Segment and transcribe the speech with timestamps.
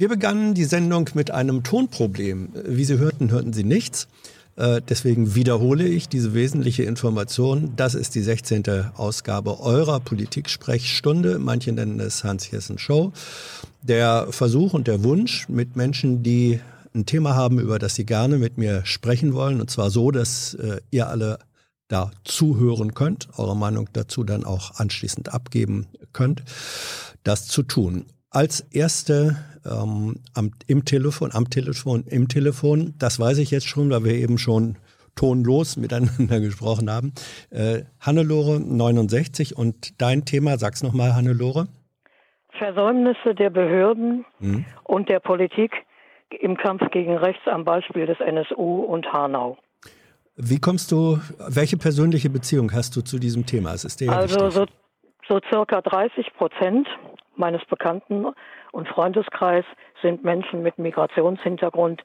[0.00, 2.54] Wir begannen die Sendung mit einem Tonproblem.
[2.64, 4.08] Wie Sie hörten, hörten Sie nichts.
[4.56, 7.74] Äh, deswegen wiederhole ich diese wesentliche Information.
[7.76, 8.64] Das ist die 16.
[8.96, 11.38] Ausgabe eurer Politik-Sprechstunde.
[11.38, 13.12] Manche nennen es Hans-Jessen Show.
[13.82, 16.60] Der Versuch und der Wunsch mit Menschen, die
[16.94, 19.60] ein Thema haben, über das sie gerne mit mir sprechen wollen.
[19.60, 21.40] Und zwar so, dass äh, ihr alle
[21.88, 26.42] da zuhören könnt, eure Meinung dazu dann auch anschließend abgeben könnt,
[27.22, 28.06] das zu tun.
[28.30, 32.94] Als erste ähm, am, im Telefon, am Telefon, im Telefon.
[32.98, 34.76] Das weiß ich jetzt schon, weil wir eben schon
[35.16, 37.12] tonlos miteinander gesprochen haben.
[37.50, 41.68] Äh, Hannelore 69 und dein Thema, sag's nochmal, Hannelore.
[42.58, 44.64] Versäumnisse der Behörden hm.
[44.84, 45.72] und der Politik
[46.40, 49.56] im Kampf gegen Rechts am Beispiel des NSU und Hanau.
[50.36, 51.18] Wie kommst du,
[51.48, 53.70] welche persönliche Beziehung hast du zu diesem Thema?
[53.70, 54.66] Also so,
[55.28, 56.88] so circa 30 Prozent
[57.36, 58.26] meines Bekannten-
[58.72, 59.64] und Freundeskreis
[60.02, 62.02] sind Menschen mit Migrationshintergrund.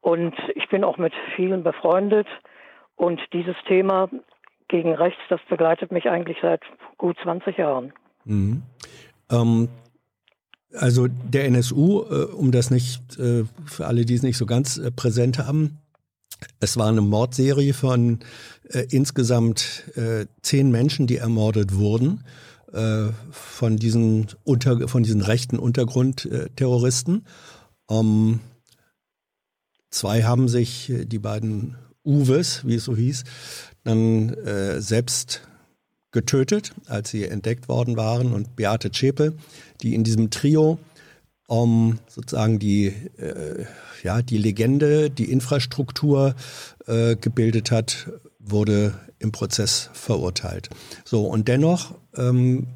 [0.00, 2.26] Und ich bin auch mit vielen befreundet.
[2.96, 4.08] Und dieses Thema
[4.68, 6.62] gegen rechts, das begleitet mich eigentlich seit
[6.96, 7.92] gut 20 Jahren.
[8.24, 8.62] Mhm.
[9.30, 9.68] Ähm,
[10.74, 14.78] also der NSU, äh, um das nicht, äh, für alle, die es nicht so ganz
[14.78, 15.78] äh, präsent haben,
[16.60, 18.20] es war eine Mordserie von
[18.68, 22.24] äh, insgesamt äh, zehn Menschen, die ermordet wurden
[22.72, 27.26] äh, von diesen unter, von diesen rechten Untergrundterroristen.
[27.90, 28.40] Ähm,
[29.90, 33.24] zwei haben sich, äh, die beiden Uwes, wie es so hieß,
[33.84, 35.42] dann äh, selbst
[36.10, 38.32] getötet, als sie entdeckt worden waren.
[38.32, 39.34] Und Beate Zschäpe,
[39.82, 40.78] die in diesem Trio
[41.48, 43.64] um sozusagen die, äh,
[44.02, 46.34] ja, die Legende, die Infrastruktur
[46.86, 50.68] äh, gebildet hat, wurde im Prozess verurteilt.
[51.04, 52.66] So, und dennoch, ähm,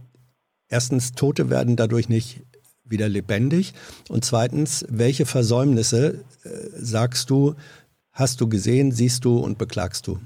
[0.69, 2.43] erstens, Tote werden dadurch nicht
[2.85, 3.75] wieder lebendig.
[4.09, 7.55] Und zweitens, welche Versäumnisse, äh, sagst du,
[8.13, 10.19] hast du gesehen, siehst du und beklagst du?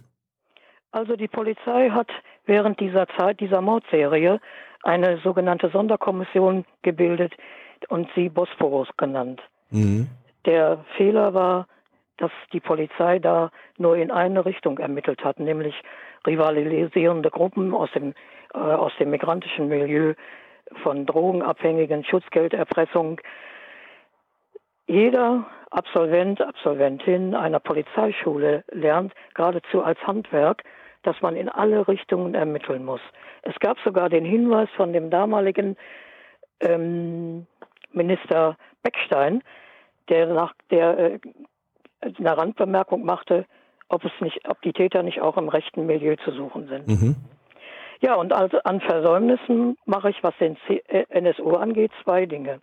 [0.90, 2.08] Also die Polizei hat
[2.46, 4.40] während dieser Zeit, dieser Mordserie,
[4.82, 7.34] eine sogenannte Sonderkommission gebildet
[7.88, 9.40] und sie Bosporus genannt.
[9.70, 10.08] Mhm.
[10.44, 11.66] Der Fehler war,
[12.18, 15.74] dass die Polizei da nur in eine Richtung ermittelt hat, nämlich
[16.26, 18.14] rivalisierende Gruppen aus dem,
[18.56, 20.14] äh, aus dem migrantischen Milieu
[20.82, 23.20] von Drogenabhängigen, Schutzgelderpressung.
[24.86, 30.62] Jeder Absolvent, Absolventin einer Polizeischule lernt geradezu als Handwerk,
[31.02, 33.00] dass man in alle Richtungen ermitteln muss.
[33.42, 35.76] Es gab sogar den Hinweis von dem damaligen
[36.60, 37.46] ähm,
[37.92, 39.42] Minister Beckstein,
[40.08, 41.18] der nach der äh,
[42.00, 43.44] eine Randbemerkung machte,
[43.88, 46.88] ob es nicht, ob die Täter nicht auch im rechten Milieu zu suchen sind.
[46.88, 47.16] Mhm.
[48.00, 52.60] Ja, und also an Versäumnissen mache ich, was den äh, NSU angeht, zwei Dinge.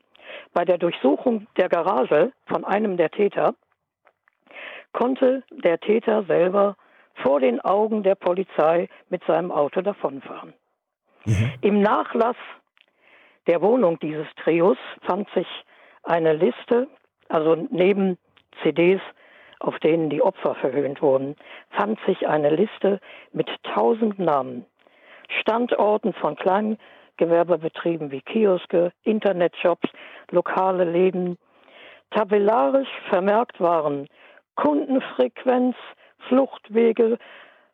[0.53, 3.55] Bei der Durchsuchung der Garage von einem der Täter
[4.94, 6.75] konnte der Täter selber
[7.16, 10.53] vor den Augen der Polizei mit seinem Auto davonfahren.
[11.25, 11.53] Mhm.
[11.61, 12.38] Im Nachlass
[13.47, 15.47] der Wohnung dieses Trios fand sich
[16.03, 16.88] eine Liste,
[17.29, 18.17] also neben
[18.61, 19.01] CDs
[19.63, 21.35] auf denen die Opfer verhöhnt wurden,
[21.71, 23.00] fand sich eine Liste
[23.31, 24.65] mit tausend Namen,
[25.39, 29.89] Standorten von Kleingewerbebetrieben wie Kioske, Internetshops,
[30.31, 31.38] lokale Läden.
[32.11, 34.07] Tabellarisch vermerkt waren
[34.55, 35.75] Kundenfrequenz,
[36.27, 37.17] Fluchtwege,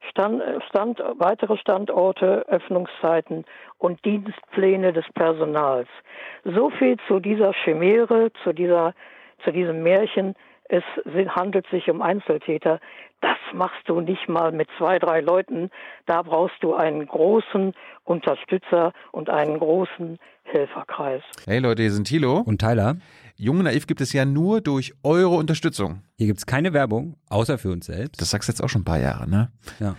[0.10, 3.46] Stand, Stand, weitere Standorte, Öffnungszeiten
[3.78, 5.90] und Dienstpläne des Personals.
[6.46, 8.94] So viel zu dieser Chimäre, zu dieser,
[9.44, 10.36] zu diesem Märchen,
[10.70, 10.84] es
[11.36, 12.80] handelt sich um Einzeltäter.
[13.22, 15.72] Das machst du nicht mal mit zwei, drei Leuten.
[16.06, 17.74] Da brauchst du einen großen
[18.06, 21.22] Unterstützer und einen großen Helferkreis.
[21.46, 22.98] Hey Leute, hier sind Thilo und Tyler.
[23.36, 26.04] Jung und Naiv gibt es ja nur durch eure Unterstützung.
[26.18, 28.22] Hier gibt es keine Werbung, außer für uns selbst.
[28.22, 29.52] Das sagst du jetzt auch schon ein paar Jahre, ne?
[29.80, 29.96] Ja.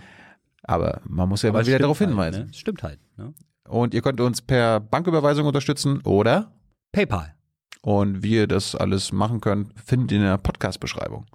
[0.63, 2.45] Aber man muss ja Aber mal wieder darauf halt, hinweisen.
[2.45, 2.53] Ne?
[2.53, 2.99] Stimmt halt.
[3.17, 3.33] Ne?
[3.67, 6.51] Und ihr könnt uns per Banküberweisung unterstützen oder
[6.91, 7.33] PayPal.
[7.81, 11.25] Und wie ihr das alles machen könnt, findet ihr in der Podcast-Beschreibung.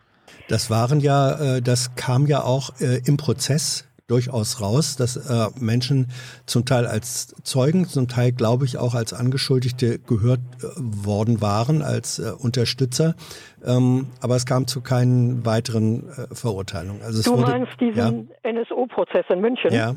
[0.48, 5.48] Das waren ja, äh, das kam ja auch äh, im Prozess durchaus raus, dass äh,
[5.58, 6.06] Menschen
[6.46, 10.38] zum Teil als Zeugen, zum Teil glaube ich auch als Angeschuldigte gehört
[10.76, 13.16] worden waren, als Unterstützer.
[13.64, 17.02] Ähm, aber es kam zu keinen weiteren Verurteilungen.
[17.02, 18.50] Also du wurde, meinst diesen ja.
[18.52, 19.72] NSU-Prozess in München?
[19.72, 19.96] Ja.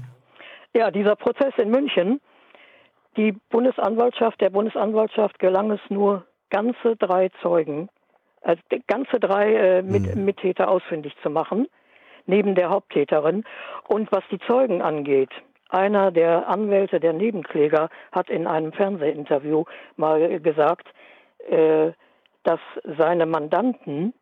[0.76, 2.20] Ja, dieser Prozess in München,
[3.16, 7.90] die Bundesanwaltschaft, der Bundesanwaltschaft gelang es nur ganze drei Zeugen,
[8.42, 10.26] also ganze drei äh, Mit mhm.
[10.26, 11.68] Mittäter ausfindig zu machen,
[12.26, 13.44] neben der Haupttäterin.
[13.88, 15.32] Und was die Zeugen angeht,
[15.70, 19.66] einer der Anwälte der Nebenkläger hat in einem Fernsehinterview
[19.98, 20.88] mal gesagt,
[21.50, 21.92] äh,
[22.44, 22.60] dass
[22.98, 24.14] seine Mandanten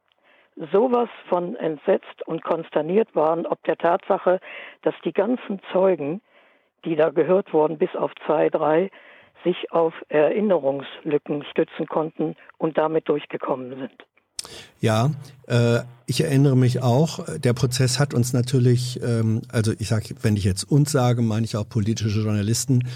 [0.72, 4.40] sowas von entsetzt und konsterniert waren, ob der Tatsache,
[4.82, 6.22] dass die ganzen Zeugen,
[6.84, 8.90] die da gehört wurden, bis auf zwei, drei,
[9.48, 14.06] sich auf Erinnerungslücken stützen konnten und damit durchgekommen sind.
[14.80, 15.12] Ja,
[15.48, 20.36] äh, ich erinnere mich auch, der Prozess hat uns natürlich, ähm, also ich sage, wenn
[20.36, 22.88] ich jetzt uns sage, meine ich auch politische Journalisten,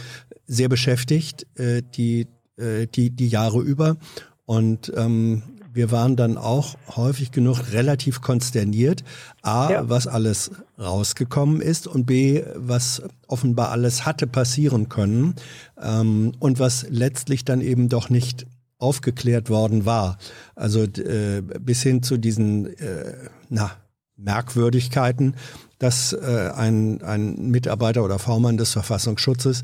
[0.46, 2.28] sehr beschäftigt, äh, die,
[2.58, 3.98] äh, die, die Jahre über.
[4.46, 5.44] Und ähm,
[5.74, 9.04] wir waren dann auch häufig genug relativ konsterniert.
[9.42, 9.90] A, ja.
[9.90, 15.36] was alles rausgekommen ist und B, was offenbar alles hatte passieren können
[15.82, 18.46] ähm, und was letztlich dann eben doch nicht
[18.78, 20.18] aufgeklärt worden war.
[20.56, 23.14] Also äh, bis hin zu diesen äh,
[23.50, 23.72] na,
[24.18, 25.36] Merkwürdigkeiten,
[25.80, 29.64] dass äh, ein, ein Mitarbeiter oder V-Mann des Verfassungsschutzes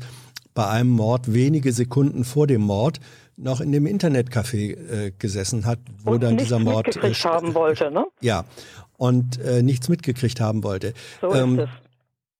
[0.54, 3.00] bei einem Mord wenige Sekunden vor dem Mord
[3.38, 7.54] noch in dem Internetcafé äh, gesessen hat, wo und dann dieser Mord mitgekriegt äh, haben
[7.54, 8.06] wollte, ne?
[8.20, 8.44] Ja,
[8.96, 10.92] und äh, nichts mitgekriegt haben wollte.
[11.20, 11.87] So ähm, ist es.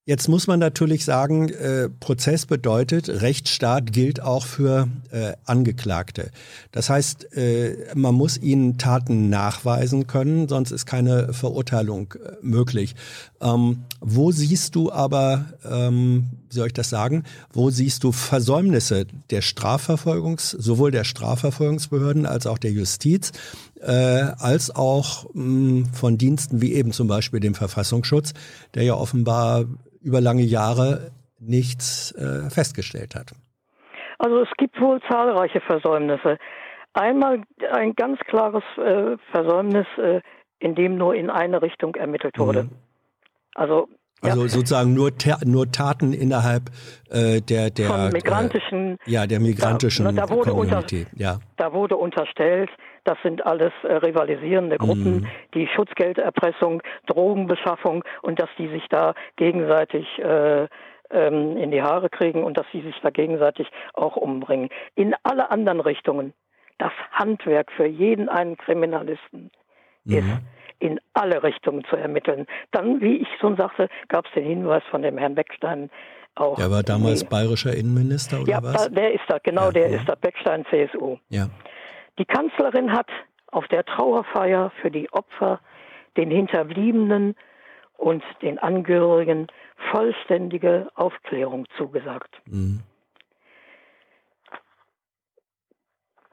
[0.08, 6.30] Jetzt muss man natürlich sagen, äh, Prozess bedeutet, Rechtsstaat gilt auch für äh, Angeklagte.
[6.72, 12.94] Das heißt, äh, man muss ihnen Taten nachweisen können, sonst ist keine Verurteilung äh, möglich.
[13.42, 19.04] Ähm, wo siehst du aber, ähm, wie soll ich das sagen, wo siehst du Versäumnisse
[19.28, 23.32] der Strafverfolgungs, sowohl der Strafverfolgungsbehörden als auch der Justiz,
[23.80, 28.34] äh, als auch mh, hm, von Diensten wie eben zum Beispiel dem Verfassungsschutz,
[28.74, 29.64] der ja offenbar
[30.02, 33.32] über lange Jahre nichts äh, festgestellt hat.
[34.18, 36.38] Also es gibt wohl zahlreiche Versäumnisse.
[36.92, 37.42] Einmal
[37.72, 40.20] ein ganz klares äh, Versäumnis, äh,
[40.58, 42.64] in dem nur in eine Richtung ermittelt wurde.
[42.64, 42.70] Mhm.
[43.54, 43.88] Also
[44.20, 44.48] also ja.
[44.48, 45.12] sozusagen nur,
[45.44, 46.70] nur Taten innerhalb
[47.08, 51.06] äh, der der Von migrantischen äh, ja der migrantischen da, da wurde Community.
[51.10, 51.38] Unter, ja.
[51.56, 52.68] Da wurde unterstellt,
[53.08, 55.26] das sind alles äh, rivalisierende Gruppen, mm.
[55.54, 60.68] die Schutzgelderpressung, Drogenbeschaffung und dass die sich da gegenseitig äh,
[61.10, 64.68] ähm, in die Haare kriegen und dass sie sich da gegenseitig auch umbringen.
[64.94, 66.34] In alle anderen Richtungen.
[66.76, 69.50] Das Handwerk für jeden einen Kriminalisten
[70.04, 70.12] mm.
[70.12, 70.28] ist
[70.80, 72.46] in alle Richtungen zu ermitteln.
[72.70, 75.90] Dann, wie ich schon sagte, gab es den Hinweis von dem Herrn Beckstein,
[76.36, 76.56] auch.
[76.56, 78.84] Der war damals bayerischer Innenminister oder ja, was?
[78.84, 79.96] Ja, der ist da, genau, ja, der ja.
[79.96, 81.16] ist da, Beckstein, CSU.
[81.30, 81.48] Ja.
[82.18, 83.08] Die Kanzlerin hat
[83.46, 85.60] auf der Trauerfeier für die Opfer
[86.16, 87.36] den Hinterbliebenen
[87.96, 89.46] und den Angehörigen
[89.90, 92.40] vollständige Aufklärung zugesagt.
[92.46, 92.82] Mhm.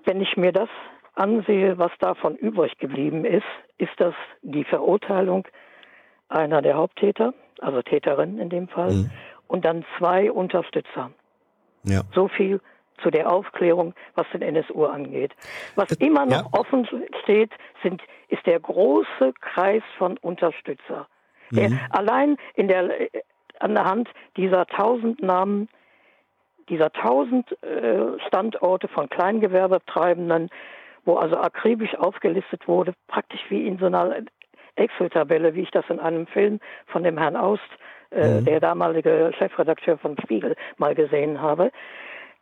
[0.04, 0.70] Wenn ich mir das
[1.14, 3.46] ansehe, was davon übrig geblieben ist,
[3.78, 5.48] ist das die Verurteilung
[6.30, 9.12] einer der Haupttäter, also Täterin in dem Fall, mhm.
[9.48, 11.12] und dann zwei Unterstützer.
[11.84, 12.02] Ja.
[12.14, 12.62] So viel
[13.01, 15.33] zu der Aufklärung, was den NSU angeht.
[15.75, 16.59] Was immer noch ja.
[16.59, 16.88] offen
[17.24, 17.51] steht,
[17.83, 21.07] sind, ist der große Kreis von Unterstützer.
[21.51, 21.56] Mhm.
[21.56, 22.89] Der allein in der,
[23.59, 25.69] an der Hand dieser tausend Namen,
[26.69, 30.50] dieser tausend äh, Standorte von Kleingewerbetreibenden,
[31.06, 34.15] wo also akribisch aufgelistet wurde, praktisch wie in so einer
[34.75, 37.62] Excel-Tabelle, wie ich das in einem Film von dem Herrn Aust,
[38.12, 38.46] äh, mhm.
[38.46, 41.72] der damalige Chefredakteur von Spiegel, mal gesehen habe.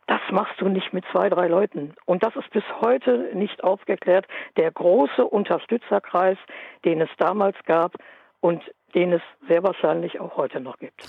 [0.06, 1.94] Das machst du nicht mit zwei, drei Leuten.
[2.04, 4.26] Und das ist bis heute nicht aufgeklärt.
[4.56, 6.36] Der große Unterstützerkreis,
[6.84, 7.94] den es damals gab
[8.40, 8.62] und
[8.94, 11.08] den es sehr wahrscheinlich auch heute noch gibt.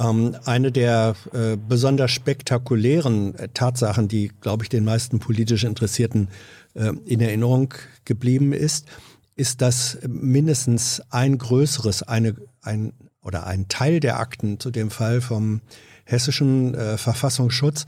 [0.00, 6.28] Ähm, eine der äh, besonders spektakulären äh, Tatsachen, die, glaube ich, den meisten politisch Interessierten
[6.74, 8.88] äh, in Erinnerung geblieben ist,
[9.36, 15.20] ist, dass mindestens ein größeres, eine, ein oder ein Teil der Akten zu dem Fall
[15.20, 15.62] vom
[16.04, 17.86] hessischen Verfassungsschutz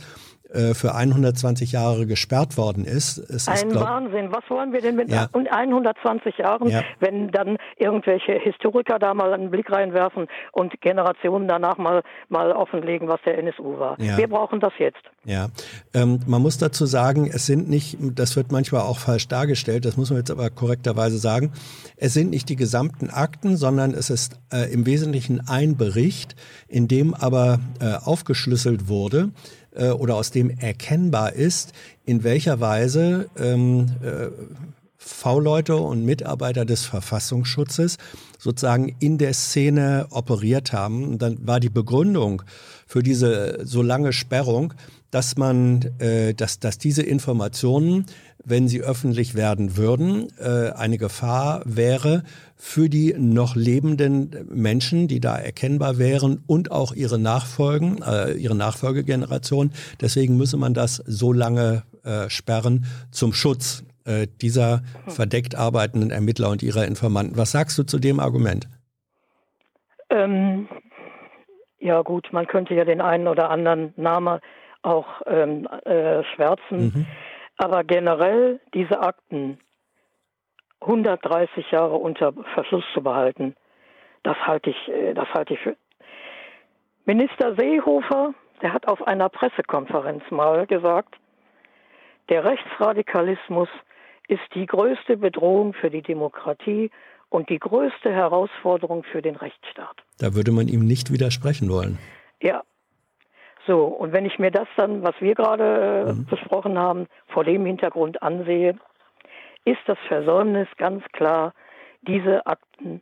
[0.54, 3.18] äh, für 120 Jahre gesperrt worden ist.
[3.18, 4.32] Es Ein ist, glaub, Wahnsinn.
[4.32, 5.28] Was wollen wir denn mit ja.
[5.32, 6.82] 120 Jahren, ja.
[7.00, 13.08] wenn dann irgendwelche Historiker da mal einen Blick reinwerfen und Generationen danach mal, mal offenlegen,
[13.08, 14.00] was der NSU war?
[14.00, 14.16] Ja.
[14.16, 15.02] Wir brauchen das jetzt.
[15.24, 15.48] Ja,
[15.94, 19.96] ähm, man muss dazu sagen, es sind nicht, das wird manchmal auch falsch dargestellt, das
[19.96, 21.52] muss man jetzt aber korrekterweise sagen,
[21.96, 26.36] es sind nicht die gesamten Akten, sondern es ist äh, im Wesentlichen ein Bericht,
[26.68, 29.30] in dem aber äh, aufgeschlüsselt wurde,
[29.74, 31.72] äh, oder aus dem erkennbar ist,
[32.04, 34.28] in welcher Weise ähm, äh,
[34.96, 37.98] V-Leute und Mitarbeiter des Verfassungsschutzes
[38.38, 41.04] sozusagen in der Szene operiert haben.
[41.04, 42.42] Und dann war die Begründung
[42.86, 44.72] für diese so lange Sperrung,
[45.10, 48.06] dass man, äh, dass, dass diese Informationen,
[48.44, 52.22] wenn sie öffentlich werden würden, äh, eine Gefahr wäre
[52.56, 58.54] für die noch lebenden Menschen, die da erkennbar wären und auch ihre Nachfolgen, äh, ihre
[58.54, 59.72] Nachfolgegeneration.
[60.00, 63.84] Deswegen müsse man das so lange äh, sperren zum Schutz
[64.42, 67.38] dieser verdeckt arbeitenden Ermittler und ihrer Informanten.
[67.38, 68.68] Was sagst du zu dem Argument?
[70.10, 70.68] Ähm,
[71.78, 74.40] ja gut, man könnte ja den einen oder anderen Namen
[74.82, 76.78] auch ähm, äh, schwärzen.
[76.78, 77.06] Mhm.
[77.56, 79.58] Aber generell diese Akten
[80.80, 83.54] 130 Jahre unter Verschluss zu behalten,
[84.22, 85.76] das halte ich, äh, das halte ich für.
[87.06, 91.16] Minister Seehofer, der hat auf einer Pressekonferenz mal gesagt,
[92.30, 93.68] der Rechtsradikalismus
[94.28, 96.90] ist die größte Bedrohung für die Demokratie
[97.28, 99.96] und die größte Herausforderung für den Rechtsstaat.
[100.18, 101.98] Da würde man ihm nicht widersprechen wollen.
[102.40, 102.62] Ja.
[103.66, 106.26] So, und wenn ich mir das dann, was wir gerade äh, mhm.
[106.26, 108.76] besprochen haben, vor dem Hintergrund ansehe,
[109.64, 111.54] ist das Versäumnis ganz klar,
[112.02, 113.00] diese Akten,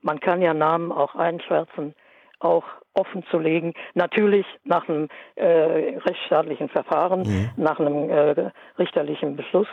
[0.00, 1.94] man kann ja Namen auch einschwärzen,
[2.40, 3.72] auch offen zu legen.
[3.94, 7.50] Natürlich nach einem äh, rechtsstaatlichen Verfahren, mhm.
[7.56, 9.68] nach einem äh, richterlichen Beschluss.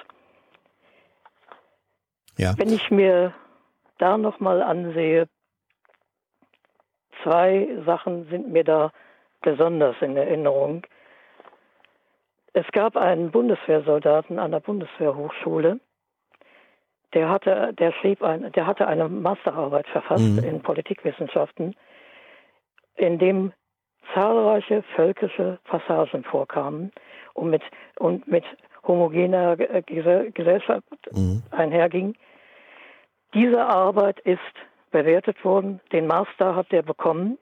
[2.37, 2.53] Ja.
[2.57, 3.33] Wenn ich mir
[3.97, 5.27] da nochmal ansehe,
[7.23, 8.91] zwei Sachen sind mir da
[9.41, 10.83] besonders in Erinnerung.
[12.53, 15.79] Es gab einen Bundeswehrsoldaten an der Bundeswehrhochschule,
[17.13, 20.43] der hatte, der schrieb ein, der hatte eine Masterarbeit verfasst mhm.
[20.43, 21.75] in Politikwissenschaften,
[22.95, 23.53] in dem
[24.13, 26.91] zahlreiche völkische Passagen vorkamen
[27.33, 27.63] und mit,
[27.97, 28.43] und mit
[28.85, 31.43] homogener Gesellschaft mhm.
[31.51, 32.15] einherging.
[33.33, 34.39] Diese Arbeit ist
[34.91, 37.37] bewertet worden, den Master hat er bekommen.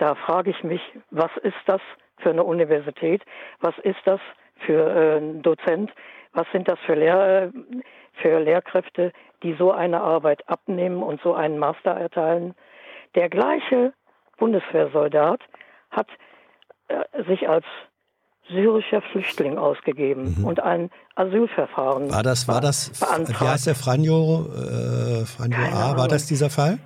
[0.00, 0.80] Da frage ich mich,
[1.10, 1.82] was ist das
[2.20, 3.22] für eine Universität?
[3.60, 4.18] Was ist das
[4.64, 5.92] für äh, ein Dozent?
[6.32, 7.52] Was sind das für, Lehr
[8.14, 12.54] für Lehrkräfte, die so eine Arbeit abnehmen und so einen Master erteilen?
[13.14, 13.92] Der gleiche
[14.38, 15.42] Bundeswehrsoldat
[15.90, 16.08] hat
[16.88, 17.66] äh, sich als
[18.48, 20.44] syrischer Flüchtling ausgegeben mhm.
[20.46, 22.10] und ein Asylverfahren.
[22.10, 23.40] War das, war das, beantragt.
[23.42, 26.78] wie heißt der Franjo, äh, Franjo A, war das dieser Fall?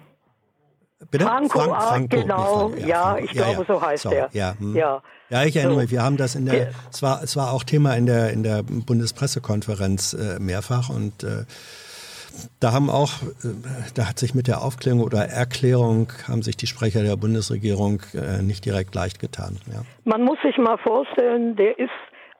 [1.11, 1.25] Bitte?
[1.25, 3.75] Franco Frank, A, Franco, genau, ja, ja, ich ja, glaube, ja.
[3.75, 4.29] so heißt so, er.
[4.33, 4.77] Ja, hm.
[4.77, 5.03] ja.
[5.31, 5.81] ja, ich erinnere so.
[5.83, 8.43] mich, wir haben das in der, es war, es war auch Thema in der, in
[8.43, 11.45] der Bundespressekonferenz äh, mehrfach und äh,
[12.61, 13.49] da haben auch, äh,
[13.95, 18.43] da hat sich mit der Aufklärung oder Erklärung, haben sich die Sprecher der Bundesregierung äh,
[18.43, 19.59] nicht direkt leicht getan.
[20.05, 21.91] Man muss sich mal vorstellen, der ist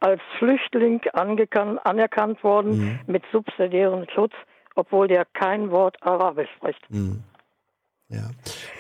[0.01, 2.99] als Flüchtling anerkannt worden mhm.
[3.07, 4.33] mit subsidiärem Schutz,
[4.75, 6.91] obwohl der kein Wort Arabisch spricht.
[6.91, 7.23] Mhm.
[8.09, 8.31] Ja.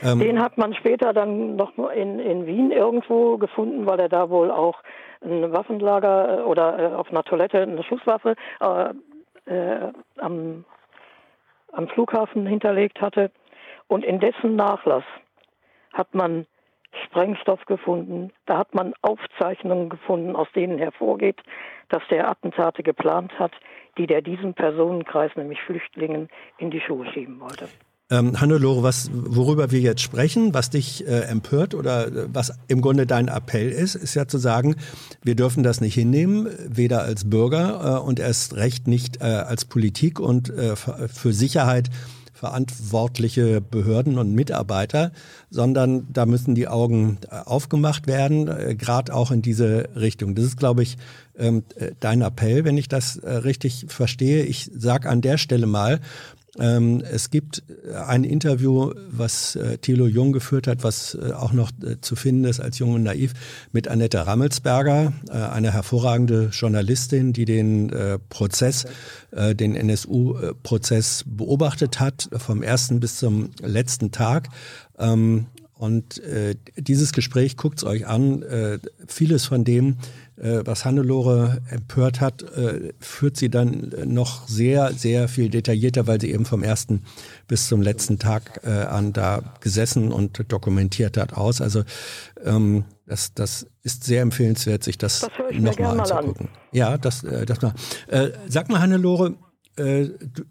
[0.03, 4.29] Ähm, Den hat man später dann noch in, in Wien irgendwo gefunden, weil er da
[4.29, 4.83] wohl auch
[5.23, 8.91] ein Waffenlager äh, oder auf einer Toilette eine Schusswaffe äh,
[9.47, 10.65] äh, am
[11.75, 13.31] am Flughafen hinterlegt hatte.
[13.89, 15.05] Und in dessen Nachlass
[15.93, 16.47] hat man
[17.05, 18.31] Sprengstoff gefunden.
[18.47, 21.43] Da hat man Aufzeichnungen gefunden, aus denen hervorgeht,
[21.89, 23.53] dass der Attentate geplant hat,
[23.99, 26.29] die der diesem Personenkreis, nämlich Flüchtlingen,
[26.59, 27.69] in die Schuhe schieben wollte.
[28.11, 32.83] Ähm, Hannelore, was, worüber wir jetzt sprechen, was dich äh, empört oder äh, was im
[32.83, 34.77] Grunde dein Appell ist, ist ja zu sagen,
[35.23, 39.65] wir dürfen das nicht hinnehmen, weder als Bürger äh, und erst recht nicht äh, als
[39.65, 41.89] Politik und äh, für Sicherheit
[42.35, 45.13] verantwortliche Behörden und Mitarbeiter,
[45.49, 50.35] sondern da müssen die Augen äh, aufgemacht werden, gerade auch in diese Richtung.
[50.35, 50.99] Das ist, glaube ich,
[51.39, 51.63] ähm,
[52.01, 54.45] dein Appell, wenn ich das richtig verstehe.
[54.45, 56.01] Ich sage an der Stelle mal,
[56.59, 57.63] ähm, es gibt
[58.07, 62.45] ein Interview, was äh, Thilo Jung geführt hat, was äh, auch noch äh, zu finden
[62.45, 63.33] ist als Jung und Naiv,
[63.73, 68.87] mit Annette Rammelsberger, äh, eine hervorragende Journalistin, die den äh, Prozess,
[69.33, 74.49] äh, den NSU-Prozess beobachtet hat, vom ersten bis zum letzten Tag.
[74.99, 75.47] Ähm,
[75.77, 76.23] und
[76.77, 78.45] dieses Gespräch guckt's euch an.
[79.07, 79.95] vieles von dem, äh,
[80.37, 86.33] was Hannelore empört hat, äh, führt sie dann noch sehr, sehr viel detaillierter, weil sie
[86.33, 87.05] eben vom ersten
[87.47, 91.61] bis zum letzten Tag äh, an da gesessen und dokumentiert hat aus.
[91.61, 91.85] Also
[92.45, 96.49] ähm, das, das ist sehr empfehlenswert, sich das, das nochmal anzugucken.
[96.49, 96.53] An.
[96.73, 97.75] Ja, das, äh, das mal.
[98.09, 99.37] Äh, sag mal, Hannelore,
[99.77, 100.45] äh, du,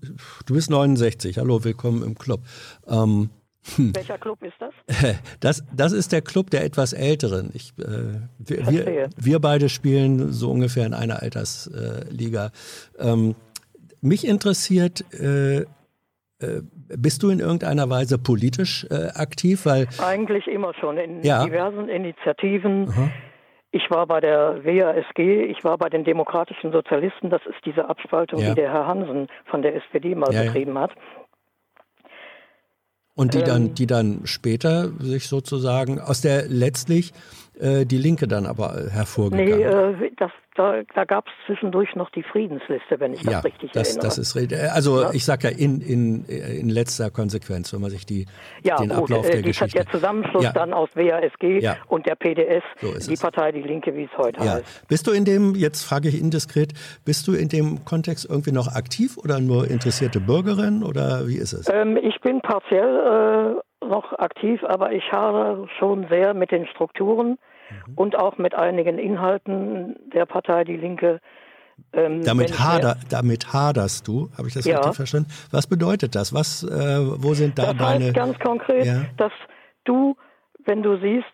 [0.46, 1.38] du bist 69.
[1.38, 2.42] Hallo, willkommen im Club.
[2.88, 3.30] Ähm,
[3.76, 3.96] hm.
[3.96, 4.74] Welcher Club ist das?
[5.40, 5.64] das?
[5.76, 7.52] Das ist der Club der etwas Älteren.
[7.54, 12.52] Ich, äh, wir, wir, wir, beide spielen so ungefähr in einer Altersliga.
[12.98, 13.36] Äh, ähm,
[14.02, 15.62] mich interessiert, äh,
[16.44, 16.62] äh,
[16.98, 19.66] bist du in irgendeiner Weise politisch äh, aktiv?
[19.66, 21.46] Weil, Eigentlich immer schon, in ja.
[21.46, 22.90] diversen Initiativen.
[22.90, 23.10] Aha.
[23.72, 28.40] Ich war bei der WASG, ich war bei den Demokratischen Sozialisten, das ist diese Abspaltung,
[28.40, 28.50] ja.
[28.50, 30.92] die der Herr Hansen von der SPD mal ja, betrieben hat.
[33.16, 37.14] Und die ähm, dann, die dann später sich sozusagen aus der letztlich
[37.60, 39.58] äh, die Linke dann aber hervorgegangen.
[39.58, 43.46] Nee, äh, das, da, da gab es zwischendurch noch die Friedensliste, wenn ich ja, das
[43.46, 44.06] richtig das, erinnere.
[44.08, 45.12] das ist re- also ja?
[45.14, 48.26] ich sage ja in, in, in letzter Konsequenz, wenn man sich die
[48.64, 49.78] ja, den gut, Ablauf äh, der Geschichte.
[49.84, 50.52] Der Zusammenschluss ja.
[50.52, 51.78] dann aus WASG Ja.
[51.88, 53.20] und der PDS, So die es.
[53.22, 54.54] Partei Die Linke, wie es heute Ja.
[54.56, 54.88] heißt.
[54.88, 56.74] Bist du in dem, jetzt frage ich indiskret,
[57.06, 61.54] bist du in dem Kontext irgendwie noch aktiv oder nur interessierte Bürgerin oder wie ist
[61.54, 61.68] es?
[61.72, 67.38] Ähm, ich bin partiell äh, noch aktiv, aber ich hadere schon sehr mit den Strukturen
[67.88, 67.94] Mhm.
[67.96, 71.20] und auch mit einigen Inhalten der Partei Die Linke.
[71.92, 74.78] Ähm, Damit, hader, damit haderst du, habe ich das Ja.
[74.78, 75.30] richtig verstanden?
[75.52, 76.34] Was bedeutet das?
[76.34, 78.06] Was, äh, wo sind da Das deine...
[78.06, 79.06] heißt ganz konkret, Ja.
[79.18, 79.32] dass
[79.84, 80.16] du,
[80.66, 81.34] wenn du siehst,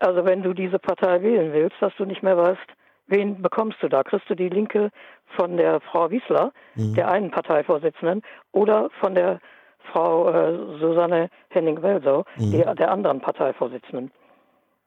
[0.00, 2.60] also wenn du diese Partei wählen willst, dass du nicht mehr weißt,
[3.08, 4.02] wen bekommst du da?
[4.04, 4.90] Kriegst du die Linke
[5.36, 6.94] von der Frau Wiesler, Mhm.
[6.94, 9.40] der einen Parteivorsitzenden, oder von der
[9.92, 12.50] Frau äh, Susanne Henning-Welsow, Mhm.
[12.52, 14.12] der, der anderen Parteivorsitzenden?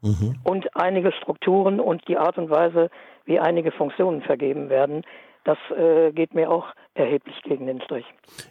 [0.01, 0.35] Mhm.
[0.43, 2.89] Und einige Strukturen und die Art und Weise,
[3.25, 5.03] wie einige Funktionen vergeben werden,
[5.45, 8.05] das äh, geht mir auch erheblich gegen den Strich.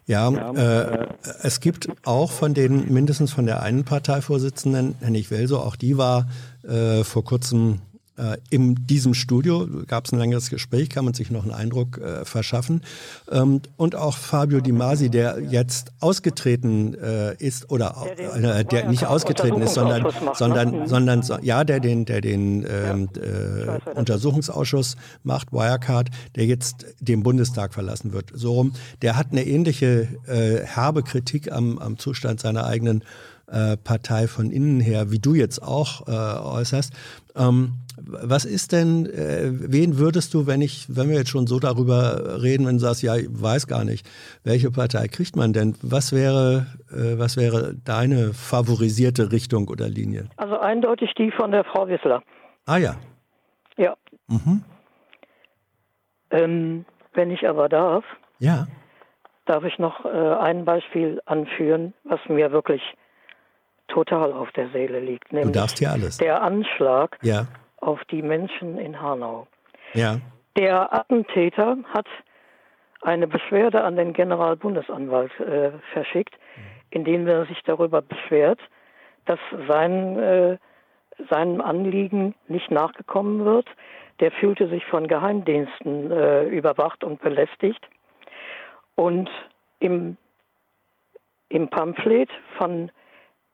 [0.07, 1.07] Ja, äh,
[1.43, 6.27] es gibt auch von den, mindestens von der einen Parteivorsitzenden, Hennig Welso, auch die war
[6.67, 7.81] äh, vor kurzem
[8.19, 11.99] äh, in diesem Studio, gab es ein längeres Gespräch, kann man sich noch einen Eindruck
[11.99, 12.83] äh, verschaffen.
[13.31, 19.07] Ähm, und auch Fabio Di Masi, der jetzt ausgetreten äh, ist, oder äh, der nicht
[19.07, 20.89] ausgetreten ist, sondern, sondern, ne?
[20.89, 23.97] Sondern, so, ja, der den, der den ähm, äh.
[23.99, 28.33] Untersuchungsausschuss macht, Wirecard, der jetzt den Bundestag verlassen wird.
[28.35, 28.73] So rum,
[29.03, 33.05] der hat eine ähnliche äh, herbe Kritik am, am Zustand seiner eigenen
[33.51, 36.93] äh, Partei von innen her, wie du jetzt auch äh, äußerst.
[37.35, 41.59] Ähm, was ist denn, äh, wen würdest du, wenn ich, wenn wir jetzt schon so
[41.59, 44.09] darüber reden, wenn du sagst, ja, ich weiß gar nicht,
[44.45, 45.75] welche Partei kriegt man denn?
[45.83, 50.27] Was wäre, äh, was wäre deine favorisierte Richtung oder Linie?
[50.37, 52.23] Also eindeutig die von der Frau Wissler.
[52.67, 52.97] Ah ja.
[53.77, 53.97] Ja.
[54.29, 54.63] Mhm.
[56.31, 56.85] Ähm,
[57.15, 58.05] wenn ich aber darf,
[58.39, 58.67] Ja.
[59.47, 62.83] darf ich noch äh, ein Beispiel anführen, was mir wirklich
[63.89, 66.19] total auf der Seele liegt, Du nämlich darfst hier alles.
[66.19, 67.47] der Anschlag Ja.
[67.81, 69.47] Auf die Menschen in Hanau.
[69.95, 70.19] Ja.
[70.57, 72.07] Der Attentäter hat
[73.01, 76.35] eine Beschwerde an den Generalbundesanwalt äh, verschickt,
[76.91, 78.61] in dem er sich darüber beschwert,
[79.27, 79.39] dass
[79.69, 80.59] sein, äh,
[81.31, 83.69] seinem Anliegen nicht nachgekommen wird.
[84.21, 87.87] Der fühlte sich von Geheimdiensten äh, überwacht und belästigt.
[88.97, 89.31] Und
[89.79, 90.17] im,
[91.49, 92.91] im Pamphlet von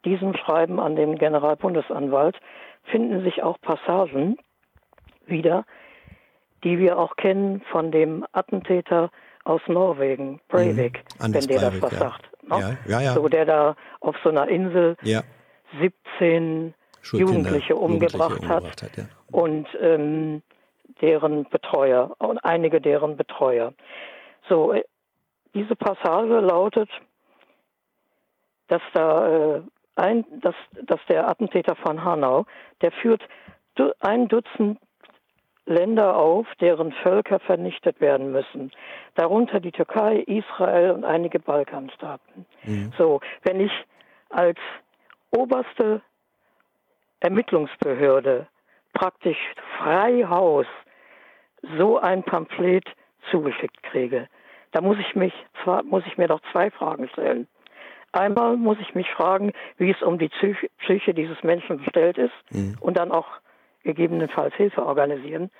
[0.06, 2.36] diesem Schreiben an den Generalbundesanwalt
[2.84, 4.36] finden sich auch Passagen
[5.26, 5.64] wieder,
[6.62, 9.10] die wir auch kennen von dem Attentäter
[9.44, 11.24] aus Norwegen, Breivik, Mhm.
[11.24, 11.98] Wenn der Breivik, das was ja.
[11.98, 12.30] sagt.
[12.42, 12.78] ne?
[12.86, 13.14] Ja, ja, ja.
[13.14, 15.22] So, der da auf so einer Insel Ja.
[15.80, 19.04] 17 Schulkinder, Jugendliche umgebracht hat umgebracht hat, ja.
[19.30, 20.42] und ähm,
[21.00, 23.74] deren Betreuer und einige deren Betreuer.
[24.48, 24.84] So, äh,
[25.52, 26.88] diese Passage lautet,
[28.68, 29.62] dass da äh,
[29.96, 32.46] ein, dass, dass der Attentäter von Hanau,
[32.80, 33.22] der führt
[34.00, 34.78] ein Dutzend
[35.66, 38.70] Länder auf, deren Völker vernichtet werden müssen.
[39.14, 42.44] Darunter die Türkei, Israel und einige Balkanstaaten.
[42.98, 43.72] So, wenn ich
[44.28, 44.58] als
[45.30, 46.02] oberste
[47.20, 48.46] Ermittlungsbehörde
[48.92, 49.38] praktisch
[49.78, 50.66] frei Haus
[51.78, 52.84] so ein Pamphlet
[53.30, 54.28] zugeschickt kriege,
[54.72, 57.46] da muss ich mich zwar muss ich mir doch zwei Fragen stellen.
[58.14, 62.34] Einmal muss ich mich fragen, wie es um die Psych Psyche dieses Menschen bestellt ist
[62.80, 63.26] und dann auch
[63.82, 65.50] gegebenenfalls Hilfe organisieren.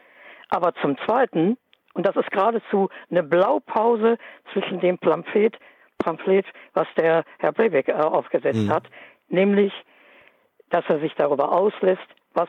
[0.50, 1.56] Aber zum Zweiten,
[1.94, 4.18] und das ist geradezu eine Blaupause
[4.52, 5.58] zwischen dem Pamphlet,
[5.98, 8.84] Pamphlet was der Herr Breivik äh, aufgesetzt hat,
[9.28, 9.72] nämlich,
[10.70, 12.48] dass er sich darüber auslässt, was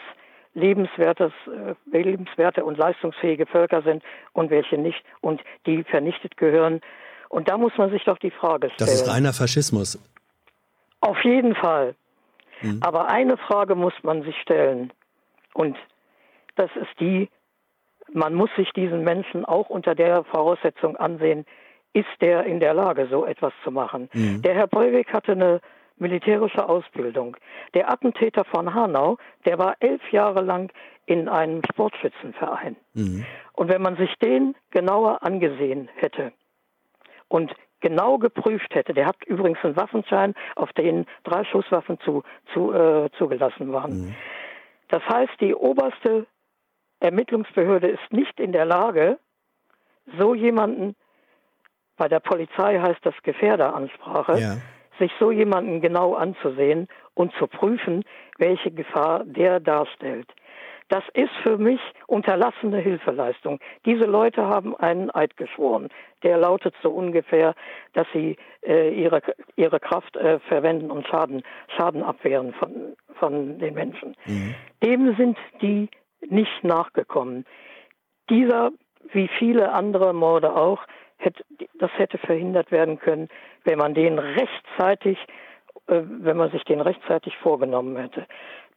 [0.53, 6.81] lebenswertes, äh, lebenswerte und leistungsfähige Völker sind und welche nicht und die vernichtet gehören.
[7.29, 8.89] Und da muss man sich doch die Frage stellen.
[8.89, 9.99] Das ist reiner Faschismus.
[11.01, 11.95] Auf jeden Fall.
[12.81, 14.91] Aber eine Frage muss man sich stellen.
[15.53, 15.77] Und
[16.55, 17.29] das ist die,
[18.11, 21.45] man muss sich diesen Menschen auch unter der Voraussetzung ansehen,
[21.93, 24.09] ist der in der Lage, so etwas zu machen.
[24.13, 25.61] Der Herr Breivik hatte eine
[25.97, 27.37] militärische Ausbildung.
[27.73, 30.71] Der Attentäter von Hanau, der war elf Jahre lang
[31.05, 32.75] in einem Sportschützenverein.
[33.53, 36.33] Und wenn man sich den genauer angesehen hätte,
[37.27, 38.93] und genau geprüft hätte.
[38.93, 44.15] Der hat übrigens einen Waffenschein, auf den drei Schusswaffen zu, zu, äh, zugelassen waren.
[44.89, 46.25] Das heißt, die oberste
[46.99, 49.19] Ermittlungsbehörde ist nicht in der Lage,
[50.17, 50.95] so jemanden,
[51.97, 54.57] bei der Polizei heißt das Gefährderansprache, Ja.
[54.99, 58.03] sich so jemanden genau anzusehen und zu prüfen,
[58.37, 60.27] welche Gefahr der darstellt.
[60.89, 63.59] Das ist für mich unterlassene Hilfeleistung.
[63.85, 65.89] Diese Leute haben einen Eid geschworen.
[66.23, 67.55] Der lautet so ungefähr,
[67.93, 69.21] dass sie äh, ihre,
[69.55, 71.41] ihre Kraft äh, verwenden und Schaden,
[71.75, 74.15] Schaden abwehren von, von den Menschen.
[74.25, 74.55] Mhm.
[74.83, 75.89] Dem sind die
[76.27, 77.45] nicht nachgekommen.
[78.29, 78.71] Dieser,
[79.11, 80.85] wie viele andere Morde auch,
[81.17, 81.43] hätte,
[81.79, 83.29] das hätte verhindert werden können,
[83.63, 85.17] wenn man den rechtzeitig,
[85.87, 88.27] äh, wenn man sich den rechtzeitig vorgenommen hätte.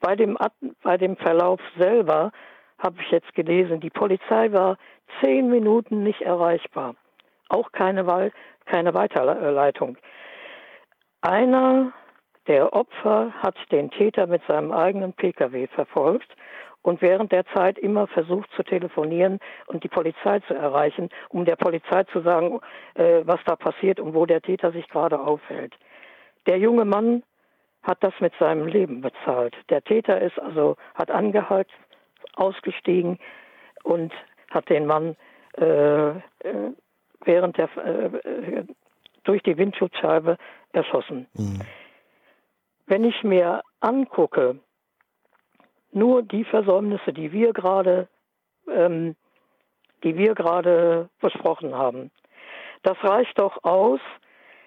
[0.00, 0.38] Bei dem,
[0.82, 2.32] bei dem Verlauf selber
[2.78, 4.78] habe ich jetzt gelesen, die Polizei war
[5.20, 6.94] zehn Minuten nicht erreichbar.
[7.48, 8.32] Auch keine,
[8.66, 9.96] keine Weiterleitung.
[11.20, 11.92] Einer
[12.46, 16.28] der Opfer hat den Täter mit seinem eigenen Pkw verfolgt
[16.82, 21.56] und während der Zeit immer versucht zu telefonieren und die Polizei zu erreichen, um der
[21.56, 22.60] Polizei zu sagen,
[22.94, 25.74] äh, was da passiert und wo der Täter sich gerade aufhält.
[26.46, 27.22] Der junge Mann
[27.88, 29.56] hat das mit seinem Leben bezahlt.
[29.70, 31.72] Der Täter ist also, hat angehalten,
[32.36, 33.18] ausgestiegen
[33.82, 34.12] und
[34.50, 35.16] hat den Mann
[35.56, 36.20] äh, äh
[37.24, 38.64] während der, äh,
[39.24, 40.36] durch die Windschutzscheibe
[40.72, 41.26] erschossen.
[41.32, 41.60] Mhm.
[42.86, 44.60] Wenn ich mir angucke,
[45.90, 48.06] nur die Versäumnisse, die wir gerade,
[48.70, 49.16] ähm,
[50.04, 52.10] die wir gerade besprochen haben,
[52.82, 54.00] das reicht doch aus,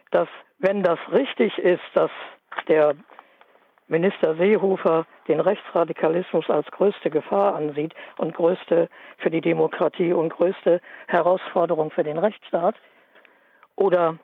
[0.09, 2.11] dass wenn das richtig ist, dass
[2.67, 2.95] der
[3.87, 8.87] Minister Seehofer den Rechtsradikalismus als größte Gefahr ansieht und größte
[9.17, 12.75] für die Demokratie und größte Herausforderung für den Rechtsstaat.
[13.75, 14.17] Oder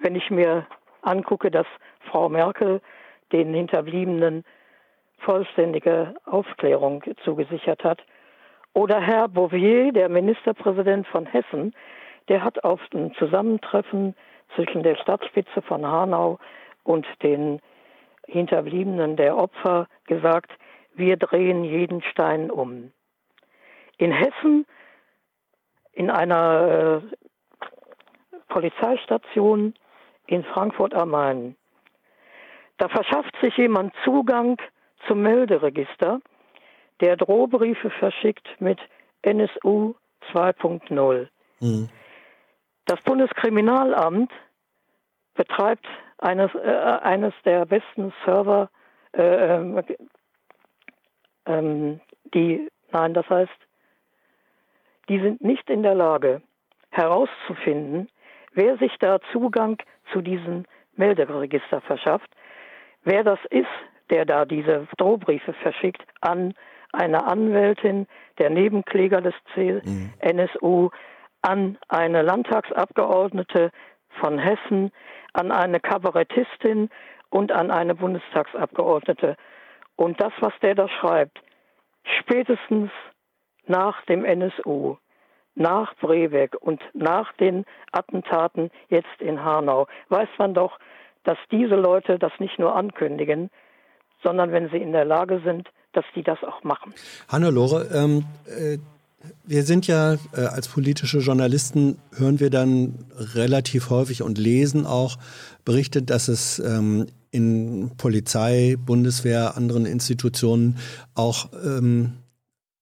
[0.00, 0.66] wenn ich mir
[1.02, 1.66] angucke, dass
[2.10, 2.80] Frau Merkel
[3.32, 4.44] den Hinterbliebenen
[5.18, 8.00] vollständige Aufklärung zugesichert hat.
[8.72, 11.74] Oder Herr Bouvier, der Ministerpräsident von Hessen,
[12.28, 14.14] der hat auf ein Zusammentreffen
[14.54, 16.38] zwischen der Stadtspitze von Hanau
[16.88, 17.60] und den
[18.26, 20.50] Hinterbliebenen der Opfer gesagt,
[20.94, 22.92] wir drehen jeden Stein um.
[23.98, 24.66] In Hessen,
[25.92, 29.74] in einer äh, Polizeistation
[30.26, 31.56] in Frankfurt am Main,
[32.78, 34.56] da verschafft sich jemand Zugang
[35.06, 36.20] zum Melderegister,
[37.00, 38.78] der Drohbriefe verschickt mit
[39.22, 39.94] NSU
[40.32, 41.28] 2.0.
[41.60, 41.88] Mhm.
[42.86, 44.32] Das Bundeskriminalamt
[45.38, 45.86] betreibt
[46.18, 48.68] eines, äh, eines der besten Server,
[49.12, 49.82] äh, ähm,
[51.46, 52.00] ähm,
[52.34, 53.60] die, nein, das heißt,
[55.08, 56.42] die sind nicht in der Lage
[56.90, 58.08] herauszufinden,
[58.52, 59.78] wer sich da Zugang
[60.12, 60.64] zu diesem
[60.96, 62.30] Melderegister verschafft,
[63.04, 63.66] wer das ist,
[64.10, 66.54] der da diese Drohbriefe verschickt an
[66.92, 70.12] eine Anwältin, der Nebenkläger des mhm.
[70.18, 70.90] NSU,
[71.42, 73.70] an eine Landtagsabgeordnete
[74.20, 74.90] von Hessen,
[75.32, 76.90] an eine Kabarettistin
[77.30, 79.36] und an eine Bundestagsabgeordnete.
[79.96, 81.38] Und das, was der da schreibt,
[82.20, 82.90] spätestens
[83.66, 84.96] nach dem NSU,
[85.54, 90.78] nach Breivik und nach den Attentaten jetzt in Hanau, weiß man doch,
[91.24, 93.50] dass diese Leute das nicht nur ankündigen,
[94.22, 96.94] sondern wenn sie in der Lage sind, dass die das auch machen.
[97.28, 98.78] Hannelore, ähm, äh,
[99.44, 105.18] wir sind ja äh, als politische Journalisten, hören wir dann relativ häufig und lesen auch
[105.64, 110.78] Berichte, dass es ähm, in Polizei, Bundeswehr, anderen Institutionen
[111.14, 112.12] auch ähm,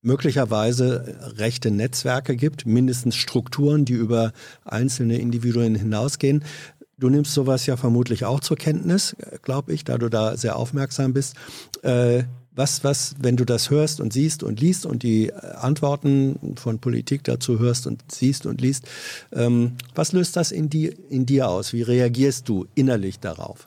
[0.03, 4.33] möglicherweise rechte Netzwerke gibt, mindestens Strukturen, die über
[4.65, 6.45] einzelne Individuen hinausgehen.
[6.97, 11.13] Du nimmst sowas ja vermutlich auch zur Kenntnis, glaube ich, da du da sehr aufmerksam
[11.13, 11.35] bist.
[11.83, 12.25] Äh,
[12.57, 17.23] was, was, wenn du das hörst und siehst und liest und die Antworten von Politik
[17.25, 18.89] dazu hörst und siehst und liest,
[19.33, 21.73] ähm, was löst das in, die, in dir aus?
[21.73, 23.67] Wie reagierst du innerlich darauf?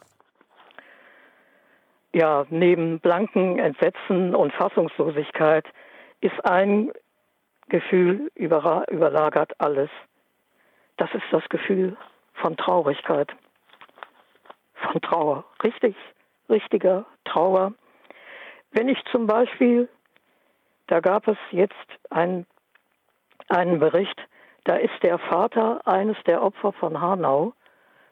[2.13, 5.65] Ja, neben blanken Entsetzen und Fassungslosigkeit
[6.21, 6.91] ist ein
[7.69, 9.89] Gefühl überlagert alles.
[10.97, 11.95] Das ist das Gefühl
[12.34, 13.32] von Traurigkeit,
[14.82, 15.95] von Trauer, richtig,
[16.49, 17.73] richtiger Trauer.
[18.71, 19.89] Wenn ich zum Beispiel,
[20.88, 21.73] da gab es jetzt
[22.10, 22.45] ein,
[23.47, 24.19] einen Bericht,
[24.65, 27.53] da ist der Vater eines der Opfer von Hanau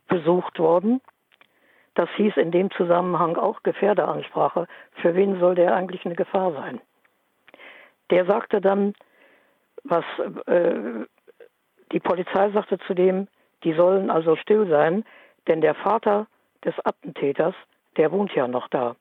[0.07, 1.01] besucht worden.
[1.93, 4.67] Das hieß in dem Zusammenhang auch Gefährderansprache.
[5.01, 6.79] Für wen soll der eigentlich eine Gefahr sein?
[8.09, 8.93] Der sagte dann,
[9.83, 10.05] was
[10.45, 11.05] äh,
[11.91, 13.27] die Polizei sagte zu dem,
[13.63, 15.03] die sollen also still sein,
[15.47, 16.27] denn der Vater
[16.63, 17.55] des Attentäters,
[17.97, 18.95] der wohnt ja noch da.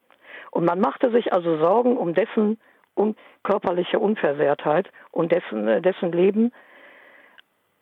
[0.51, 2.59] Und man machte sich also Sorgen um dessen
[2.97, 6.53] un körperliche Unversehrtheit und dessen, äh, dessen Leben.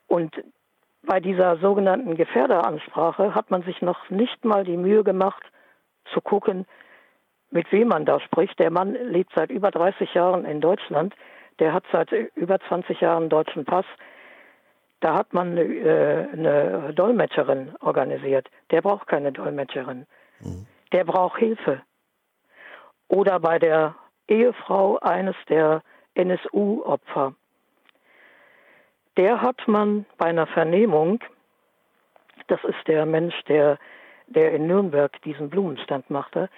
[0.07, 0.35] Und
[1.03, 5.43] bei dieser sogenannten Gefährderansprache hat man sich noch nicht mal die Mühe gemacht,
[6.13, 6.67] zu gucken,
[7.51, 8.59] mit wem man da spricht.
[8.59, 11.15] Der Mann lebt seit über 30 Jahren in Deutschland.
[11.61, 13.87] Der hat seit über 20 Jahren einen deutschen Pass.
[15.01, 18.49] Da hat man äh, eine Dolmetscherin organisiert.
[18.71, 20.07] Der braucht keine Dolmetscherin.
[20.41, 20.67] Mhm.
[20.93, 21.83] Der braucht Hilfe.
[23.09, 23.95] Oder bei der
[24.29, 25.83] Ehefrau eines der
[26.15, 27.35] NSU-Opfer.
[29.17, 31.21] Der hat man bei einer Vernehmung,
[32.49, 33.79] das ist der Mensch, der,
[34.27, 36.49] der in Nürnberg diesen Blumenstand machte,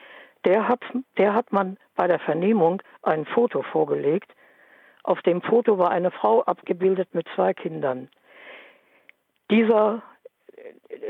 [0.45, 0.81] der hat,
[1.19, 4.33] der hat man bei der Vernehmung ein Foto vorgelegt.
[5.03, 8.09] Auf dem Foto war eine Frau abgebildet mit zwei Kindern.
[9.51, 10.03] Dieser,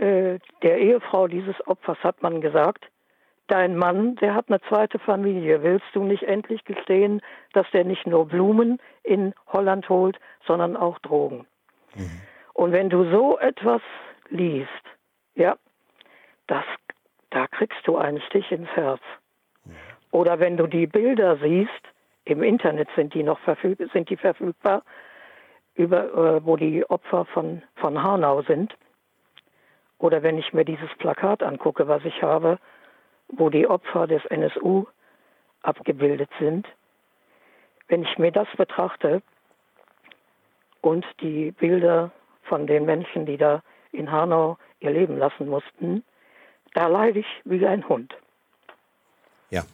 [0.01, 2.87] äh, der Ehefrau dieses Opfers hat man gesagt,
[3.49, 5.63] dein Mann, der hat eine zweite Familie.
[5.63, 7.21] Willst du nicht endlich gestehen,
[7.53, 11.47] dass der nicht nur Blumen in Holland holt, sondern auch Drogen?
[11.95, 12.21] Mhm.
[12.55, 13.83] Und wenn du so etwas
[14.29, 14.71] liest,
[15.35, 15.57] ja,
[16.47, 16.65] das,
[17.31, 19.03] da kriegst du einen Stich ins Herz.
[19.65, 19.73] Mhm.
[20.11, 21.71] Oder wenn du die Bilder siehst,
[22.25, 24.83] im Internet sind die noch verfüg sind die verfügbar,
[25.75, 28.75] über, äh, wo die Opfer von, von Hanau sind.
[29.99, 32.59] Oder wenn ich mir dieses Plakat angucke, was ich habe,
[33.29, 34.87] wo die Opfer des NSU
[35.63, 36.67] abgebildet sind.
[37.89, 39.23] Wenn ich mir das betrachte
[40.81, 42.11] und die Bilder
[42.43, 43.63] von den Menschen, die da
[43.93, 46.05] in Hanau ihr Leben lassen mussten,
[46.75, 48.15] da leide ich wie ein Hund.
[49.51, 49.65] Ja.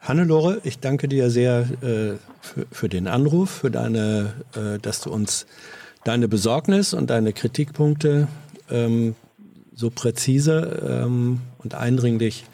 [0.00, 5.10] Hannelore, ich danke dir sehr äh, für, für, den Anruf, für deine, äh, dass du
[5.10, 5.46] uns
[6.04, 8.28] deine Besorgnis und deine Kritikpunkte
[8.70, 9.16] ähm,
[9.78, 12.44] so präzise ähm, und eindringlich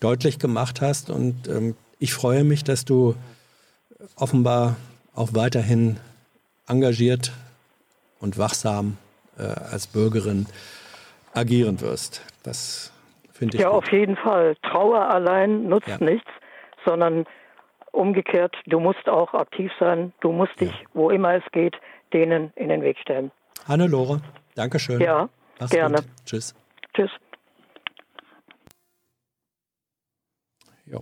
[0.00, 1.08] deutlich gemacht hast.
[1.08, 3.14] Und ähm, ich freue mich, dass du
[4.16, 4.74] offenbar
[5.14, 5.98] auch weiterhin
[6.66, 7.32] engagiert
[8.18, 8.96] und wachsam
[9.38, 10.46] äh, als Bürgerin
[11.32, 12.22] agieren wirst.
[12.42, 12.92] Das
[13.32, 13.62] finde ich.
[13.62, 13.84] Ja, gut.
[13.84, 14.56] auf jeden Fall.
[14.62, 15.98] Trauer allein nutzt ja.
[15.98, 16.28] nichts,
[16.84, 17.24] sondern
[17.92, 20.12] umgekehrt, du musst auch aktiv sein.
[20.20, 20.86] Du musst dich, ja.
[20.92, 21.76] wo immer es geht,
[22.12, 23.30] denen in den Weg stellen.
[23.68, 24.20] Hannelore,
[24.56, 25.00] Dankeschön.
[25.00, 25.28] Ja,
[25.60, 25.98] Mach's gerne.
[25.98, 26.06] Gut.
[26.26, 26.54] Tschüss.
[26.94, 27.10] Tschüss.
[30.86, 31.00] Ja.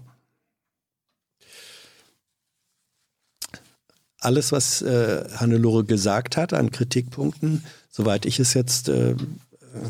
[4.18, 9.16] Alles, was äh, Hannelore gesagt hat an Kritikpunkten, soweit ich es jetzt äh,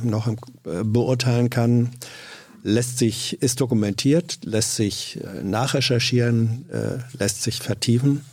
[0.02, 0.36] noch äh,
[0.84, 1.90] beurteilen kann,
[2.62, 8.24] lässt sich, ist dokumentiert, lässt sich äh, nachrecherchieren, äh, lässt sich vertiefen.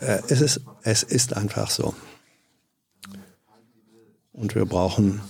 [0.00, 1.94] Äh, es, ist, es ist einfach so.
[4.32, 5.22] Und wir brauchen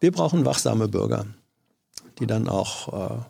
[0.00, 1.26] wir brauchen wachsame Bürger,
[2.18, 3.22] die dann auch äh,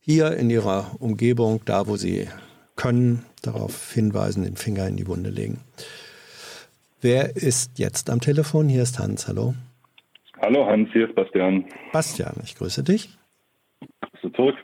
[0.00, 2.28] hier in ihrer Umgebung, da wo sie
[2.76, 5.60] können, darauf hinweisen, den Finger in die Wunde legen.
[7.00, 8.68] Wer ist jetzt am Telefon?
[8.68, 9.28] Hier ist Hans.
[9.28, 9.54] Hallo.
[10.40, 11.64] Hallo Hans, hier ist Bastian.
[11.92, 13.16] Bastian, ich grüße dich.
[14.12, 14.56] Bist du zurück?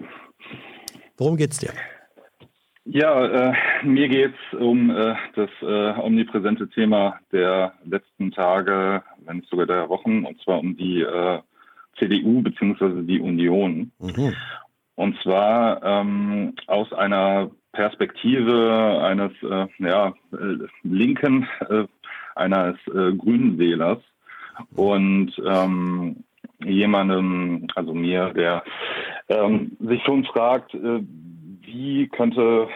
[1.17, 1.73] Worum geht's dir?
[2.85, 9.39] Ja, äh, mir geht es um äh, das äh, omnipräsente Thema der letzten Tage, wenn
[9.39, 11.41] nicht sogar der Wochen, und zwar um die äh,
[11.99, 13.03] CDU bzw.
[13.03, 13.93] die Union.
[13.99, 14.35] Mhm.
[14.95, 21.47] Und zwar ähm, aus einer Perspektive eines äh, ja, äh, linken,
[22.35, 23.99] eines grünen Wählers
[24.75, 26.25] und ähm,
[26.65, 28.63] jemandem, also mir, der
[29.29, 30.75] ähm, sich schon fragt,
[31.73, 32.69] wie könnte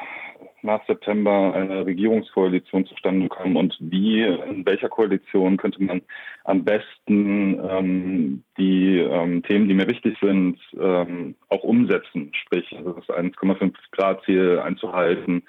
[0.62, 6.00] nach September eine Regierungskoalition zustande kommen und wie, in welcher Koalition könnte man
[6.44, 12.92] am besten ähm, die ähm, Themen, die mir wichtig sind, ähm, auch umsetzen, sprich also
[12.92, 15.42] das 1,5 Grad Ziel einzuhalten,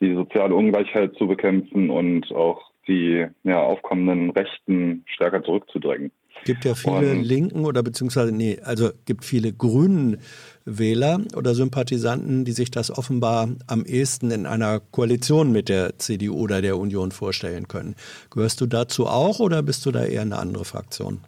[0.00, 6.12] die soziale Ungleichheit zu bekämpfen und auch die ja, aufkommenden Rechten stärker zurückzudrängen.
[6.44, 10.18] Gibt ja viele und, Linken oder beziehungsweise, nee, also gibt viele Grünen
[10.66, 16.36] Wähler oder Sympathisanten, die sich das offenbar am ehesten in einer Koalition mit der CDU
[16.36, 17.94] oder der Union vorstellen können.
[18.30, 21.20] Gehörst du dazu auch oder bist du da eher eine andere Fraktion?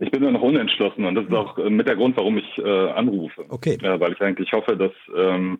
[0.00, 2.58] Ich bin nur noch unentschlossen und das ist auch äh, mit der Grund, warum ich
[2.58, 3.44] äh, anrufe.
[3.48, 3.78] Okay.
[3.82, 5.58] Äh, weil ich eigentlich hoffe, dass, ähm,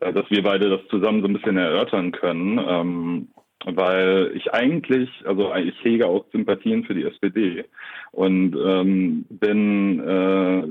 [0.00, 2.58] äh, dass wir beide das zusammen so ein bisschen erörtern können.
[2.66, 3.28] Ähm,
[3.66, 7.64] weil ich eigentlich, also ich hege auch Sympathien für die SPD
[8.12, 10.62] und ähm, bin, äh,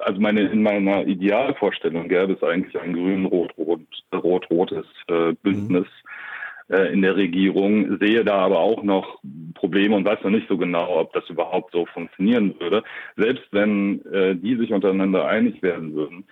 [0.00, 5.86] also meine in meiner Idealvorstellung gäbe es eigentlich ein grün-rot-rot-rotes äh, Bündnis
[6.68, 6.74] mhm.
[6.74, 9.18] äh, in der Regierung, sehe da aber auch noch
[9.54, 12.84] Probleme und weiß noch nicht so genau, ob das überhaupt so funktionieren würde.
[13.16, 16.24] Selbst wenn äh, die sich untereinander einig werden würden,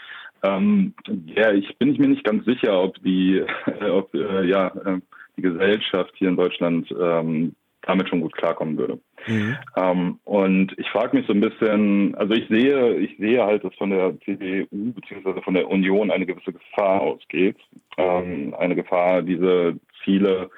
[0.45, 0.95] ähm,
[1.35, 3.43] ja, ich bin ich mir nicht ganz sicher, ob die,
[3.81, 5.01] äh, ob äh, ja äh,
[5.37, 7.55] die Gesellschaft hier in Deutschland ähm,
[7.87, 8.99] damit schon gut klarkommen würde.
[9.27, 9.57] Mhm.
[9.77, 13.75] Ähm, und ich frage mich so ein bisschen, also ich sehe, ich sehe halt, dass
[13.75, 15.41] von der CDU bzw.
[15.43, 17.57] von der Union eine gewisse Gefahr ausgeht.
[17.97, 20.51] Ähm, eine Gefahr, diese Ziele,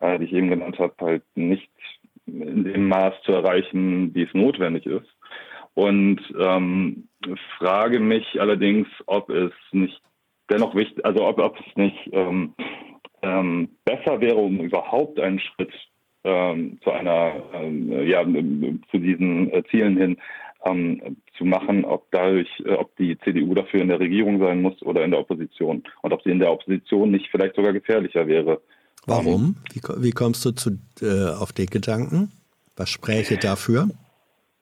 [0.00, 1.70] äh, die ich eben genannt habe, halt nicht
[2.26, 5.08] in dem Maß zu erreichen, wie es notwendig ist.
[5.74, 7.08] Und ähm,
[7.58, 10.00] frage mich allerdings, ob es nicht
[10.50, 12.10] dennoch wichtig, also ob, ob es nicht
[13.22, 15.72] ähm, besser wäre, um überhaupt einen Schritt
[16.24, 18.22] ähm, zu einer, ähm, ja,
[18.90, 20.16] zu diesen äh, Zielen hin
[20.64, 24.80] ähm, zu machen, ob dadurch, äh, ob die CDU dafür in der Regierung sein muss
[24.82, 28.60] oder in der Opposition und ob sie in der Opposition nicht vielleicht sogar gefährlicher wäre.
[29.06, 29.56] Warum?
[29.72, 32.30] Wie, wie kommst du zu, äh, auf den Gedanken?
[32.76, 33.88] Was spräche dafür?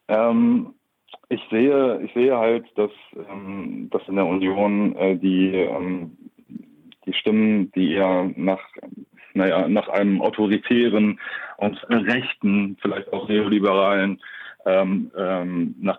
[0.09, 0.75] Ähm,
[1.29, 6.16] ich sehe, ich sehe halt, dass, ähm, dass in der Union äh, die, ähm,
[7.11, 8.61] die Stimmen, die eher nach,
[9.35, 11.18] naja, nach einem autoritären
[11.57, 14.20] und rechten, vielleicht auch neoliberalen,
[14.66, 15.99] ähm, ähm, nach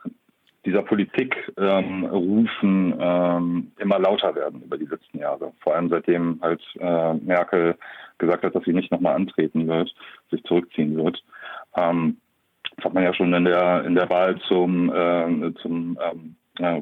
[0.66, 5.54] dieser Politik ähm, rufen, ähm, immer lauter werden über die letzten Jahre.
[5.62, 7.76] Vor allem seitdem halt äh, Merkel
[8.20, 9.94] gesagt hat, dass sie nicht nochmal antreten wird,
[10.30, 11.24] sich zurückziehen wird.
[11.76, 12.18] Ähm,
[12.76, 16.82] das hat man ja schon in der in der Wahl zum äh, zum ähm, äh,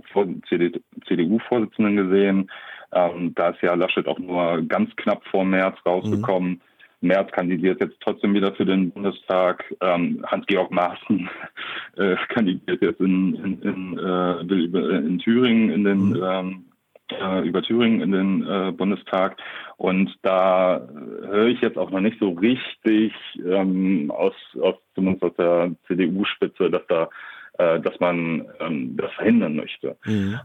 [1.07, 2.51] CDU-Vorsitzenden gesehen.
[2.93, 6.51] Ähm, da ist ja Laschet auch nur ganz knapp vor März rausgekommen.
[6.51, 6.61] Mhm.
[7.01, 9.63] Merz kandidiert jetzt trotzdem wieder für den Bundestag.
[9.81, 11.29] Ähm, Hans-Georg Maaßen
[11.97, 16.23] äh, kandidiert jetzt in, in, in, äh, in Thüringen in den mhm.
[16.23, 16.65] ähm,
[17.11, 19.37] äh, über Thüringen in den äh, Bundestag.
[19.77, 20.87] Und da
[21.25, 23.13] höre ich jetzt auch noch nicht so richtig
[23.45, 27.09] ähm, aus, aus zumindest aus der CDU-Spitze, dass da,
[27.57, 29.95] äh, dass man ähm, das verhindern möchte.
[30.05, 30.39] Mhm.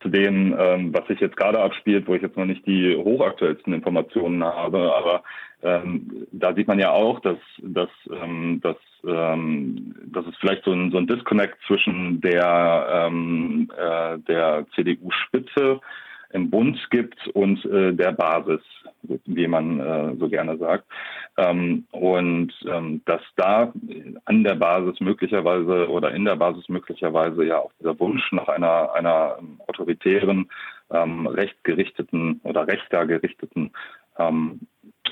[0.00, 3.72] Zu dem, ähm, was sich jetzt gerade abspielt, wo ich jetzt noch nicht die hochaktuellsten
[3.72, 5.22] Informationen habe, aber
[5.62, 10.72] ähm, da sieht man ja auch, dass, dass, ähm, dass, ähm, dass es vielleicht so
[10.72, 15.80] ein, so ein Disconnect zwischen der, ähm, äh, der CDU-Spitze
[16.30, 18.60] im Bund gibt und äh, der Basis,
[19.02, 20.84] wie man äh, so gerne sagt.
[21.36, 23.72] Ähm, und ähm, dass da
[24.24, 28.92] an der Basis möglicherweise oder in der Basis möglicherweise ja auch dieser Wunsch nach einer,
[28.94, 30.50] einer autoritären,
[30.90, 33.72] ähm, rechtgerichteten oder rechter gerichteten
[34.18, 34.60] ähm,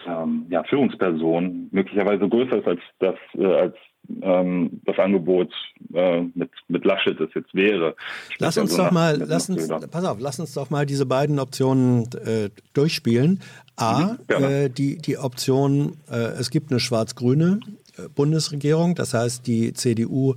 [0.07, 3.77] ähm, ja, Führungsperson möglicherweise größer ist als das, äh, als
[4.23, 5.53] ähm, das Angebot
[5.95, 7.95] äh, mit, mit Laschet es jetzt wäre.
[8.39, 11.39] Lass uns also doch mal, lass uns, pass auf, lass uns doch mal diese beiden
[11.39, 13.41] Optionen äh, durchspielen.
[13.77, 17.61] A, mhm, äh, die, die Option, äh, es gibt eine schwarz-grüne
[17.99, 20.35] äh, Bundesregierung, das heißt, die CDU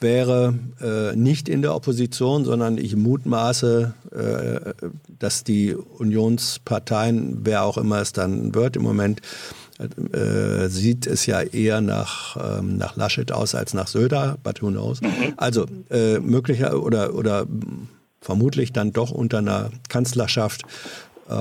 [0.00, 4.88] wäre äh, nicht in der Opposition, sondern ich mutmaße, äh,
[5.20, 9.20] dass die Unionsparteien, wer auch immer es dann wird, im Moment
[10.12, 14.68] äh, sieht es ja eher nach, ähm, nach Laschet aus als nach Söder, but who
[14.68, 15.00] knows.
[15.00, 15.34] Mhm.
[15.36, 17.46] Also äh, möglicher oder, oder
[18.20, 20.62] vermutlich dann doch unter einer Kanzlerschaft
[21.28, 21.34] äh,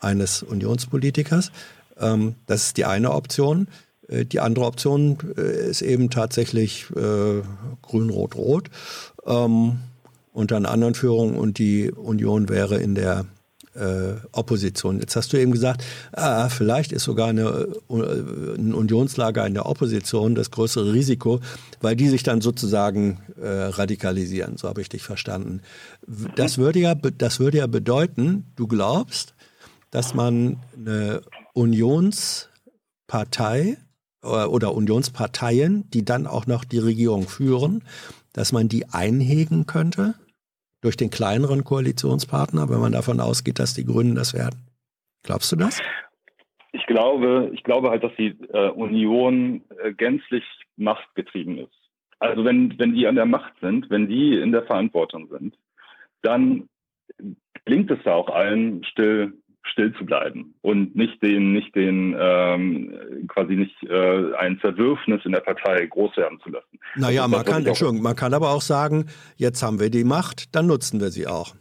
[0.00, 1.50] eines Unionspolitikers.
[1.98, 3.68] Ähm, das ist die eine Option.
[4.08, 7.42] Äh, die andere Option äh, ist eben tatsächlich äh,
[7.82, 8.70] grün-rot-rot
[9.26, 9.78] ähm,
[10.32, 13.26] unter einer anderen Führung und die Union wäre in der
[14.32, 15.00] Opposition.
[15.00, 19.66] Jetzt hast du eben gesagt, ah, vielleicht ist sogar eine, äh, ein Unionslager in der
[19.66, 21.40] Opposition das größere Risiko,
[21.80, 24.56] weil die sich dann sozusagen äh, radikalisieren.
[24.56, 25.60] So habe ich dich verstanden.
[26.36, 29.34] Das würde ja, das würde ja bedeuten, du glaubst,
[29.90, 31.22] dass man eine
[31.54, 33.78] Unionspartei
[34.22, 37.84] äh, oder Unionsparteien, die dann auch noch die Regierung führen,
[38.32, 40.14] dass man die einhegen könnte?
[40.86, 44.60] Durch den kleineren Koalitionspartner, wenn man davon ausgeht, dass die Grünen das werden.
[45.24, 45.82] Glaubst du das?
[46.72, 50.44] Ich glaube, ich glaube halt, dass die äh, Union äh, gänzlich
[50.76, 51.74] machtgetrieben ist.
[52.20, 55.56] Also wenn, wenn die an der Macht sind, wenn die in der Verantwortung sind,
[56.22, 56.68] dann
[57.64, 59.32] gelingt es da auch allen still
[59.70, 65.32] still zu bleiben und nicht den, nicht den, ähm, quasi nicht äh, ein Zerwürfnis in
[65.32, 66.78] der Partei groß werden zu lassen.
[66.94, 70.54] Naja, also man kann, Entschuldigung, man kann aber auch sagen, jetzt haben wir die Macht,
[70.54, 71.54] dann nutzen wir sie auch.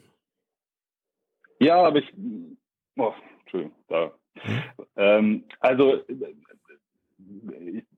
[1.59, 2.13] Ja, aber ich,
[2.97, 4.11] oh, Entschuldigung, da.
[4.39, 4.61] Hm?
[4.97, 6.01] Ähm, also,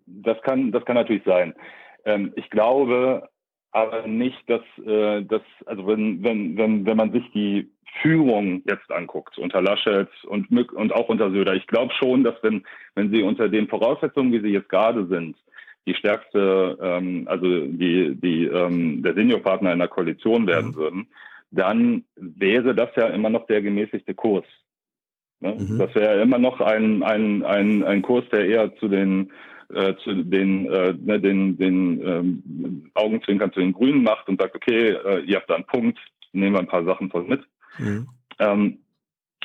[0.05, 1.53] das kann, das kann natürlich sein.
[2.05, 3.29] Ähm, ich glaube
[3.77, 7.69] aber nicht, dass, äh, dass also wenn, wenn, wenn, wenn man sich die
[8.01, 12.63] Führung jetzt anguckt, unter Laschet und, und auch unter Söder, ich glaube schon, dass wenn,
[12.95, 15.37] wenn sie unter den Voraussetzungen, wie sie jetzt gerade sind,
[15.85, 20.75] die stärkste, ähm, also die, die, ähm, der Seniorpartner in der Koalition werden mhm.
[20.75, 21.07] würden,
[21.51, 24.45] dann wäre das ja immer noch der gemäßigte Kurs.
[25.39, 25.55] Ne?
[25.57, 25.77] Mhm.
[25.77, 29.31] Das wäre immer noch ein, ein, ein, ein Kurs, der eher zu den
[29.73, 34.55] äh, zu den, äh, ne, den, den ähm, Augenzwinkern zu den Grünen macht und sagt,
[34.55, 35.99] okay, äh, ihr habt da einen Punkt,
[36.31, 37.41] nehmen wir ein paar Sachen von mit.
[37.77, 38.07] Mhm.
[38.39, 38.79] Ähm,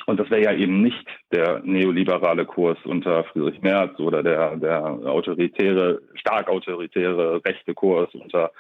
[0.07, 4.85] und das wäre ja eben nicht der neoliberale Kurs unter Friedrich Merz oder der, der
[4.85, 8.51] autoritäre, stark autoritäre rechte Kurs unter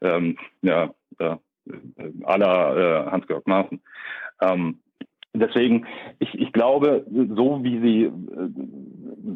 [0.00, 1.36] ähm, ja, äh,
[2.24, 3.80] aller äh, Hans-Georg Maaßen.
[4.40, 4.78] Ähm,
[5.34, 5.86] deswegen,
[6.18, 8.12] ich, ich glaube, so wie sie, äh,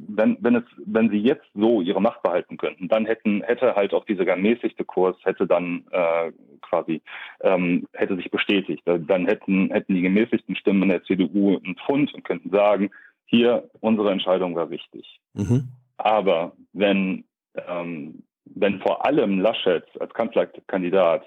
[0.08, 3.94] wenn, wenn es, wenn sie jetzt so ihre Macht behalten könnten, dann hätten, hätte halt
[3.94, 6.32] auch dieser gemäßigte Kurs hätte dann äh,
[6.62, 7.02] quasi
[7.40, 8.82] ähm, hätte sich bestätigt.
[8.84, 12.90] Dann hätten hätten die gemäßigten Stimmen in der CDU einen Pfund und könnten sagen,
[13.26, 15.20] hier unsere Entscheidung war wichtig.
[15.34, 15.68] Mhm.
[15.96, 17.24] Aber wenn
[17.68, 21.24] ähm, wenn vor allem Laschet als Kanzlerkandidat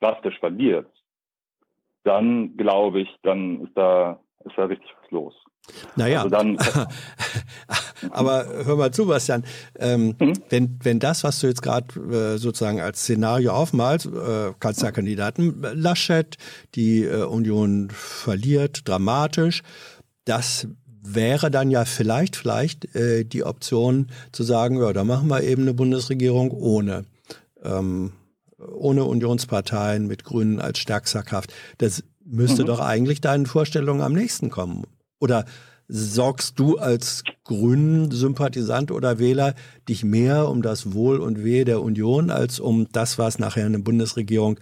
[0.00, 0.88] drastisch verliert,
[2.08, 5.34] dann glaube ich, dann ist da, ist da richtig was los.
[5.96, 6.56] Naja, also dann,
[8.10, 9.44] aber hör mal zu, Bastian.
[9.78, 10.32] Ähm, mhm.
[10.48, 16.36] wenn, wenn das, was du jetzt gerade äh, sozusagen als Szenario aufmalst, äh, Kanzlerkandidaten Laschet,
[16.74, 19.62] die äh, Union verliert dramatisch,
[20.24, 20.68] das
[21.02, 25.62] wäre dann ja vielleicht, vielleicht äh, die Option zu sagen, ja, da machen wir eben
[25.62, 27.04] eine Bundesregierung ohne
[27.62, 28.12] ähm,
[28.58, 31.52] ohne Unionsparteien, mit Grünen als stärkster Kraft.
[31.78, 32.66] Das müsste mhm.
[32.66, 34.84] doch eigentlich deinen Vorstellungen am nächsten kommen.
[35.20, 35.44] Oder
[35.88, 39.54] sorgst du als Grünen-Sympathisant oder Wähler
[39.88, 43.78] dich mehr um das Wohl und Wehe der Union als um das, was nachher eine
[43.78, 44.60] Bundesregierung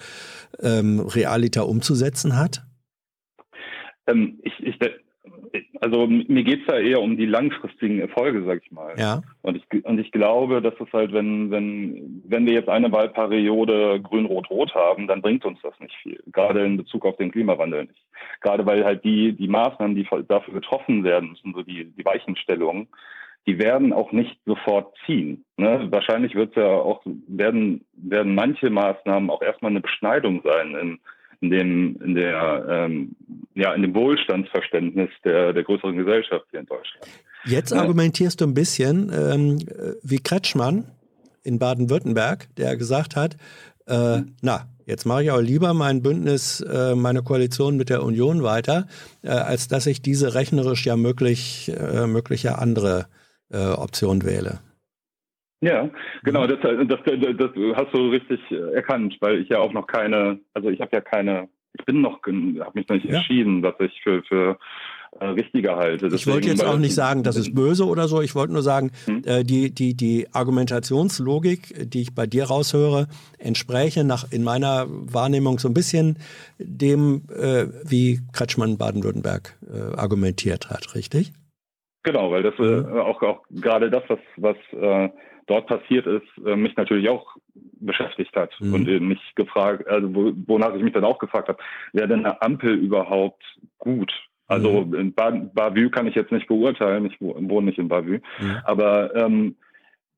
[0.61, 2.65] ähm, realiter umzusetzen hat?
[4.07, 4.79] Ähm, ich, ich,
[5.81, 8.95] also mir geht es da eher um die langfristigen Erfolge, sag ich mal.
[8.99, 9.23] Ja.
[9.43, 14.01] Und ich, und ich glaube, dass es halt, wenn, wenn, wenn wir jetzt eine Wahlperiode
[14.01, 16.23] grün-rot-rot haben, dann bringt uns das nicht viel.
[16.33, 18.03] Gerade in Bezug auf den Klimawandel nicht.
[18.41, 22.89] Gerade weil halt die, die Maßnahmen, die dafür getroffen werden müssen, so die, die Weichenstellungen,
[23.47, 25.45] die werden auch nicht sofort ziehen.
[25.57, 25.87] Ne?
[25.91, 30.99] Wahrscheinlich wird ja auch, werden, werden manche Maßnahmen auch erstmal eine Beschneidung sein in,
[31.47, 33.17] in dem, in der, ähm,
[33.55, 37.07] ja, in dem Wohlstandsverständnis der, der größeren Gesellschaft hier in Deutschland.
[37.45, 37.81] Jetzt ja.
[37.81, 39.59] argumentierst du ein bisschen ähm,
[40.03, 40.85] wie Kretschmann
[41.45, 43.37] in Baden-Württemberg, der gesagt hat,
[43.87, 44.35] äh, mhm.
[44.43, 48.89] na, jetzt mache ich auch lieber mein Bündnis, äh, meine Koalition mit der Union weiter,
[49.23, 53.07] äh, als dass ich diese rechnerisch ja möglich, äh, mögliche andere
[53.53, 54.59] äh, Option wähle.
[55.61, 55.89] Ja,
[56.23, 56.49] genau, mhm.
[56.49, 60.69] das, das, das, das hast du richtig erkannt, weil ich ja auch noch keine, also
[60.69, 61.49] ich habe ja keine,
[61.79, 63.17] ich bin noch, habe mich noch nicht ja.
[63.17, 64.59] entschieden, was ich für, für
[65.21, 66.09] äh, richtiger halte.
[66.09, 68.21] Deswegen, ich wollte jetzt auch nicht sagen, das ist böse oder so.
[68.21, 69.23] Ich wollte nur sagen, hm?
[69.25, 73.07] äh, die, die, die Argumentationslogik, die ich bei dir raushöre,
[73.39, 76.19] entspräche nach, in meiner Wahrnehmung so ein bisschen
[76.59, 81.33] dem, äh, wie Kretschmann Baden-Württemberg äh, argumentiert hat, richtig?
[82.03, 83.01] Genau, weil das äh, mhm.
[83.01, 85.09] auch, auch gerade das, was, was äh,
[85.47, 87.37] dort passiert ist, äh, mich natürlich auch
[87.81, 88.75] beschäftigt hat mhm.
[88.75, 91.59] und äh, mich gefragt, also wo, wonach ich mich dann auch gefragt habe,
[91.93, 93.43] wäre denn eine Ampel überhaupt
[93.79, 94.13] gut?
[94.49, 94.95] Also mhm.
[94.95, 98.57] in Bavü kann ich jetzt nicht beurteilen, ich wohne nicht in Bavü, mhm.
[98.65, 99.57] aber ähm,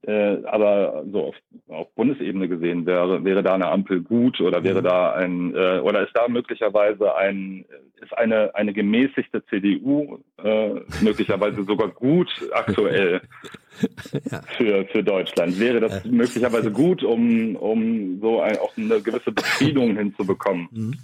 [0.03, 1.35] äh, aber so auf,
[1.69, 4.85] auf Bundesebene gesehen wäre, wäre da eine Ampel gut oder wäre mhm.
[4.85, 7.65] da ein äh, oder ist da möglicherweise ein
[8.01, 13.21] ist eine eine gemäßigte CDU äh, möglicherweise sogar gut aktuell
[14.31, 14.41] ja.
[14.57, 19.97] für für Deutschland wäre das möglicherweise gut um um so ein, auch eine gewisse Befriedung
[19.97, 20.95] hinzubekommen mhm.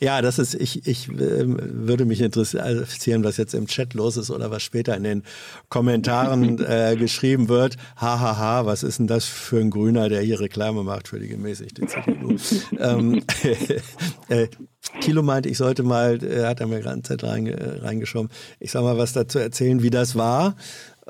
[0.00, 4.30] Ja, das ist, ich, ich äh, würde mich interessieren, was jetzt im Chat los ist
[4.30, 5.22] oder was später in den
[5.68, 7.76] Kommentaren äh, geschrieben wird.
[7.96, 11.18] Hahaha, ha, ha, was ist denn das für ein Grüner, der hier Reklame macht für
[11.18, 12.36] die gemäßigte CDU?
[12.78, 13.22] ähm,
[14.28, 14.48] äh,
[15.00, 18.30] Kilo meint, ich sollte mal, äh, hat er mir gerade Zeit reinge, reingeschoben,
[18.60, 20.56] ich sag mal was dazu erzählen, wie das war.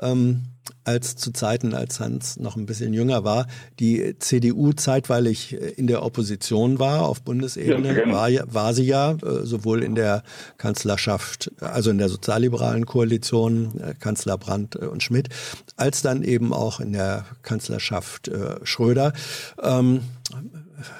[0.01, 0.43] Ähm,
[0.83, 3.47] als zu Zeiten, als Hans noch ein bisschen jünger war,
[3.79, 9.45] die CDU zeitweilig in der Opposition war auf Bundesebene, ja, war, war sie ja äh,
[9.45, 10.23] sowohl in der
[10.57, 15.29] Kanzlerschaft, also in der sozialliberalen Koalition, äh, Kanzler Brandt äh, und Schmidt,
[15.75, 18.31] als dann eben auch in der Kanzlerschaft
[18.63, 19.13] Schröder.
[19.61, 20.01] Ähm,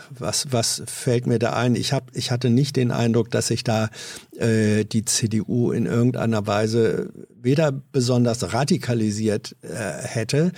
[0.09, 1.75] was, was fällt mir da ein?
[1.75, 3.89] Ich, hab, ich hatte nicht den Eindruck, dass sich da
[4.37, 7.11] äh, die CDU in irgendeiner Weise
[7.41, 10.51] weder besonders radikalisiert äh, hätte.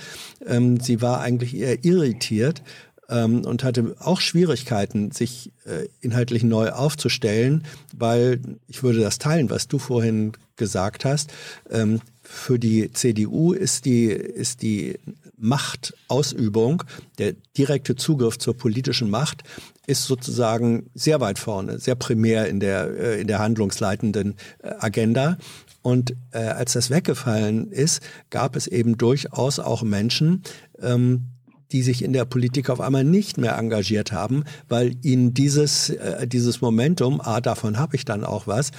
[0.46, 2.62] Ähm, sie war eigentlich eher irritiert
[3.08, 7.64] ähm, und hatte auch Schwierigkeiten, sich äh, inhaltlich neu aufzustellen,
[7.96, 11.32] weil ich würde das teilen, was du vorhin gesagt hast.
[11.70, 14.98] Ähm, für die CDU ist die, ist die
[15.36, 16.84] Machtausübung,
[17.18, 19.42] der direkte Zugriff zur politischen Macht,
[19.86, 25.38] ist sozusagen sehr weit vorne, sehr primär in der, äh, in der handlungsleitenden äh, Agenda.
[25.82, 30.42] Und äh, als das weggefallen ist, gab es eben durchaus auch Menschen,
[30.80, 31.31] ähm,
[31.72, 36.26] die sich in der Politik auf einmal nicht mehr engagiert haben, weil ihnen dieses, äh,
[36.26, 38.70] dieses Momentum, ah, davon habe ich dann auch was,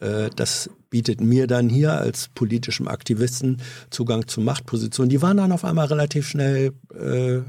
[0.00, 5.08] äh, das bietet mir dann hier als politischem Aktivisten Zugang zu Machtpositionen.
[5.08, 7.40] Die waren dann auf einmal relativ schnell äh,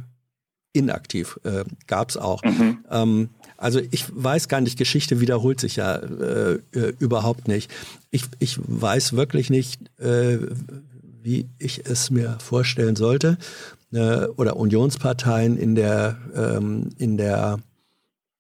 [0.72, 2.42] inaktiv, äh, gab es auch.
[2.44, 2.80] Mhm.
[2.90, 7.72] Ähm, also ich weiß gar nicht, Geschichte wiederholt sich ja äh, äh, überhaupt nicht.
[8.12, 10.40] Ich, ich weiß wirklich nicht, äh,
[11.22, 13.38] wie ich es mir vorstellen sollte,
[13.94, 17.60] äh, oder Unionsparteien in der, ähm, in der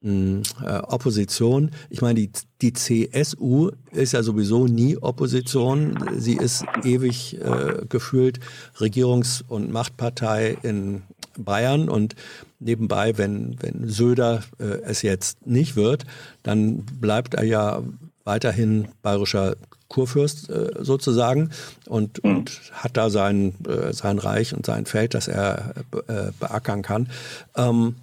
[0.01, 1.71] mh, hm, äh, Opposition.
[1.89, 2.31] Ich meine, die,
[2.61, 5.97] die CSU ist ja sowieso nie Opposition.
[6.17, 8.39] Sie ist ewig äh, gefühlt
[8.77, 11.03] Regierungs- und Machtpartei in
[11.37, 12.15] Bayern und
[12.59, 16.05] nebenbei, wenn, wenn Söder äh, es jetzt nicht wird,
[16.43, 17.83] dann bleibt er ja
[18.23, 19.55] weiterhin bayerischer
[19.93, 21.51] Kurfürst äh, sozusagen
[21.87, 22.37] und, mhm.
[22.37, 25.75] und hat da sein, äh, sein Reich und sein Feld, das er
[26.07, 27.09] äh, beackern kann.
[27.55, 27.95] Ähm,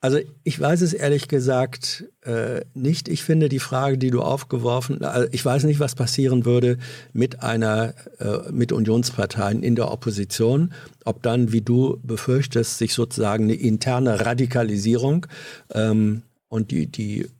[0.00, 3.08] also ich weiß es ehrlich gesagt äh, nicht.
[3.08, 6.76] Ich finde die Frage, die du aufgeworfen, also ich weiß nicht, was passieren würde
[7.14, 10.74] mit einer, äh, mit Unionsparteien in der Opposition,
[11.06, 15.26] ob dann, wie du befürchtest, sich sozusagen eine interne Radikalisierung
[15.72, 17.30] ähm, und die, die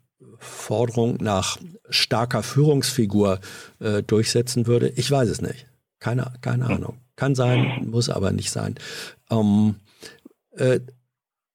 [0.44, 3.40] Forderung nach starker Führungsfigur
[3.80, 4.88] äh, durchsetzen würde?
[4.90, 5.66] Ich weiß es nicht.
[5.98, 6.98] Keine, keine Ahnung.
[7.16, 8.74] Kann sein, muss aber nicht sein.
[9.30, 9.76] Ähm,
[10.52, 10.80] äh,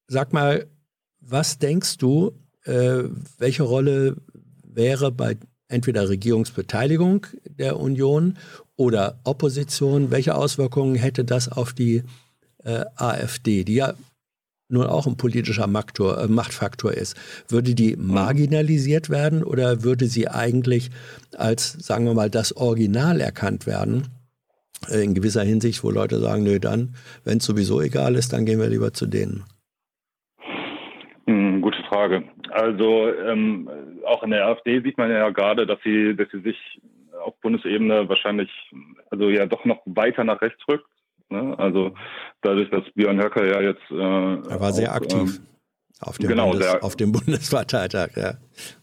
[0.08, 0.68] sag mal,
[1.20, 2.32] was denkst du,
[2.64, 3.04] äh,
[3.38, 4.18] welche Rolle
[4.64, 5.38] wäre bei
[5.68, 8.38] entweder Regierungsbeteiligung der Union
[8.76, 12.04] oder Opposition, welche Auswirkungen hätte das auf die
[12.64, 13.94] äh, AfD, die ja
[14.70, 17.17] nun auch ein politischer Maktor, äh, Machtfaktor ist,
[17.51, 18.07] würde die mhm.
[18.07, 20.89] marginalisiert werden oder würde sie eigentlich
[21.38, 24.07] als, sagen wir mal, das Original erkannt werden?
[24.88, 26.95] Äh, in gewisser Hinsicht, wo Leute sagen, nö, dann,
[27.26, 29.43] wenn es sowieso egal ist, dann gehen wir lieber zu denen.
[31.28, 32.24] Hm, gute Frage.
[32.51, 33.70] Also ähm,
[34.05, 36.57] auch in der AfD sieht man ja gerade, dass sie, dass sie sich
[37.24, 38.49] auf Bundesebene wahrscheinlich
[39.11, 40.86] also ja doch noch weiter nach rechts rückt.
[41.30, 41.57] Ne?
[41.57, 41.93] Also
[42.41, 43.89] dadurch, dass Björn Höcke ja jetzt.
[43.91, 45.38] Äh, er war sehr aktiv.
[45.38, 45.45] Ähm,
[46.01, 48.34] auf dem, genau, Bundes, sehr, auf dem Bundesparteitag, ja.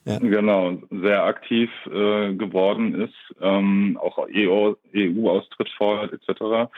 [0.05, 0.19] ja.
[0.19, 6.71] Genau, sehr aktiv äh, geworden ist, ähm, auch EU-Austritt e fordert etc.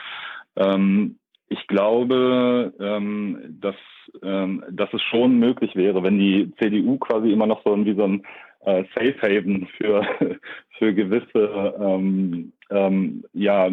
[0.55, 1.17] Ähm,
[1.49, 3.75] ich glaube, ähm, dass,
[4.23, 8.03] ähm, dass es schon möglich wäre, wenn die CDU quasi immer noch so wie so
[8.05, 8.23] ein
[8.61, 10.05] äh, Safe Haven für,
[10.77, 13.69] für gewisse ähm, ähm, ja,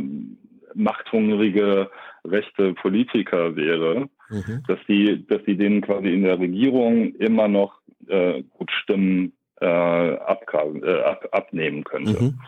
[0.76, 1.90] machthungrige
[2.24, 4.62] rechte Politiker wäre, mhm.
[4.66, 9.66] dass die, dass die denen quasi in der Regierung immer noch äh, gut Stimmen äh,
[9.66, 12.22] ab, äh, ab, abnehmen könnte.
[12.22, 12.40] Mhm.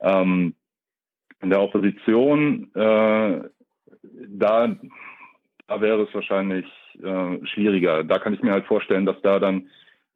[0.00, 0.54] Ähm,
[1.42, 3.40] in der Opposition, äh,
[4.28, 4.76] da,
[5.66, 6.66] da wäre es wahrscheinlich
[7.02, 8.04] äh, schwieriger.
[8.04, 9.68] Da kann ich mir halt vorstellen, dass da dann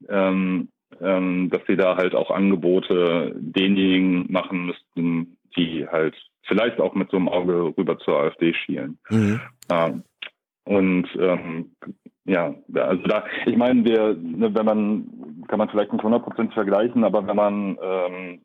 [0.08, 0.68] ähm,
[1.00, 7.10] ähm, dass sie da halt auch Angebote denjenigen machen müssten, die halt vielleicht auch mit
[7.10, 8.98] so einem Auge rüber zur AfD schielen.
[9.08, 9.40] Mhm.
[9.70, 10.04] Ähm,
[10.64, 11.76] und ähm,
[12.24, 17.04] ja, also da, ich meine, wir, ne, wenn man, kann man vielleicht nicht 100% vergleichen,
[17.04, 18.40] aber wenn man, ähm,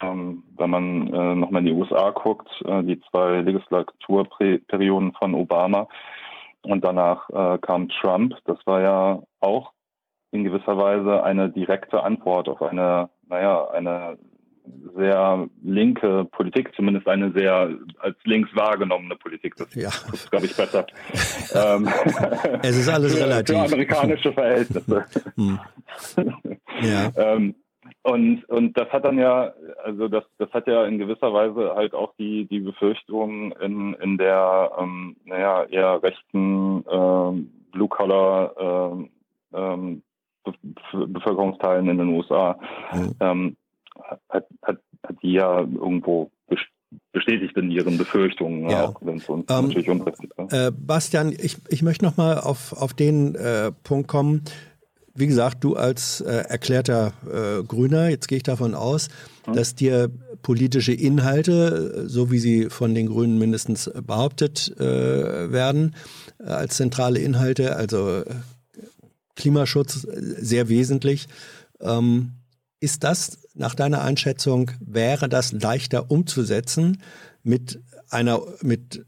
[0.00, 5.88] ähm, wenn man äh, nochmal in die USA guckt, äh, die zwei Legislaturperioden von Obama
[6.62, 9.72] und danach äh, kam Trump, das war ja auch
[10.30, 14.18] in gewisser Weise eine direkte Antwort auf eine, naja, eine
[14.96, 19.56] sehr linke Politik, zumindest eine sehr als links wahrgenommene Politik.
[19.56, 19.88] Das ja.
[19.88, 20.86] ist, glaube ich, besser.
[21.54, 21.88] ähm,
[22.62, 23.56] es ist alles relativ.
[23.56, 25.04] Für amerikanische Verhältnisse.
[25.36, 25.58] Hm.
[26.82, 27.12] Ja.
[27.16, 27.54] ähm,
[28.02, 29.52] und, und das hat dann ja,
[29.84, 34.18] also das, das hat ja in gewisser Weise halt auch die, die Befürchtung in, in
[34.18, 39.10] der, ähm, naja, eher rechten ähm, Blue-Collar ähm,
[39.52, 40.02] ähm,
[40.92, 42.58] Bevölkerungsteilen in den USA.
[42.92, 43.14] Mhm.
[43.20, 43.56] Ähm,
[44.02, 46.30] hat, hat, hat die ja irgendwo
[47.12, 48.86] bestätigt in ihren Befürchtungen, ja.
[48.86, 50.52] auch wenn es uns ähm, natürlich unpräzise ist.
[50.52, 54.42] Äh, Bastian, ich, ich möchte nochmal auf, auf den äh, Punkt kommen.
[55.14, 59.08] Wie gesagt, du als äh, erklärter äh, Grüner, jetzt gehe ich davon aus,
[59.44, 59.54] hm.
[59.54, 60.10] dass dir
[60.42, 65.96] politische Inhalte, so wie sie von den Grünen mindestens behauptet äh, werden,
[66.38, 68.22] äh, als zentrale Inhalte, also
[69.34, 71.26] Klimaschutz sehr wesentlich.
[71.80, 72.32] Ähm,
[72.80, 77.02] ist das nach deiner Einschätzung, wäre das leichter umzusetzen
[77.42, 79.04] mit einer, mit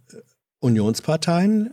[0.61, 1.73] Unionsparteien,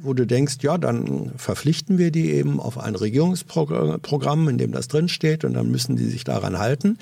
[0.00, 4.86] wo du denkst, ja, dann verpflichten wir die eben auf ein Regierungsprogramm, in dem das
[4.86, 6.98] drinsteht und dann müssen die sich daran halten?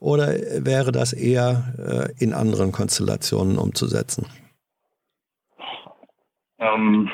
[0.00, 0.28] Oder
[0.64, 1.74] wäre das eher
[2.18, 4.26] äh, in anderen Konstellationen umzusetzen?
[6.58, 7.10] Ähm,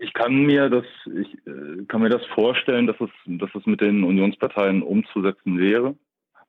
[0.00, 3.80] ich kann mir das, ich äh, kann mir das vorstellen, dass es, dass es mit
[3.80, 5.94] den Unionsparteien umzusetzen wäre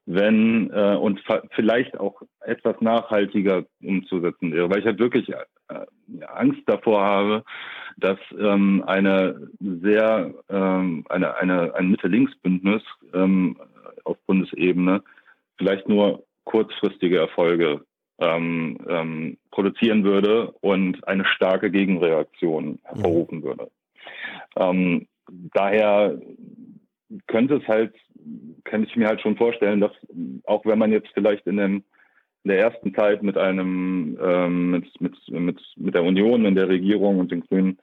[0.06, 1.22] wenn äh, und
[1.52, 7.43] vielleicht auch etwas nachhaltiger umzusetzen wäre, weil ich halt wirklich äh, Angst davor habe,
[7.97, 12.82] dass ähm, eine sehr ähm, eine, eine ein Mitte-Links-Bündnis
[13.14, 13.58] ähm,
[14.04, 15.04] auf Bundesebene
[15.58, 17.82] vielleicht nur kurzfristige Erfolge
[18.22, 23.43] ähm, ähm, produzieren würde und eine starke Gegenreaktion hervorrufen mhm.
[23.43, 23.72] würde.
[24.55, 25.07] Ähm,
[25.53, 26.17] daher
[27.28, 27.93] könnte es halt
[28.63, 29.91] kann ich mir halt schon vorstellen, dass
[30.45, 31.84] auch wenn man jetzt vielleicht in, dem,
[32.43, 36.69] in der ersten Zeit mit einem ähm, mit, mit, mit, mit der Union in der
[36.69, 37.80] Regierung und den Grünen,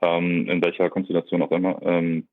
[0.00, 2.26] ähm, in welcher Konstellation auch immer, ähm,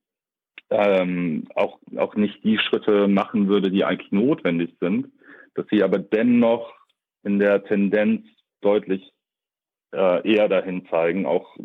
[0.69, 5.07] ähm, auch, auch nicht die Schritte machen würde, die eigentlich notwendig sind,
[5.55, 6.73] dass sie aber dennoch
[7.24, 8.26] in der Tendenz
[8.61, 9.11] deutlich
[9.93, 11.55] äh, eher dahin zeigen, auch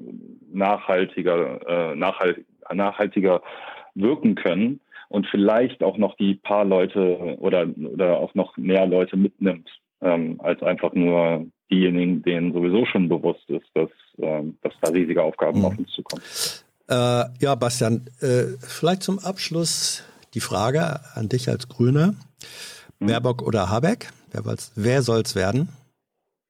[0.52, 3.42] nachhaltiger, äh, nachhalt, nachhaltiger
[3.94, 9.16] wirken können und vielleicht auch noch die paar Leute oder, oder auch noch mehr Leute
[9.16, 9.68] mitnimmt,
[10.00, 15.22] ähm, als einfach nur diejenigen, denen sowieso schon bewusst ist, dass, ähm, dass da riesige
[15.22, 15.64] Aufgaben mhm.
[15.64, 16.22] auf uns zukommen.
[16.88, 22.14] Äh, ja, Bastian, äh, vielleicht zum Abschluss die Frage an dich als Grüner.
[23.02, 23.06] Mhm.
[23.06, 24.10] Baerbock oder Habeck?
[24.30, 24.42] Wer,
[24.76, 25.68] wer soll es werden?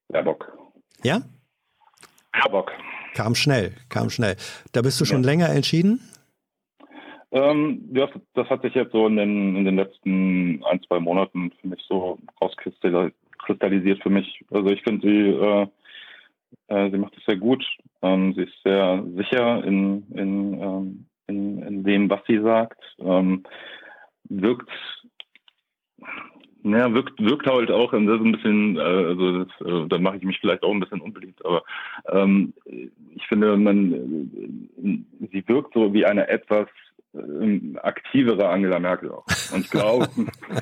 [0.08, 0.52] Baerbock.
[1.02, 1.22] Ja?
[2.32, 2.72] Baerbock.
[3.14, 4.36] Kam schnell, kam schnell.
[4.72, 5.30] Da bist du schon ja.
[5.30, 6.00] länger entschieden?
[7.30, 11.50] Ähm, das, das hat sich jetzt so in den, in den letzten ein, zwei Monaten
[11.60, 14.44] für mich so rauskristallisiert für mich.
[14.50, 15.66] Also ich finde sie, äh,
[16.68, 17.64] äh, sie macht es sehr gut.
[18.02, 22.82] Ähm, sie ist sehr sicher in, in, ähm, in, in dem, was sie sagt.
[22.98, 23.44] Ähm,
[24.28, 24.70] wirkt
[26.62, 30.22] naja, wirkt, wirkt halt auch ist ein bisschen, äh, also das, äh, da mache ich
[30.22, 31.62] mich vielleicht auch ein bisschen unbeliebt, aber
[32.08, 32.52] ähm,
[33.14, 36.68] ich finde, man, äh, sie wirkt so wie eine etwas
[37.82, 39.24] aktivere Angela Merkel auch.
[39.52, 40.08] Und ich glaube.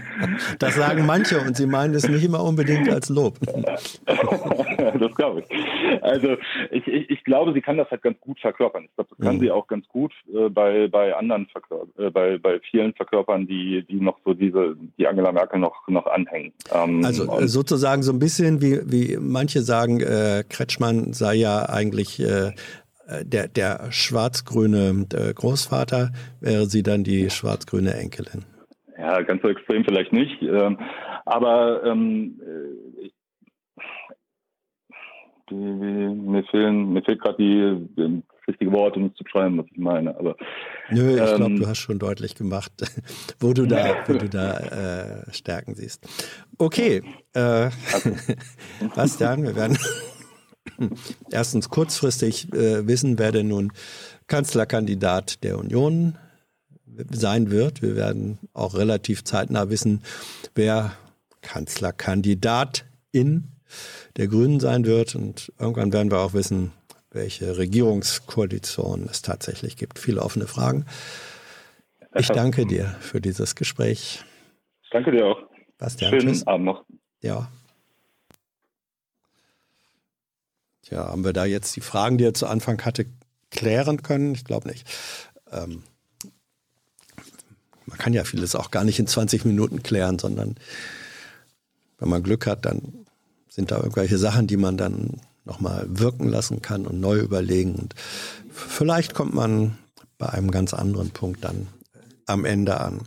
[0.59, 3.38] das sagen manche und sie meinen es nicht immer unbedingt als Lob.
[4.07, 6.03] das glaube ich.
[6.03, 6.36] Also
[6.70, 8.84] ich, ich, ich, glaube, sie kann das halt ganz gut verkörpern.
[8.84, 9.40] Ich glaube, das kann mhm.
[9.40, 13.84] sie auch ganz gut äh, bei, bei anderen Verkörpern, äh, bei, bei vielen Verkörpern, die,
[13.88, 16.53] die noch so diese, die Angela Merkel noch, noch anhängen.
[16.72, 21.68] Ähm, also äh, sozusagen so ein bisschen wie, wie manche sagen, äh, Kretschmann sei ja
[21.68, 22.53] eigentlich äh,
[23.24, 28.44] der, der schwarz-grüne äh, Großvater, wäre sie dann die schwarz-grüne Enkelin.
[28.98, 30.42] Ja, ganz so extrem vielleicht nicht.
[30.42, 30.78] Ähm,
[31.24, 33.08] aber ähm, äh,
[35.50, 39.66] die, mir, fehlen, mir fehlt gerade die, die richtige Wort, um es zu beschreiben, was
[39.70, 40.16] ich meine.
[40.18, 40.36] Aber,
[40.90, 42.72] Nö, ich ähm, glaube, du hast schon deutlich gemacht,
[43.40, 46.06] wo du da, wo du da äh, Stärken siehst.
[46.58, 47.02] Okay,
[47.34, 47.70] äh,
[48.94, 49.78] Bastian, wir werden
[51.30, 53.72] erstens kurzfristig äh, wissen, wer denn nun
[54.26, 56.16] Kanzlerkandidat der Union
[57.10, 57.82] sein wird.
[57.82, 60.02] Wir werden auch relativ zeitnah wissen,
[60.54, 60.92] wer
[61.42, 63.48] Kanzlerkandidatin
[64.16, 65.14] der Grünen sein wird.
[65.14, 66.72] Und irgendwann werden wir auch wissen,
[67.10, 69.98] welche Regierungskoalition es tatsächlich gibt.
[69.98, 70.86] Viele offene Fragen.
[72.14, 74.24] Ich danke dir für dieses Gespräch.
[74.90, 75.38] danke dir auch.
[75.78, 76.46] Bastian, Schönen tschüss.
[76.46, 76.84] Abend noch.
[77.22, 77.50] Ja.
[80.91, 83.07] Tja, haben wir da jetzt die Fragen, die er zu Anfang hatte,
[83.53, 84.34] klären können?
[84.34, 84.88] Ich glaube nicht.
[85.53, 85.84] Ähm,
[87.86, 90.57] man kann ja vieles auch gar nicht in 20 Minuten klären, sondern
[91.99, 93.07] wenn man Glück hat, dann
[93.49, 97.76] sind da irgendwelche Sachen, die man dann nochmal wirken lassen kann und neu überlegen.
[97.76, 97.95] Und
[98.53, 99.78] vielleicht kommt man
[100.18, 101.68] bei einem ganz anderen Punkt dann
[102.26, 103.03] am Ende an.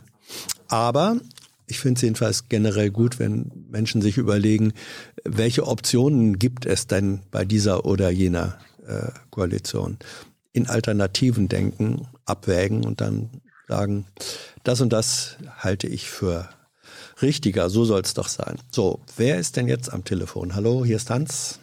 [0.68, 1.18] Aber
[1.66, 4.72] ich finde es jedenfalls generell gut, wenn Menschen sich überlegen,
[5.24, 9.98] welche Optionen gibt es denn bei dieser oder jener äh, Koalition.
[10.52, 14.06] In Alternativen denken, abwägen und dann sagen,
[14.62, 16.48] das und das halte ich für
[17.22, 18.58] richtiger, so soll es doch sein.
[18.70, 20.54] So, wer ist denn jetzt am Telefon?
[20.54, 21.60] Hallo, hier ist Hans.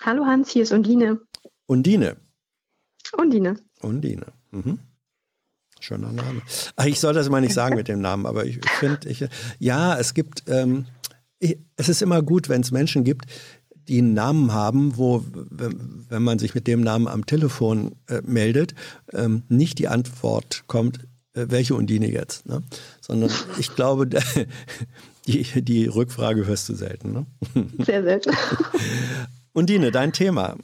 [0.00, 1.20] Hallo Hans, hier ist Undine.
[1.66, 2.16] Undine.
[3.16, 3.56] Undine.
[3.80, 4.26] Undine.
[4.50, 4.78] Mhm.
[5.80, 6.42] Schöner Name.
[6.76, 9.24] Ach, ich soll das immer nicht sagen mit dem Namen, aber ich finde, ich,
[9.58, 10.86] ja, es gibt, ähm,
[11.38, 13.24] ich, es ist immer gut, wenn es Menschen gibt,
[13.88, 18.74] die einen Namen haben, wo, wenn man sich mit dem Namen am Telefon äh, meldet,
[19.12, 20.98] ähm, nicht die Antwort kommt,
[21.32, 22.62] äh, welche Undine jetzt, ne?
[23.00, 24.06] sondern ich glaube,
[25.26, 27.12] die, die Rückfrage hörst du selten.
[27.12, 27.26] Ne?
[27.84, 28.32] Sehr selten.
[29.52, 30.56] Undine, dein Thema.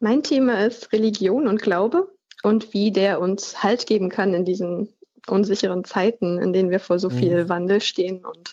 [0.00, 2.13] Mein Thema ist Religion und Glaube
[2.44, 4.92] und wie der uns Halt geben kann in diesen
[5.26, 7.48] unsicheren Zeiten, in denen wir vor so viel mhm.
[7.48, 8.52] Wandel stehen und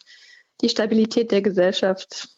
[0.62, 2.30] die Stabilität der Gesellschaft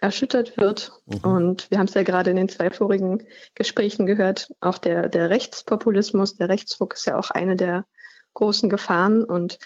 [0.00, 0.92] erschüttert wird.
[1.04, 1.18] Mhm.
[1.18, 5.28] Und wir haben es ja gerade in den zwei vorigen Gesprächen gehört, auch der, der
[5.28, 7.84] Rechtspopulismus, der Rechtsruck ist ja auch eine der
[8.32, 9.58] großen Gefahren und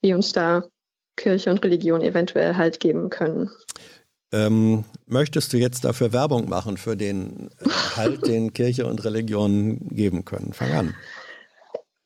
[0.00, 0.64] wie uns da
[1.16, 3.50] Kirche und Religion eventuell halt geben können.
[4.32, 9.88] Ähm, möchtest du jetzt dafür Werbung machen für den äh, Halt, den Kirche und Religion
[9.90, 10.52] geben können?
[10.52, 10.94] Fang an.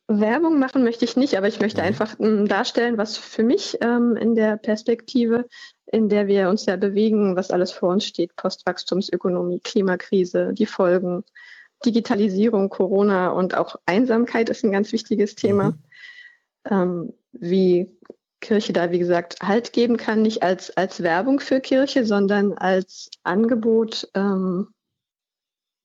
[0.08, 1.86] Werbung machen möchte ich nicht, aber ich möchte mhm.
[1.88, 5.46] einfach ähm, darstellen, was für mich ähm, in der Perspektive,
[5.86, 11.24] in der wir uns ja bewegen, was alles vor uns steht, Postwachstumsökonomie, Klimakrise, die Folgen,
[11.84, 15.70] Digitalisierung, Corona und auch Einsamkeit ist ein ganz wichtiges Thema.
[15.70, 15.78] Mhm.
[16.68, 17.88] Ähm, wie
[18.46, 23.10] Kirche da, wie gesagt, Halt geben kann, nicht als, als Werbung für Kirche, sondern als
[23.24, 24.68] Angebot, ähm,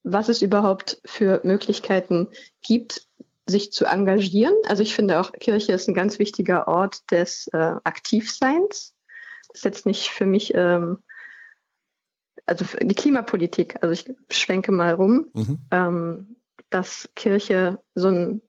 [0.03, 2.27] was es überhaupt für Möglichkeiten
[2.61, 3.07] gibt,
[3.47, 4.53] sich zu engagieren.
[4.67, 8.93] Also ich finde auch, Kirche ist ein ganz wichtiger Ort des äh, Aktivseins.
[9.47, 10.99] Das ist jetzt nicht für mich, ähm,
[12.45, 15.57] also für die Klimapolitik, also ich schwenke mal rum, mhm.
[15.71, 16.35] ähm,
[16.69, 18.41] dass Kirche so ein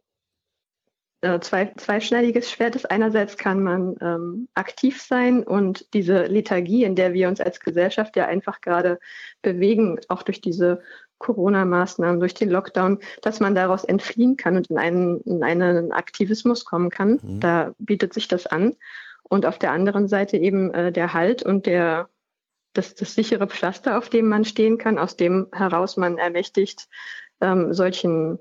[1.22, 2.90] äh, zwei, zweischneidiges Schwert ist.
[2.90, 8.16] Einerseits kann man ähm, aktiv sein und diese Lethargie, in der wir uns als Gesellschaft
[8.16, 8.98] ja einfach gerade
[9.40, 10.82] bewegen, auch durch diese
[11.18, 16.64] Corona-Maßnahmen, durch den Lockdown, dass man daraus entfliehen kann und in einen, in einen Aktivismus
[16.64, 17.20] kommen kann.
[17.22, 17.40] Mhm.
[17.40, 18.74] Da bietet sich das an.
[19.22, 22.08] Und auf der anderen Seite eben äh, der Halt und der,
[22.72, 26.88] das, das sichere Pflaster, auf dem man stehen kann, aus dem heraus man ermächtigt,
[27.40, 28.40] ähm, solchen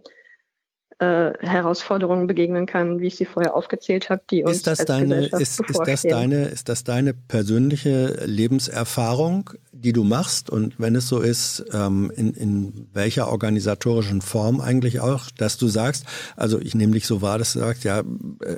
[1.02, 4.88] äh, Herausforderungen begegnen kann, wie ich sie vorher aufgezählt habe, die uns ist das als
[4.88, 10.52] deine, ist, ist, das deine, ist das deine persönliche Lebenserfahrung, die du machst?
[10.52, 15.68] Und wenn es so ist, ähm, in, in welcher organisatorischen Form eigentlich auch, dass du
[15.70, 18.04] sagst, also ich nehme dich so wahr, dass du sagst, ja, äh,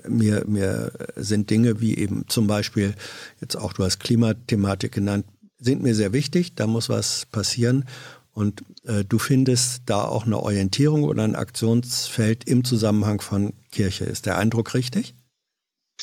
[0.09, 2.93] mir, mir sind Dinge wie eben zum Beispiel,
[3.39, 5.25] jetzt auch du hast Klimathematik genannt,
[5.59, 7.85] sind mir sehr wichtig, da muss was passieren.
[8.33, 14.05] Und äh, du findest da auch eine Orientierung oder ein Aktionsfeld im Zusammenhang von Kirche.
[14.05, 15.15] Ist der Eindruck richtig?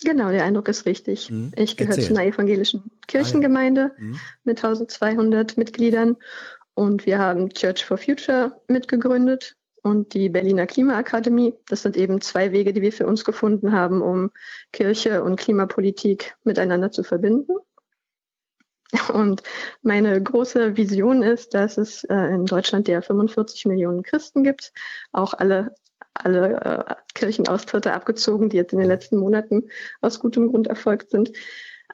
[0.05, 1.28] Genau, der Eindruck ist richtig.
[1.28, 1.53] Hm.
[1.57, 4.05] Ich gehöre zu einer evangelischen Kirchengemeinde ah, ja.
[4.05, 4.20] hm.
[4.45, 6.16] mit 1200 Mitgliedern
[6.74, 11.55] und wir haben Church for Future mitgegründet und die Berliner Klimaakademie.
[11.68, 14.31] Das sind eben zwei Wege, die wir für uns gefunden haben, um
[14.72, 17.53] Kirche und Klimapolitik miteinander zu verbinden.
[19.12, 19.43] Und
[19.82, 24.72] meine große Vision ist, dass es äh, in Deutschland ja 45 Millionen Christen gibt,
[25.12, 25.74] auch alle,
[26.14, 29.68] alle äh, Kirchenaustritte abgezogen, die jetzt in den letzten Monaten
[30.01, 31.32] aus gutem Grund erfolgt sind.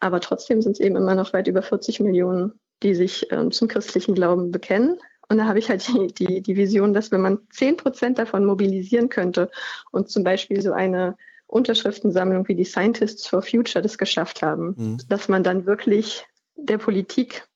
[0.01, 3.69] Aber trotzdem sind es eben immer noch weit über 40 Millionen, die sich ähm, zum
[3.69, 4.99] christlichen Glauben bekennen.
[5.29, 8.45] Und da habe ich halt die, die, die Vision, dass wenn man 10 Prozent davon
[8.45, 9.51] mobilisieren könnte
[9.91, 11.17] und zum Beispiel so eine
[11.47, 14.99] Unterschriftensammlung wie die Scientists for Future das geschafft haben, mhm.
[15.09, 16.27] dass man dann wirklich
[16.57, 17.47] der Politik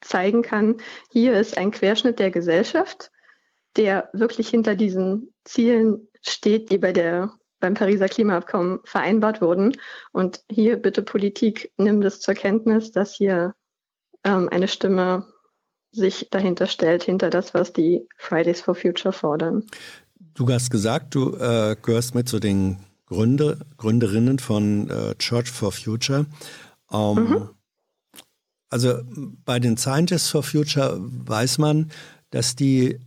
[0.00, 0.76] zeigen kann,
[1.10, 3.10] hier ist ein Querschnitt der Gesellschaft,
[3.76, 9.76] der wirklich hinter diesen Zielen steht, die bei der, beim Pariser Klimaabkommen vereinbart wurden.
[10.12, 13.54] Und hier bitte Politik, nimm das zur Kenntnis, dass hier
[14.24, 15.26] ähm, eine Stimme
[15.90, 19.64] sich dahinter stellt, hinter das, was die Fridays for Future fordern.
[20.34, 25.72] Du hast gesagt, du äh, gehörst mit zu den Gründer, Gründerinnen von äh, Church for
[25.72, 26.26] Future.
[26.92, 27.50] Ähm, mhm.
[28.70, 29.00] Also
[29.44, 31.90] bei den Scientists for Future weiß man,
[32.30, 32.98] dass die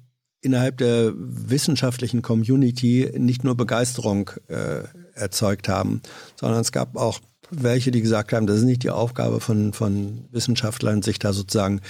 [0.42, 4.84] innerhalb der wissenschaftlichen Community nicht nur Begeisterung äh,
[5.14, 6.02] erzeugt haben,
[6.36, 7.20] sondern es gab auch
[7.52, 11.82] welche, die gesagt haben, das ist nicht die Aufgabe von, von Wissenschaftlern, sich da sozusagen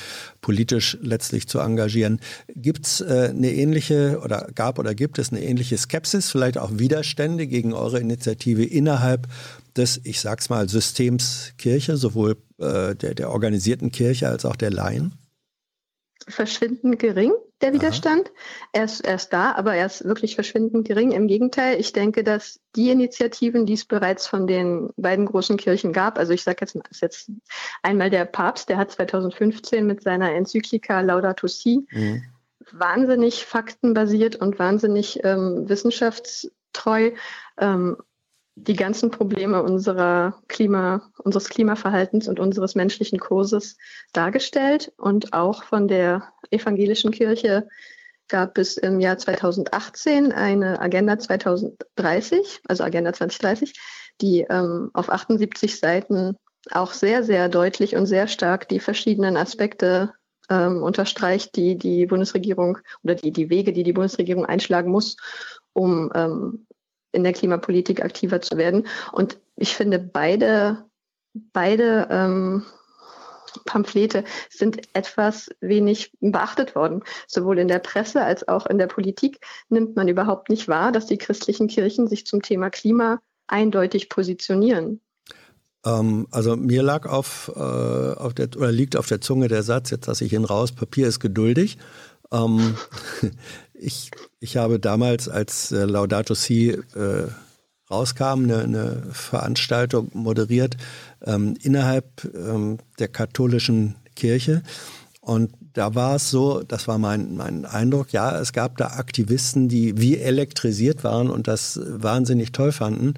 [0.42, 2.20] politisch letztlich zu engagieren.
[2.56, 6.72] Gibt es äh, eine ähnliche oder gab oder gibt es eine ähnliche Skepsis, vielleicht auch
[6.74, 9.28] Widerstände gegen eure Initiative innerhalb
[9.76, 14.72] des, ich sag's mal, Systems Kirche, sowohl äh, der, der organisierten Kirche als auch der
[14.72, 15.14] Laien?
[16.28, 17.32] Verschwindend gering,
[17.62, 18.32] der Widerstand.
[18.72, 21.12] Er ist, er ist da, aber er ist wirklich verschwindend gering.
[21.12, 25.94] Im Gegenteil, ich denke, dass die Initiativen, die es bereits von den beiden großen Kirchen
[25.94, 27.32] gab, also ich sage jetzt, jetzt
[27.84, 32.24] einmal der Papst, der hat 2015 mit seiner Enzyklika Laudato Si mhm.
[32.72, 37.12] wahnsinnig faktenbasiert und wahnsinnig ähm, wissenschaftstreu
[37.58, 37.98] ähm,
[38.56, 43.78] die ganzen Probleme unserer Klima, unseres Klimaverhaltens und unseres menschlichen Kurses
[44.14, 44.92] dargestellt.
[44.98, 47.68] Und auch von der evangelischen Kirche
[48.28, 53.74] gab es im Jahr 2018 eine Agenda 2030, also Agenda 2030,
[54.22, 56.38] die ähm, auf 78 Seiten
[56.72, 60.14] auch sehr, sehr deutlich und sehr stark die verschiedenen Aspekte
[60.50, 65.18] ähm, unterstreicht, die die Bundesregierung oder die, die Wege, die die Bundesregierung einschlagen muss,
[65.74, 66.68] um ähm,
[67.12, 68.88] in der Klimapolitik aktiver zu werden.
[69.12, 70.86] Und ich finde, beide,
[71.34, 72.66] beide ähm,
[73.66, 77.04] Pamphlete sind etwas wenig beachtet worden.
[77.28, 79.40] Sowohl in der Presse als auch in der Politik
[79.70, 85.02] nimmt man überhaupt nicht wahr, dass die christlichen Kirchen sich zum Thema Klima eindeutig positionieren.
[85.86, 89.90] Ähm, also mir lag auf, äh, auf der, oder liegt auf der Zunge der Satz,
[89.90, 91.78] jetzt lasse ich ihn raus, Papier ist geduldig.
[92.32, 92.76] Ähm,
[93.74, 97.28] ich, ich habe damals, als äh, Laudato Si äh,
[97.92, 100.78] rauskam, eine, eine Veranstaltung moderiert
[101.26, 104.64] ähm, innerhalb ähm, der katholischen Kirche.
[105.22, 109.70] Und da war es so, das war mein, mein Eindruck, ja, es gab da Aktivisten,
[109.70, 113.14] die wie elektrisiert waren und das wahnsinnig toll fanden.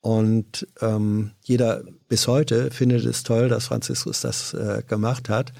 [0.00, 5.52] Und ähm, jeder bis heute findet es toll, dass Franziskus das äh, gemacht hat.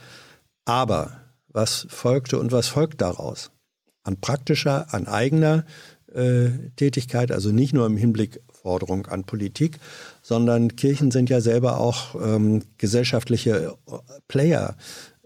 [0.64, 1.12] Aber
[1.48, 3.50] was folgte und was folgt daraus?
[4.02, 5.64] An praktischer, an eigener
[6.76, 9.78] Tätigkeit, also nicht nur im Hinblick Forderung an Politik,
[10.22, 13.76] sondern Kirchen sind ja selber auch ähm, gesellschaftliche
[14.26, 14.76] Player.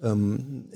[0.03, 0.67] Ähm,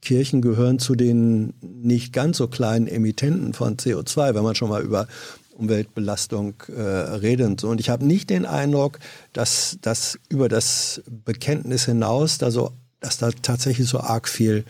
[0.00, 4.82] Kirchen gehören zu den nicht ganz so kleinen Emittenten von CO2, wenn man schon mal
[4.82, 5.06] über
[5.52, 7.68] Umweltbelastung äh, redet und so.
[7.68, 8.98] Und ich habe nicht den Eindruck,
[9.32, 14.64] dass das über das Bekenntnis hinaus, da so, dass da tatsächlich so arg viel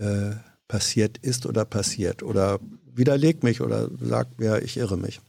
[0.00, 0.32] äh,
[0.66, 2.22] passiert ist oder passiert.
[2.22, 2.58] Oder
[2.98, 5.20] widerlegt mich oder sagt mir, ich irre mich.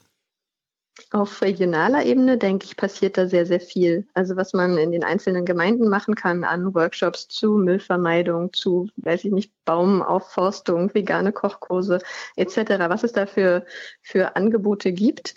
[1.12, 4.08] Auf regionaler Ebene, denke ich, passiert da sehr, sehr viel.
[4.14, 9.26] Also was man in den einzelnen Gemeinden machen kann an Workshops zu Müllvermeidung, zu, weiß
[9.26, 12.00] ich nicht, Baumaufforstung, vegane Kochkurse
[12.36, 12.58] etc.,
[12.90, 13.66] was es da für,
[14.02, 15.36] für Angebote gibt,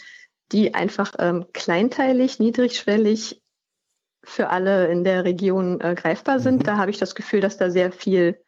[0.50, 3.40] die einfach ähm, kleinteilig, niedrigschwellig
[4.24, 6.60] für alle in der Region äh, greifbar sind.
[6.60, 6.64] Mhm.
[6.64, 8.38] Da habe ich das Gefühl, dass da sehr viel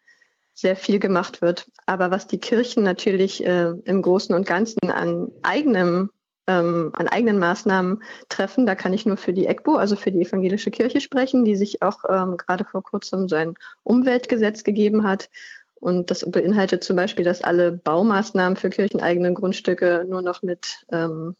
[0.54, 1.70] sehr viel gemacht wird.
[1.86, 6.10] Aber was die Kirchen natürlich äh, im Großen und Ganzen an eigenem
[6.46, 8.66] ähm, an eigenen Maßnahmen treffen.
[8.66, 11.82] Da kann ich nur für die EGBO, also für die evangelische Kirche sprechen, die sich
[11.82, 15.30] auch ähm, gerade vor kurzem so ein Umweltgesetz gegeben hat.
[15.74, 21.36] Und das beinhaltet zum Beispiel, dass alle Baumaßnahmen für kircheneigene Grundstücke nur noch mit ähm,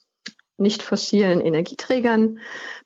[0.57, 2.39] nicht fossilen Energieträgern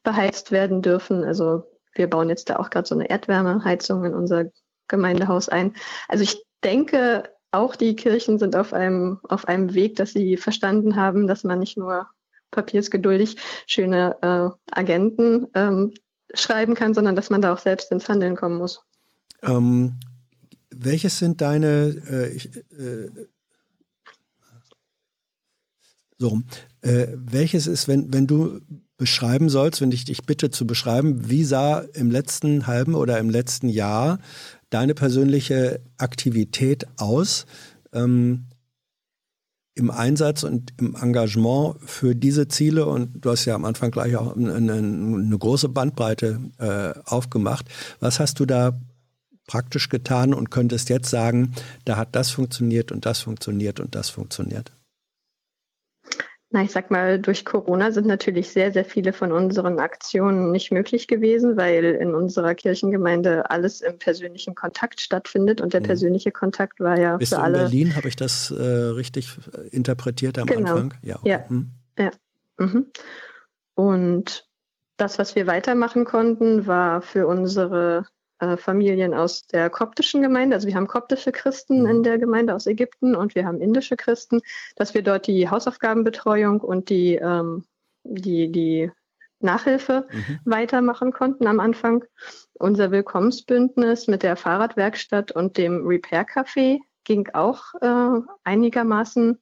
[0.03, 1.25] beheizt werden dürfen.
[1.25, 1.65] Also
[1.95, 4.47] wir bauen jetzt da auch gerade so eine Erdwärmeheizung in unser
[4.89, 5.75] Gemeindehaus ein.
[6.09, 10.97] Also ich denke, auch die Kirchen sind auf einem, auf einem Weg, dass sie verstanden
[10.97, 12.09] haben, dass man nicht nur
[12.51, 13.37] papiersgeduldig
[13.67, 15.93] schöne äh, Agenten ähm,
[16.35, 18.83] schreiben kann, sondern dass man da auch selbst ins Handeln kommen muss.
[19.43, 19.99] Ähm,
[20.71, 23.11] welches sind deine äh, ich, äh,
[26.19, 26.43] so,
[26.83, 28.61] äh, welches ist, wenn, wenn du
[28.97, 33.31] beschreiben sollst, wenn ich dich bitte zu beschreiben, wie sah im letzten halben oder im
[33.31, 34.19] letzten Jahr
[34.71, 37.47] deine persönliche Aktivität aus
[37.93, 38.47] ähm,
[39.75, 42.87] im Einsatz und im Engagement für diese Ziele?
[42.87, 47.67] Und du hast ja am Anfang gleich auch eine, eine große Bandbreite äh, aufgemacht.
[48.01, 48.81] Was hast du da
[49.47, 51.55] praktisch getan und könntest jetzt sagen,
[51.85, 54.73] da hat das funktioniert und das funktioniert und das funktioniert?
[56.51, 60.73] Na, ich sag mal, durch Corona sind natürlich sehr, sehr viele von unseren Aktionen nicht
[60.73, 65.87] möglich gewesen, weil in unserer Kirchengemeinde alles im persönlichen Kontakt stattfindet und der mhm.
[65.87, 67.59] persönliche Kontakt war ja Bist für alle.
[67.59, 69.37] in Berlin, habe ich das äh, richtig
[69.73, 70.71] interpretiert am genau.
[70.71, 70.95] Anfang?
[71.03, 71.29] Ja, okay.
[71.29, 71.45] ja.
[71.49, 71.71] Mhm.
[71.99, 72.11] ja.
[72.57, 72.87] Mhm.
[73.75, 74.49] Und
[74.97, 78.07] das, was wir weitermachen konnten, war für unsere
[78.41, 80.57] äh, Familien aus der koptischen Gemeinde.
[80.57, 82.03] Also wir haben koptische Christen in mhm.
[82.03, 84.41] der Gemeinde aus Ägypten und wir haben indische Christen,
[84.77, 87.65] dass wir dort die Hausaufgabenbetreuung und die, ähm,
[88.05, 88.91] die, die
[89.41, 90.39] Nachhilfe mhm.
[90.45, 92.05] weitermachen konnten am Anfang.
[92.55, 99.39] Unser Willkommensbündnis mit der Fahrradwerkstatt und dem Repair Café ging auch äh, einigermaßen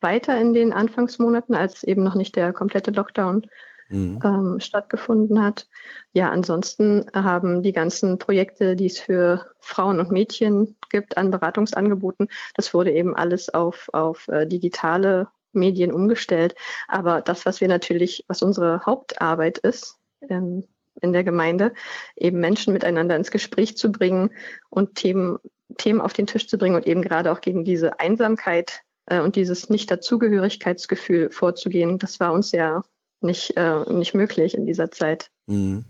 [0.00, 3.46] weiter in den Anfangsmonaten, als eben noch nicht der komplette Lockdown
[3.88, 4.18] mhm.
[4.24, 5.68] ähm, stattgefunden hat.
[6.12, 12.28] Ja, ansonsten haben die ganzen Projekte, die es für Frauen und Mädchen gibt an Beratungsangeboten,
[12.54, 16.54] das wurde eben alles auf, auf äh, digitale Medien umgestellt.
[16.86, 20.64] Aber das, was wir natürlich, was unsere Hauptarbeit ist, ähm,
[21.00, 21.74] in der Gemeinde,
[22.16, 24.30] eben Menschen miteinander ins Gespräch zu bringen
[24.68, 25.38] und Themen,
[25.76, 29.36] Themen auf den Tisch zu bringen und eben gerade auch gegen diese Einsamkeit äh, und
[29.36, 32.82] dieses Nicht-Dazugehörigkeitsgefühl vorzugehen, das war uns ja
[33.20, 35.30] nicht, äh, nicht möglich in dieser Zeit.
[35.46, 35.84] Mhm.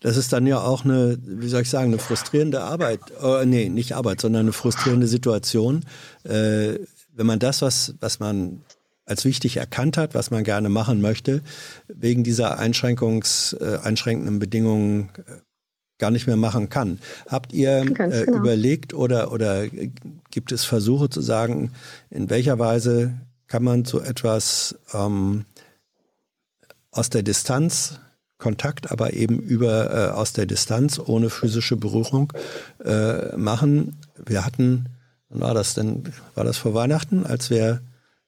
[0.00, 3.00] Das ist dann ja auch eine, wie soll ich sagen, eine frustrierende Arbeit.
[3.22, 5.84] Oh, nee, nicht Arbeit, sondern eine frustrierende Situation.
[6.24, 6.78] Äh,
[7.12, 8.62] wenn man das, was, was man
[9.06, 11.42] als wichtig erkannt hat, was man gerne machen möchte,
[11.88, 15.32] wegen dieser Einschränkungs, äh, einschränkenden Bedingungen äh,
[15.98, 16.98] gar nicht mehr machen kann.
[17.26, 18.38] Habt ihr äh, genau.
[18.38, 19.66] überlegt oder, oder
[20.30, 21.72] gibt es Versuche zu sagen,
[22.10, 23.14] in welcher Weise
[23.46, 25.44] kann man so etwas ähm,
[26.96, 27.98] aus der Distanz
[28.38, 32.32] Kontakt, aber eben über äh, aus der Distanz ohne physische Berührung
[32.84, 33.96] äh, machen.
[34.24, 34.90] Wir hatten,
[35.30, 36.12] wann war das denn?
[36.34, 37.80] War das vor Weihnachten, als wir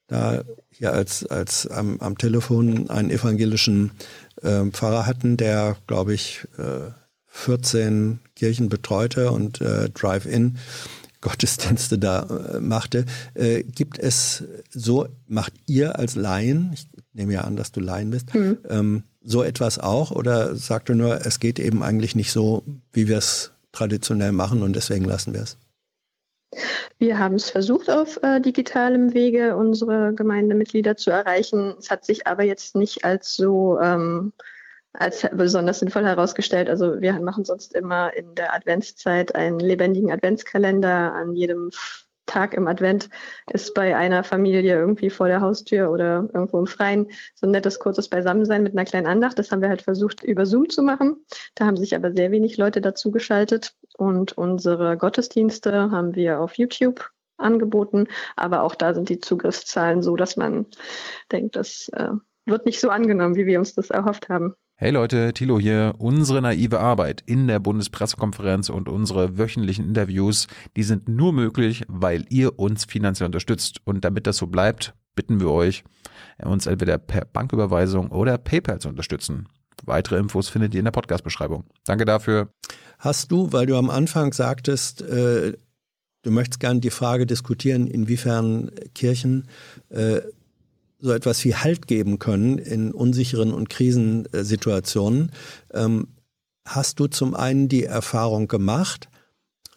[0.07, 3.91] da hier als, als am, am Telefon einen evangelischen
[4.43, 6.91] äh, Pfarrer hatten, der, glaube ich, äh,
[7.27, 10.57] 14 Kirchen betreute und äh, Drive-In
[11.21, 13.05] Gottesdienste da äh, machte.
[13.35, 18.11] Äh, gibt es so, macht ihr als Laien, ich nehme ja an, dass du Laien
[18.11, 18.59] bist, mhm.
[18.69, 22.63] ähm, so etwas auch oder sagt du nur, es geht eben eigentlich nicht so,
[22.93, 25.59] wie wir es traditionell machen und deswegen lassen wir es?
[26.99, 31.75] Wir haben es versucht, auf äh, digitalem Wege unsere Gemeindemitglieder zu erreichen.
[31.79, 34.33] Es hat sich aber jetzt nicht als so ähm,
[34.99, 36.69] als besonders sinnvoll herausgestellt.
[36.69, 41.13] Also wir machen sonst immer in der Adventszeit einen lebendigen Adventskalender.
[41.15, 41.71] An jedem
[42.27, 43.09] Tag im Advent
[43.51, 47.79] ist bei einer Familie irgendwie vor der Haustür oder irgendwo im Freien so ein nettes,
[47.79, 49.39] kurzes Beisammensein mit einer kleinen Andacht.
[49.39, 51.25] Das haben wir halt versucht, über Zoom zu machen.
[51.55, 53.75] Da haben sich aber sehr wenig Leute dazu geschaltet.
[53.97, 58.09] Und unsere Gottesdienste haben wir auf YouTube angeboten.
[58.35, 60.67] Aber auch da sind die Zugriffszahlen so, dass man
[61.31, 62.11] denkt, das äh,
[62.47, 64.55] wird nicht so angenommen, wie wir uns das erhofft haben.
[64.81, 65.97] Hey Leute, Thilo hier.
[65.99, 72.25] Unsere naive Arbeit in der Bundespressekonferenz und unsere wöchentlichen Interviews, die sind nur möglich, weil
[72.29, 73.81] ihr uns finanziell unterstützt.
[73.83, 75.83] Und damit das so bleibt, bitten wir euch,
[76.45, 79.49] uns entweder per Banküberweisung oder PayPal zu unterstützen.
[79.83, 81.65] Weitere Infos findet ihr in der Podcast-Beschreibung.
[81.85, 82.51] Danke dafür.
[83.01, 85.55] Hast du, weil du am Anfang sagtest, äh,
[86.23, 89.49] du möchtest gerne die Frage diskutieren, inwiefern Kirchen
[89.89, 90.21] äh,
[91.01, 95.33] so etwas wie Halt geben können in unsicheren und Krisensituationen.
[95.73, 96.09] Ähm,
[96.65, 99.09] hast du zum einen die Erfahrung gemacht,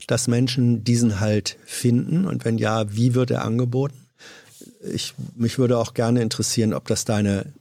[0.08, 2.26] dass Menschen diesen Halt finden?
[2.26, 4.08] Und wenn ja, wie wird er angeboten?
[4.82, 7.54] Ich, mich würde auch gerne interessieren, ob das deine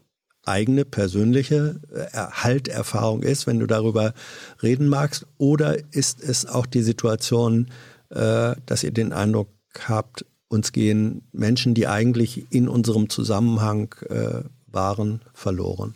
[0.44, 4.14] eigene persönliche äh, Halterfahrung ist, wenn du darüber
[4.62, 7.68] reden magst, oder ist es auch die Situation,
[8.08, 9.48] äh, dass ihr den Eindruck
[9.86, 15.94] habt, uns gehen Menschen, die eigentlich in unserem Zusammenhang äh, waren, verloren.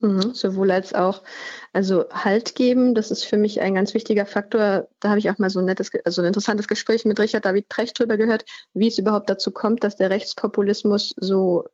[0.00, 1.24] Mhm, sowohl als auch,
[1.72, 4.88] also Halt geben, das ist für mich ein ganz wichtiger Faktor.
[5.00, 7.68] Da habe ich auch mal so ein nettes, also ein interessantes Gespräch mit Richard David
[7.68, 8.44] Precht drüber gehört,
[8.74, 11.64] wie es überhaupt dazu kommt, dass der Rechtspopulismus so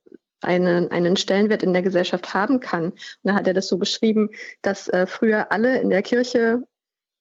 [0.41, 2.93] einen, einen Stellenwert in der Gesellschaft haben kann.
[2.93, 4.31] Und da hat er das so beschrieben,
[4.62, 6.62] dass äh, früher alle in der Kirche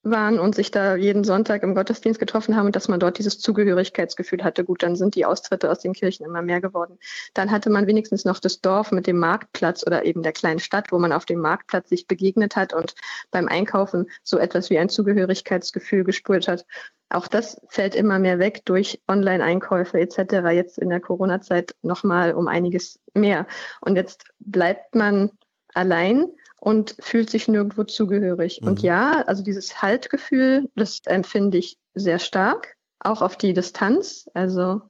[0.04, 3.40] waren und sich da jeden Sonntag im Gottesdienst getroffen haben und dass man dort dieses
[3.40, 4.66] Zugehörigkeitsgefühl hatte.
[4.66, 7.00] Gut, dann sind die Austritte aus den Kirchen immer mehr geworden.
[7.34, 10.92] Dann hatte man wenigstens noch das Dorf mit dem Marktplatz oder eben der kleinen Stadt,
[10.92, 12.96] wo man auf dem Marktplatz sich begegnet hat und
[13.32, 16.66] beim Einkaufen so etwas wie ein Zugehörigkeitsgefühl gespürt hat.
[17.10, 20.52] Auch das fällt immer mehr weg durch Online-Einkäufe etc.
[20.52, 23.48] Jetzt in der Corona-Zeit nochmal um einiges mehr.
[23.82, 25.32] Und jetzt bleibt man
[25.74, 26.28] allein
[26.64, 28.62] und fühlt sich nirgendwo zugehörig.
[28.62, 28.70] Mhm.
[28.70, 34.30] Und ja, also dieses Haltgefühl, das empfinde ich sehr stark, auch auf die Distanz.
[34.34, 34.82] Also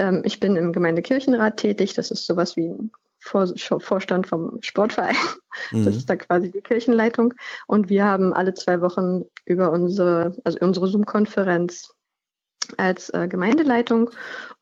[0.00, 2.90] ähm, ich bin im Gemeindekirchenrat tätig, das ist sowas wie ein
[3.20, 3.46] Vor
[3.78, 5.14] Vorstand vom Sportverein.
[5.72, 5.86] Mhm.
[5.86, 7.34] Das ist da quasi die Kirchenleitung.
[7.66, 11.90] Und wir haben alle zwei Wochen über unsere, also unsere Zoom-Konferenz
[12.76, 14.10] als äh, Gemeindeleitung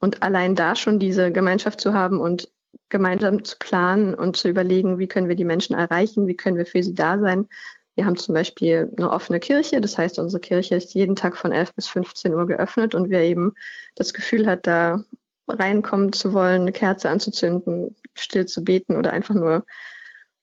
[0.01, 2.49] und allein da schon diese Gemeinschaft zu haben und
[2.89, 6.67] gemeinsam zu planen und zu überlegen, wie können wir die Menschen erreichen, wie können wir
[6.67, 7.49] für sie da sein.
[7.95, 11.53] Wir haben zum Beispiel eine offene Kirche, das heißt, unsere Kirche ist jeden Tag von
[11.53, 13.55] 11 bis 15 Uhr geöffnet und wer eben
[13.95, 15.03] das Gefühl hat, da
[15.49, 19.65] reinkommen zu wollen, eine Kerze anzuzünden, still zu beten oder einfach nur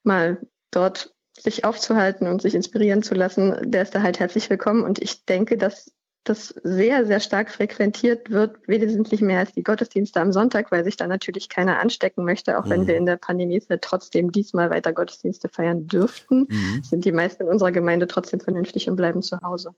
[0.03, 4.83] mal dort sich aufzuhalten und sich inspirieren zu lassen, der ist da halt herzlich willkommen.
[4.83, 5.91] Und ich denke, dass
[6.23, 10.95] das sehr, sehr stark frequentiert wird, wesentlich mehr als die Gottesdienste am Sonntag, weil sich
[10.95, 12.69] da natürlich keiner anstecken möchte, auch mhm.
[12.69, 16.83] wenn wir in der Pandemie trotzdem diesmal weiter Gottesdienste feiern dürften, mhm.
[16.83, 19.71] sind die meisten in unserer Gemeinde trotzdem vernünftig und bleiben zu Hause.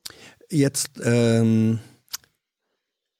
[0.49, 1.79] Jetzt ähm,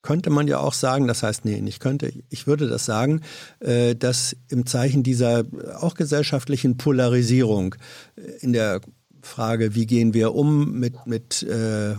[0.05, 3.21] könnte man ja auch sagen, das heißt, nee, nicht könnte, ich würde das sagen,
[3.59, 5.45] äh, dass im Zeichen dieser
[5.79, 7.75] auch gesellschaftlichen Polarisierung
[8.15, 8.81] äh, in der
[9.23, 11.95] Frage, wie gehen wir um mit, mit äh,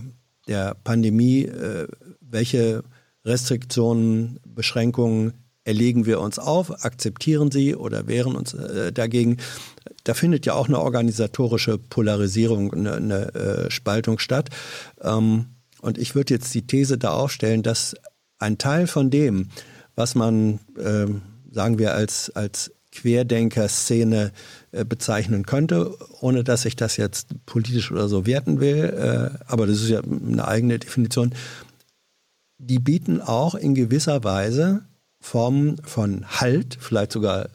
[0.47, 1.87] der Pandemie, äh,
[2.21, 2.83] welche
[3.25, 5.33] Restriktionen, Beschränkungen
[5.63, 9.37] erlegen wir uns auf, akzeptieren sie oder wehren uns äh, dagegen.
[10.05, 14.49] Da findet ja auch eine organisatorische Polarisierung, eine, eine äh, Spaltung statt.
[15.01, 15.47] Ähm,
[15.81, 17.95] und ich würde jetzt die These da aufstellen, dass
[18.39, 19.49] ein Teil von dem,
[19.95, 21.21] was man, ähm,
[21.51, 24.31] sagen wir, als, als Querdenker-Szene
[24.71, 29.67] äh, bezeichnen könnte, ohne dass ich das jetzt politisch oder so werten will, äh, aber
[29.67, 31.33] das ist ja eine eigene Definition,
[32.57, 34.83] die bieten auch in gewisser Weise
[35.19, 37.49] Formen von Halt, vielleicht sogar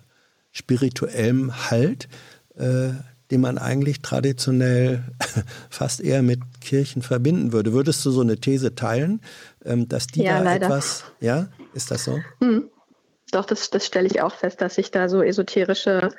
[0.53, 2.09] spirituellem Halt,
[2.57, 2.91] äh,
[3.31, 5.05] den man eigentlich traditionell
[5.71, 7.73] fast eher mit Kirchen verbinden würde.
[7.73, 9.21] Würdest du so eine These teilen,
[9.65, 10.67] ähm, dass die ja, da leider.
[10.67, 12.21] etwas, ja, ist das so?
[12.41, 12.69] Hm.
[13.33, 16.11] Doch, das, das stelle ich auch fest, dass sich da so esoterische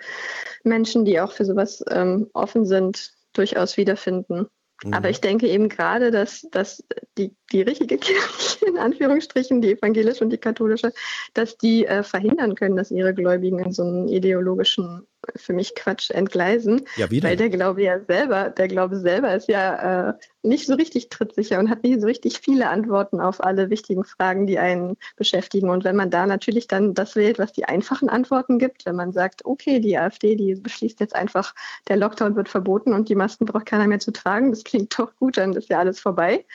[0.64, 4.48] Menschen, die auch für sowas ähm, offen sind, durchaus wiederfinden.
[4.84, 4.94] Mhm.
[4.94, 6.84] Aber ich denke eben gerade, dass, dass
[7.18, 10.92] die, die richtige Kirche, in Anführungsstrichen, die evangelische und die katholische,
[11.34, 16.10] dass die äh, verhindern können, dass ihre Gläubigen in so einen ideologischen für mich Quatsch
[16.12, 16.86] entgleisen.
[16.96, 17.30] Ja, wie denn?
[17.30, 21.60] Weil der Glaube ja selber, der Glaube selber ist ja äh, nicht so richtig trittsicher
[21.60, 25.70] und hat nicht so richtig viele Antworten auf alle wichtigen Fragen, die einen beschäftigen.
[25.70, 29.14] Und wenn man da natürlich dann das wählt, was die einfachen Antworten gibt, wenn man
[29.14, 31.56] sagt, okay, die AfD, die beschließt jetzt einfach,
[31.88, 35.16] der Lockdown wird verboten und die Masken braucht keiner mehr zu tragen, das klingt doch
[35.16, 36.46] gut, dann ist ja alles vorbei.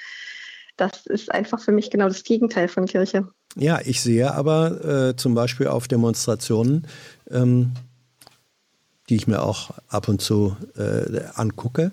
[0.77, 3.29] Das ist einfach für mich genau das Gegenteil von Kirche.
[3.57, 6.87] Ja, ich sehe aber äh, zum Beispiel auf Demonstrationen,
[7.31, 7.73] ähm,
[9.09, 11.93] die ich mir auch ab und zu äh, angucke.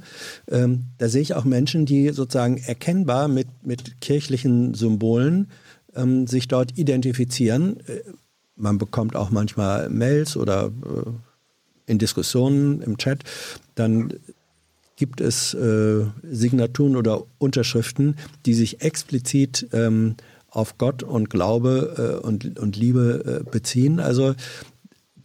[0.49, 5.49] Ähm, da sehe ich auch Menschen, die sozusagen erkennbar mit, mit kirchlichen Symbolen
[5.95, 7.79] ähm, sich dort identifizieren.
[7.87, 8.01] Äh,
[8.55, 11.11] man bekommt auch manchmal Mails oder äh,
[11.87, 13.23] in Diskussionen im Chat,
[13.75, 14.13] dann
[14.95, 20.15] gibt es äh, Signaturen oder Unterschriften, die sich explizit ähm,
[20.49, 23.99] auf Gott und Glaube äh, und, und Liebe äh, beziehen.
[23.99, 24.35] Also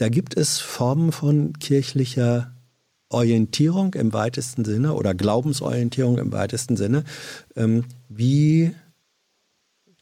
[0.01, 2.55] da gibt es Formen von kirchlicher
[3.11, 7.05] Orientierung im weitesten Sinne oder Glaubensorientierung im weitesten Sinne.
[7.55, 8.74] Ähm, wie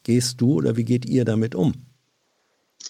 [0.05, 1.88] gehst du oder wie geht ihr damit um?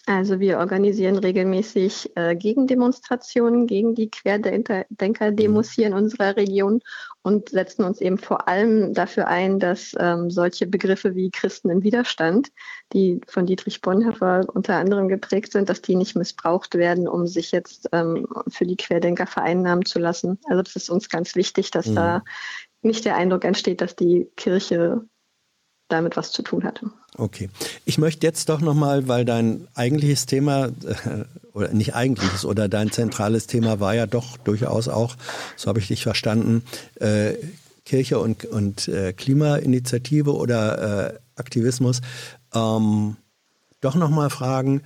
[0.08, 6.80] Also wir organisieren regelmäßig äh, Gegendemonstrationen gegen die Querdenker-Demos hier in unserer Region
[7.20, 11.82] und setzen uns eben vor allem dafür ein, dass ähm, solche Begriffe wie Christen im
[11.82, 12.48] Widerstand,
[12.94, 17.52] die von Dietrich Bonhoeffer unter anderem geprägt sind, dass die nicht missbraucht werden, um sich
[17.52, 20.38] jetzt ähm, für die Querdenker vereinnahmen zu lassen.
[20.46, 21.96] Also das ist uns ganz wichtig, dass mhm.
[21.96, 22.24] da
[22.80, 25.02] nicht der Eindruck entsteht, dass die Kirche
[25.88, 26.90] damit was zu tun hatte.
[27.16, 27.50] Okay.
[27.84, 32.92] Ich möchte jetzt doch nochmal, weil dein eigentliches Thema, äh, oder nicht eigentliches, oder dein
[32.92, 35.16] zentrales Thema war ja doch durchaus auch,
[35.56, 36.62] so habe ich dich verstanden,
[37.00, 37.34] äh,
[37.84, 42.02] Kirche und, und äh, Klimainitiative oder äh, Aktivismus.
[42.54, 43.16] Ähm,
[43.80, 44.82] doch nochmal fragen,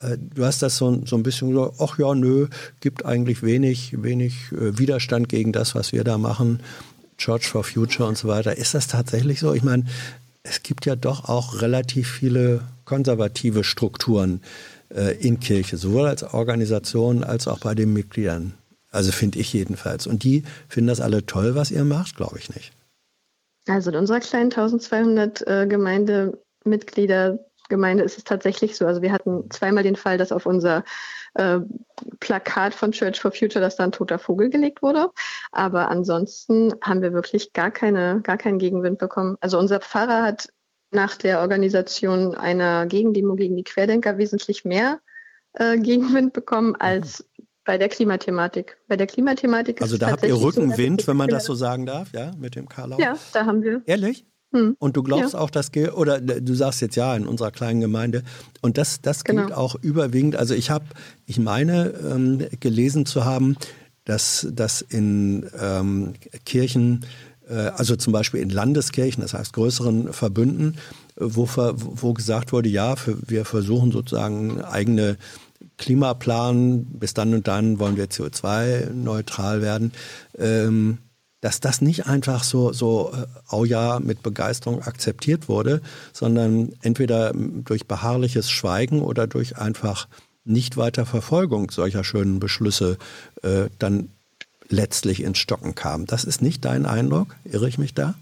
[0.00, 2.48] äh, du hast das so, so ein bisschen gesagt, ach ja, nö,
[2.80, 6.60] gibt eigentlich wenig, wenig äh, Widerstand gegen das, was wir da machen.
[7.18, 8.56] Church for Future und so weiter.
[8.56, 9.52] Ist das tatsächlich so?
[9.52, 9.84] Ich meine,
[10.50, 14.42] es gibt ja doch auch relativ viele konservative Strukturen
[14.92, 18.54] äh, in Kirche, sowohl als Organisation als auch bei den Mitgliedern.
[18.90, 20.08] Also finde ich jedenfalls.
[20.08, 22.72] Und die finden das alle toll, was ihr macht, glaube ich nicht.
[23.68, 27.38] Also in unserer kleinen 1200 äh, Gemeindemitglieder
[27.68, 28.84] Gemeinde ist es tatsächlich so.
[28.86, 30.82] Also wir hatten zweimal den Fall, dass auf unser
[31.34, 31.60] äh,
[32.20, 35.10] Plakat von Church for Future, dass da ein toter Vogel gelegt wurde.
[35.52, 39.36] Aber ansonsten haben wir wirklich gar keine, gar keinen Gegenwind bekommen.
[39.40, 40.48] Also unser Pfarrer hat
[40.90, 45.00] nach der Organisation einer Gegendemo gegen die Querdenker wesentlich mehr
[45.52, 47.24] äh, Gegenwind bekommen als
[47.64, 48.78] bei der Klimathematik.
[48.88, 52.12] Bei der Klimathematik also da habt ihr Rückenwind, so, wenn man das so sagen darf,
[52.12, 52.98] ja, mit dem Karlau?
[52.98, 53.82] Ja, da haben wir.
[53.86, 54.26] Ehrlich?
[54.52, 54.76] Hm.
[54.78, 55.40] Und du glaubst ja.
[55.40, 58.22] auch, dass, oder du sagst jetzt ja, in unserer kleinen Gemeinde.
[58.60, 59.42] Und das, das genau.
[59.42, 60.36] gilt auch überwiegend.
[60.36, 60.86] Also ich habe,
[61.26, 63.56] ich meine, ähm, gelesen zu haben,
[64.04, 66.14] dass, dass in ähm,
[66.44, 67.04] Kirchen,
[67.48, 70.76] äh, also zum Beispiel in Landeskirchen, das heißt größeren Verbünden,
[71.16, 75.16] wo, wo gesagt wurde, ja, für, wir versuchen sozusagen eigene
[75.76, 79.92] Klimaplan, bis dann und dann wollen wir CO2-neutral werden.
[80.38, 80.98] Ähm,
[81.40, 83.12] dass das nicht einfach so, so,
[83.50, 85.80] oh ja, mit Begeisterung akzeptiert wurde,
[86.12, 90.08] sondern entweder durch beharrliches Schweigen oder durch einfach
[90.44, 92.98] nicht weiter Verfolgung solcher schönen Beschlüsse
[93.42, 94.10] äh, dann
[94.68, 96.06] letztlich ins Stocken kam.
[96.06, 97.36] Das ist nicht dein Eindruck?
[97.44, 98.14] Irre ich mich da?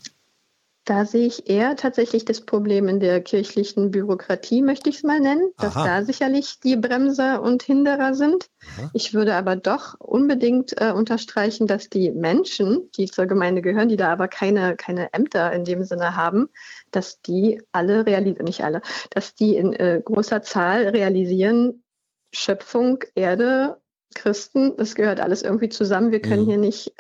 [0.89, 5.21] Da sehe ich eher tatsächlich das Problem in der kirchlichen Bürokratie, möchte ich es mal
[5.21, 5.87] nennen, dass Aha.
[5.87, 8.49] da sicherlich die Bremser und Hinderer sind.
[8.79, 8.91] Aha.
[8.95, 13.99] Ich würde aber doch unbedingt äh, unterstreichen, dass die Menschen, die zur Gemeinde gehören, die
[13.99, 16.49] da aber keine, keine Ämter in dem Sinne haben,
[16.91, 21.85] dass die alle realisieren, nicht alle, dass die in äh, großer Zahl realisieren,
[22.33, 23.79] Schöpfung, Erde,
[24.15, 26.13] Christen, das gehört alles irgendwie zusammen.
[26.13, 26.49] Wir können mhm.
[26.49, 26.95] hier nicht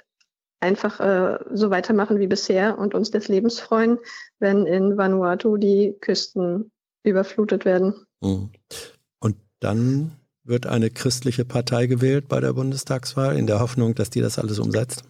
[0.60, 3.98] einfach äh, so weitermachen wie bisher und uns des Lebens freuen,
[4.38, 6.70] wenn in Vanuatu die Küsten
[7.04, 7.94] überflutet werden.
[8.20, 8.50] Mhm.
[9.20, 10.12] Und dann
[10.44, 14.58] wird eine christliche Partei gewählt bei der Bundestagswahl in der Hoffnung, dass die das alles
[14.58, 15.04] umsetzt?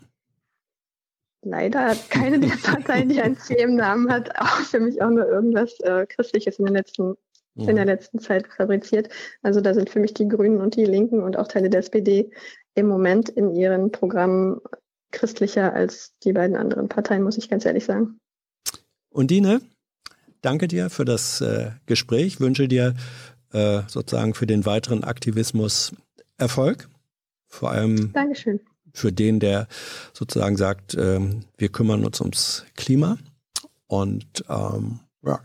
[1.42, 5.10] Leider hat keine der Parteien, die ein C im Namen hat, auch für mich auch
[5.10, 7.14] nur irgendwas äh, Christliches in, den letzten,
[7.54, 9.08] in der letzten Zeit fabriziert.
[9.42, 12.30] Also da sind für mich die Grünen und die Linken und auch Teile der SPD
[12.74, 14.60] im Moment in ihren Programmen
[15.10, 18.18] christlicher als die beiden anderen Parteien, muss ich ganz ehrlich sagen.
[19.10, 19.60] Und Dine,
[20.42, 22.94] danke dir für das äh, Gespräch, wünsche dir
[23.52, 25.92] äh, sozusagen für den weiteren Aktivismus
[26.36, 26.88] Erfolg.
[27.48, 28.60] Vor allem Dankeschön.
[28.92, 29.66] für den, der
[30.12, 33.18] sozusagen sagt, ähm, wir kümmern uns ums Klima.
[33.86, 35.40] Und ähm, ja,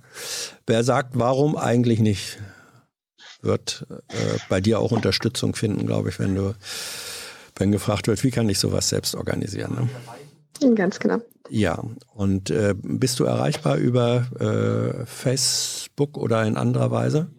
[0.67, 2.39] wer sagt, warum eigentlich nicht,
[3.41, 6.55] wird äh, bei dir auch Unterstützung finden, glaube ich, wenn du,
[7.55, 9.89] wenn gefragt wird, wie kann ich sowas selbst organisieren.
[10.59, 10.75] Ne?
[10.75, 11.19] Ganz genau.
[11.49, 17.29] Ja, und äh, bist du erreichbar über äh, Facebook oder in anderer Weise?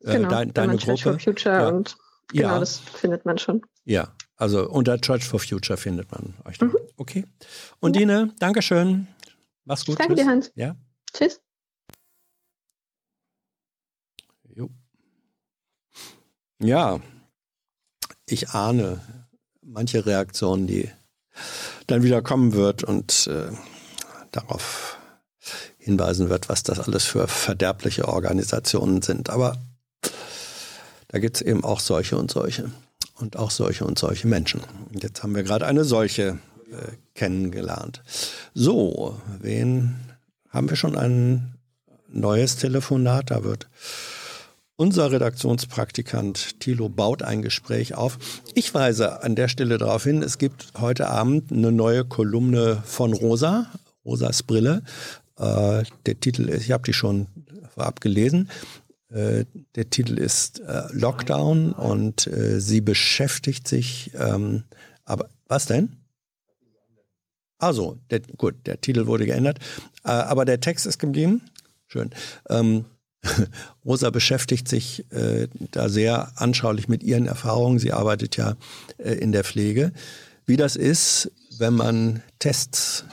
[0.00, 1.18] Äh, genau, dein, deine Church Gruppe?
[1.18, 1.68] for Future ja.
[1.68, 1.96] und
[2.28, 2.58] genau, ja.
[2.58, 3.62] das findet man schon.
[3.84, 6.66] Ja, also unter Church for Future findet man euch da.
[6.66, 6.76] Mhm.
[6.96, 7.24] Okay.
[7.80, 8.00] Und ja.
[8.00, 9.08] Dine, Dankeschön.
[9.64, 9.98] Mach's gut.
[9.98, 10.24] Danke Tschüss.
[10.24, 10.52] dir, Hans.
[10.54, 10.76] Ja.
[11.12, 11.40] Tschüss.
[14.54, 14.70] Jo.
[16.60, 17.00] Ja,
[18.26, 19.23] ich ahne
[19.64, 20.90] manche Reaktionen, die
[21.86, 23.52] dann wieder kommen wird und äh,
[24.30, 24.98] darauf
[25.78, 29.30] hinweisen wird, was das alles für verderbliche Organisationen sind.
[29.30, 29.58] Aber
[31.08, 32.70] da gibt es eben auch solche und solche
[33.16, 34.60] und auch solche und solche Menschen.
[34.92, 36.38] Und jetzt haben wir gerade eine solche
[36.70, 38.02] äh, kennengelernt.
[38.54, 40.00] So, wen
[40.48, 41.54] haben wir schon ein
[42.08, 43.30] neues Telefonat?
[43.30, 43.68] Da wird
[44.76, 48.18] unser Redaktionspraktikant Thilo baut ein Gespräch auf.
[48.54, 53.12] Ich weise an der Stelle darauf hin, es gibt heute Abend eine neue Kolumne von
[53.12, 53.70] Rosa,
[54.04, 54.82] Rosas Brille.
[55.38, 57.26] Äh, der Titel ist, ich habe die schon
[57.74, 58.50] vorab gelesen.
[59.10, 59.44] Äh,
[59.76, 64.64] der Titel ist äh, Lockdown und äh, sie beschäftigt sich, ähm,
[65.04, 65.96] aber was denn?
[67.58, 69.58] Also, der, gut, der Titel wurde geändert,
[70.04, 71.42] äh, aber der Text ist geblieben.
[71.86, 72.10] Schön.
[72.48, 72.86] Ähm,
[73.84, 77.78] Rosa beschäftigt sich äh, da sehr anschaulich mit ihren Erfahrungen.
[77.78, 78.56] Sie arbeitet ja
[78.98, 79.92] äh, in der Pflege.
[80.46, 83.04] Wie das ist, wenn man Tests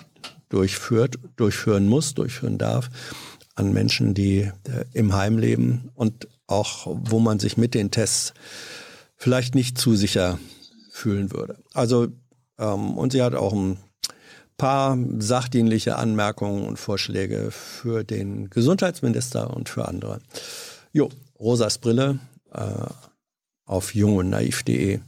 [0.50, 2.90] durchführt, durchführen muss, durchführen darf
[3.56, 4.52] an Menschen, die äh,
[4.94, 8.34] im Heim leben und auch wo man sich mit den Tests
[9.16, 10.40] vielleicht nicht zu sicher
[10.92, 11.58] fühlen würde.
[11.74, 12.08] Also
[12.58, 13.78] ähm, und sie hat auch ein
[14.62, 20.20] paar sachdienliche Anmerkungen und Vorschläge für den Gesundheitsminister und für andere.
[20.94, 21.10] Jo,
[21.40, 22.20] Rosas Brille
[22.54, 22.60] äh,
[23.66, 25.00] auf jungundnaiv.de.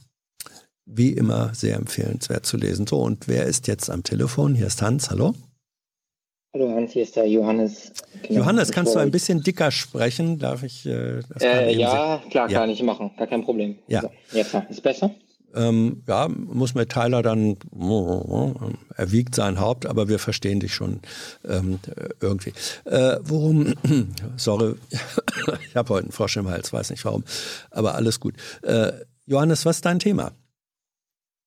[0.88, 2.88] Wie immer sehr empfehlenswert zu lesen.
[2.88, 4.56] So, und wer ist jetzt am Telefon?
[4.56, 5.36] Hier ist Hans, hallo.
[6.56, 7.94] Hallo Hans, hier ist der Johannes.
[8.24, 8.40] Genau.
[8.40, 10.40] Johannes, kannst du ein bisschen dicker sprechen?
[10.40, 12.62] Darf ich äh, das äh, Ja, klar, ja.
[12.62, 13.12] kann ich machen.
[13.18, 13.78] Gar kein Problem.
[13.88, 14.02] Ja.
[14.02, 15.12] So, jetzt ist besser?
[15.56, 17.58] Ähm, ja, muss Tyler dann,
[18.96, 21.00] er wiegt sein Haupt, aber wir verstehen dich schon
[21.48, 21.80] ähm,
[22.22, 22.54] irgendwie.
[22.86, 23.74] Äh, worum,
[24.38, 24.76] sorry,
[25.70, 27.24] ich habe heute einen Frosch im Hals, weiß nicht warum,
[27.72, 28.36] aber alles gut.
[28.64, 28.92] Äh,
[29.26, 30.32] Johannes, was ist dein Thema?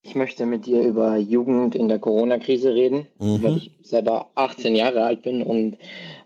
[0.01, 3.43] Ich möchte mit dir über Jugend in der Corona-Krise reden, mhm.
[3.43, 5.77] weil ich selber 18 Jahre alt bin und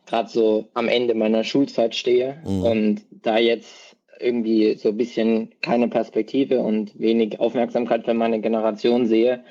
[0.05, 2.63] gerade so am Ende meiner Schulzeit stehe mhm.
[2.63, 3.90] und da jetzt
[4.22, 9.43] irgendwie so ein bisschen keine Perspektive und wenig Aufmerksamkeit für meine Generation sehe.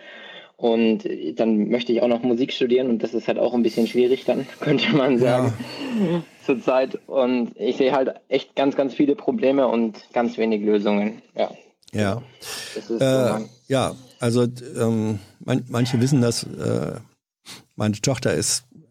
[0.57, 3.87] Und dann möchte ich auch noch Musik studieren und das ist halt auch ein bisschen
[3.87, 5.55] schwierig, dann könnte man sagen,
[6.11, 6.23] ja.
[6.45, 6.99] zurzeit.
[7.07, 11.23] Und ich sehe halt echt ganz, ganz viele Probleme und ganz wenig Lösungen.
[11.35, 11.51] Ja.
[11.93, 12.23] Ja.
[13.01, 14.47] Äh, ja, also
[14.79, 17.01] ähm, man, manche wissen das, äh,
[17.75, 18.85] meine Tochter ist ein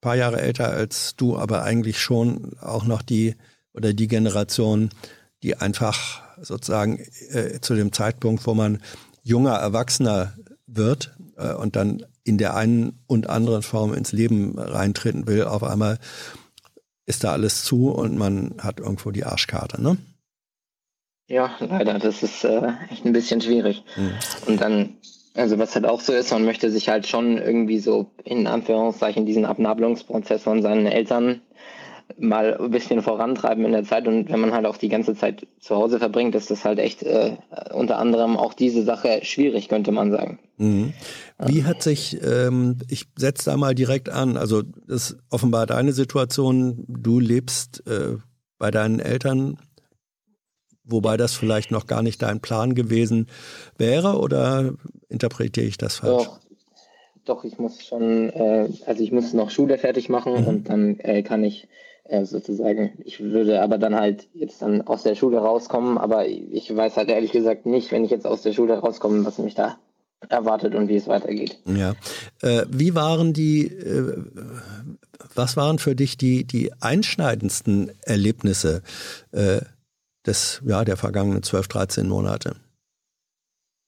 [0.00, 3.34] paar Jahre älter als du, aber eigentlich schon auch noch die
[3.76, 4.90] oder die Generation,
[5.42, 6.98] die einfach sozusagen
[7.30, 8.80] äh, zu dem Zeitpunkt, wo man
[9.22, 10.34] junger Erwachsener
[10.66, 15.62] wird äh, und dann in der einen und anderen Form ins Leben reintreten will, auf
[15.62, 15.98] einmal
[17.06, 19.96] ist da alles zu und man hat irgendwo die Arschkarte, ne?
[21.28, 23.82] Ja, leider, das ist äh, echt ein bisschen schwierig.
[23.96, 24.12] Mhm.
[24.46, 24.96] Und dann,
[25.34, 29.26] also was halt auch so ist, man möchte sich halt schon irgendwie so in Anführungszeichen
[29.26, 31.42] diesen Abnabelungsprozess von seinen Eltern
[32.18, 35.46] mal ein bisschen vorantreiben in der Zeit und wenn man halt auch die ganze Zeit
[35.60, 37.36] zu Hause verbringt, ist das halt echt äh,
[37.72, 40.38] unter anderem auch diese Sache schwierig, könnte man sagen.
[40.56, 40.92] Mhm.
[41.44, 45.92] Wie hat sich, ähm, ich setze da mal direkt an, also das ist offenbar deine
[45.92, 48.16] Situation, du lebst äh,
[48.58, 49.58] bei deinen Eltern,
[50.84, 53.26] wobei das vielleicht noch gar nicht dein Plan gewesen
[53.76, 54.72] wäre oder
[55.08, 56.24] interpretiere ich das falsch?
[56.24, 56.40] Doch,
[57.24, 60.46] doch ich muss schon, äh, also ich muss noch Schule fertig machen mhm.
[60.46, 61.68] und dann äh, kann ich
[62.22, 62.98] sozusagen.
[63.04, 67.08] Ich würde aber dann halt jetzt dann aus der Schule rauskommen, aber ich weiß halt
[67.08, 69.78] ehrlich gesagt nicht, wenn ich jetzt aus der Schule rauskomme, was mich da
[70.28, 71.58] erwartet und wie es weitergeht.
[71.66, 71.94] Ja.
[72.42, 74.24] Äh, wie waren die, äh,
[75.34, 78.82] was waren für dich die, die einschneidendsten Erlebnisse
[79.32, 79.60] äh,
[80.26, 82.56] des, ja, der vergangenen 12, 13 Monate?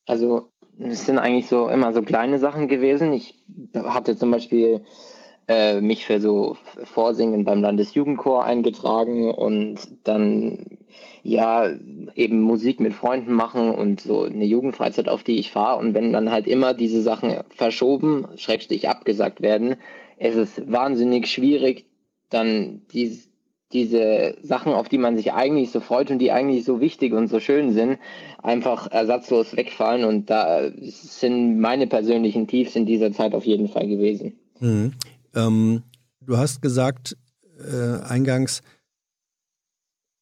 [0.07, 3.13] Also, es sind eigentlich so immer so kleine Sachen gewesen.
[3.13, 3.35] Ich
[3.75, 4.83] hatte zum Beispiel
[5.49, 10.79] äh, mich für so Vorsingen beim Landesjugendchor eingetragen und dann
[11.23, 11.71] ja
[12.15, 15.79] eben Musik mit Freunden machen und so eine Jugendfreizeit, auf die ich fahre.
[15.79, 19.77] Und wenn dann halt immer diese Sachen verschoben, schrägstrich abgesagt werden,
[20.19, 21.87] ist es wahnsinnig schwierig,
[22.31, 23.19] dann die,
[23.73, 27.29] diese Sachen, auf die man sich eigentlich so freut und die eigentlich so wichtig und
[27.29, 27.99] so schön sind,
[28.43, 30.05] einfach ersatzlos wegfallen.
[30.05, 34.39] Und da sind meine persönlichen Tiefs in dieser Zeit auf jeden Fall gewesen.
[34.61, 34.93] Mhm.
[35.35, 35.83] Ähm,
[36.21, 37.17] du hast gesagt
[37.59, 38.63] äh, eingangs,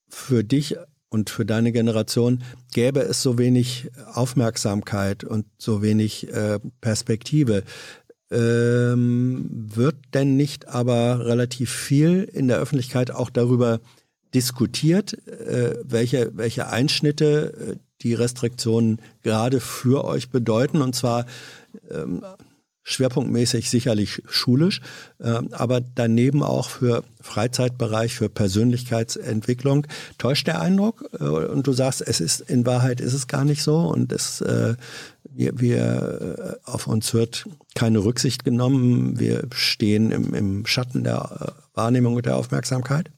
[0.08, 0.76] für dich
[1.08, 2.42] und für deine Generation
[2.72, 7.62] gäbe es so wenig Aufmerksamkeit und so wenig äh, Perspektive.
[8.30, 13.80] Ähm, wird denn nicht aber relativ viel in der Öffentlichkeit auch darüber
[14.34, 20.82] diskutiert, äh, welche, welche Einschnitte äh, die Restriktionen gerade für euch bedeuten?
[20.82, 21.26] Und zwar
[21.88, 22.24] ähm,
[22.88, 24.80] schwerpunktmäßig sicherlich schulisch,
[25.18, 29.88] äh, aber daneben auch für Freizeitbereich, für Persönlichkeitsentwicklung.
[30.18, 31.04] Täuscht der Eindruck?
[31.18, 34.40] Äh, und du sagst, es ist in Wahrheit ist es gar nicht so und es,
[34.40, 34.76] äh,
[35.34, 39.18] wir, wir äh, auf uns wird keine Rücksicht genommen.
[39.18, 43.10] Wir stehen im, im Schatten der äh, Wahrnehmung und der Aufmerksamkeit.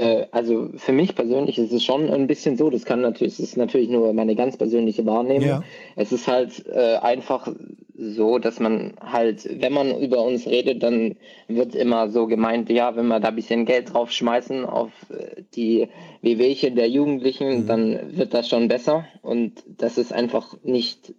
[0.00, 3.40] Äh, also für mich persönlich ist es schon ein bisschen so, das kann natürlich, es
[3.40, 5.48] ist natürlich nur meine ganz persönliche Wahrnehmung.
[5.48, 5.62] Ja.
[5.94, 7.52] Es ist halt äh, einfach
[7.98, 11.16] so, dass man halt, wenn man über uns redet, dann
[11.48, 15.42] wird immer so gemeint, ja, wenn wir da ein bisschen Geld drauf schmeißen auf äh,
[15.54, 15.88] die
[16.22, 17.66] Wehwehchen der Jugendlichen, mhm.
[17.66, 19.04] dann wird das schon besser.
[19.20, 21.12] Und das ist einfach nicht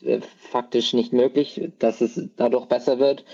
[0.00, 3.26] äh, faktisch nicht möglich, dass es dadurch besser wird.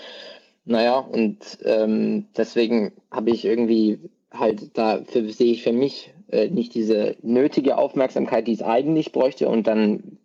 [0.65, 4.01] Naja, und ähm, deswegen habe ich irgendwie
[4.33, 9.13] halt da für, sehe ich für mich äh, nicht diese nötige Aufmerksamkeit, die es eigentlich
[9.13, 9.49] bräuchte.
[9.49, 10.19] Und dann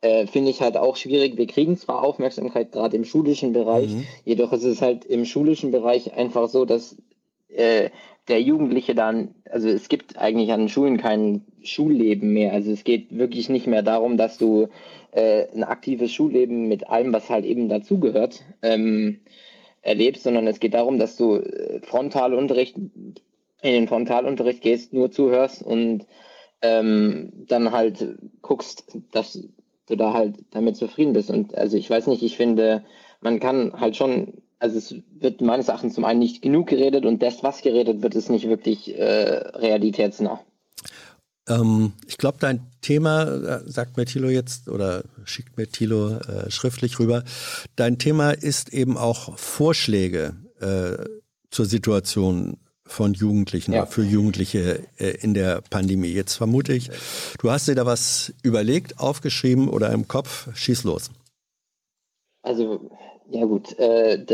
[0.00, 1.36] äh, finde ich halt auch schwierig.
[1.36, 4.06] Wir kriegen zwar Aufmerksamkeit gerade im schulischen Bereich, mhm.
[4.24, 6.96] jedoch ist es halt im schulischen Bereich einfach so, dass
[7.48, 7.90] äh,
[8.28, 12.52] der Jugendliche dann, also es gibt eigentlich an Schulen kein Schulleben mehr.
[12.52, 14.68] Also es geht wirklich nicht mehr darum, dass du
[15.12, 19.20] äh, ein aktives Schulleben mit allem, was halt eben dazugehört, ähm,
[19.82, 22.76] erlebst, sondern es geht darum, dass du äh, Frontalunterricht
[23.62, 26.06] in den Frontalunterricht gehst, nur zuhörst und
[26.62, 29.38] ähm, dann halt guckst, dass
[29.86, 31.30] du da halt damit zufrieden bist.
[31.30, 32.84] Und also ich weiß nicht, ich finde,
[33.20, 37.22] man kann halt schon, also es wird meines Erachtens zum einen nicht genug geredet und
[37.22, 39.02] das, was geredet wird, ist nicht wirklich äh,
[39.54, 40.40] realitätsnah.
[41.48, 46.50] Ähm, ich glaube, dein Thema, äh, sagt mir Thilo jetzt oder schickt mir Thilo äh,
[46.50, 47.24] schriftlich rüber,
[47.76, 51.04] dein Thema ist eben auch Vorschläge äh,
[51.50, 52.58] zur Situation
[52.90, 53.86] von Jugendlichen ja.
[53.86, 56.08] für Jugendliche äh, in der Pandemie.
[56.08, 56.90] Jetzt vermute ich,
[57.40, 60.48] du hast dir da was überlegt, aufgeschrieben oder im Kopf.
[60.54, 61.10] Schieß los.
[62.42, 62.90] Also,
[63.30, 64.24] ja gut, äh,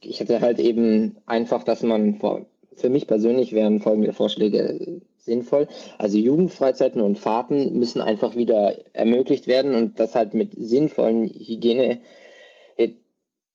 [0.00, 5.68] ich hätte halt eben einfach, dass man vor, für mich persönlich wären folgende Vorschläge sinnvoll.
[5.98, 12.00] Also Jugendfreizeiten und Fahrten müssen einfach wieder ermöglicht werden und das halt mit sinnvollen Hygiene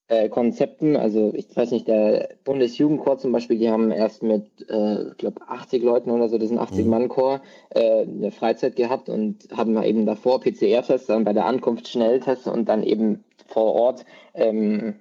[0.10, 0.98] äh, Konzepten.
[0.98, 5.41] Also ich weiß nicht, der Bundesjugendchor zum Beispiel, die haben erst mit, äh, ich glaube,
[5.48, 10.06] 80 Leuten oder so, das ist ein 80-Mann-Chor, äh, eine Freizeit gehabt und haben eben
[10.06, 14.95] davor PCR-Tests, dann bei der Ankunft Schnelltests und dann eben vor Ort ähm,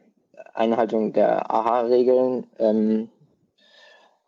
[0.52, 3.08] Einhaltung der AHA-Regeln ähm,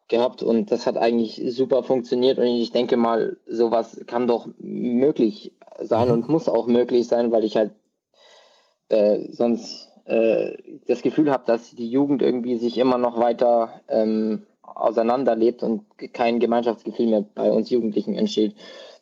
[0.09, 5.53] gehabt und das hat eigentlich super funktioniert und ich denke mal, sowas kann doch möglich
[5.79, 6.15] sein mhm.
[6.15, 7.73] und muss auch möglich sein, weil ich halt
[8.89, 9.90] äh, sonst
[10.87, 15.83] das Gefühl habe, dass die Jugend irgendwie sich immer noch weiter ähm, auseinanderlebt und
[16.13, 18.55] kein Gemeinschaftsgefühl mehr bei uns Jugendlichen entsteht.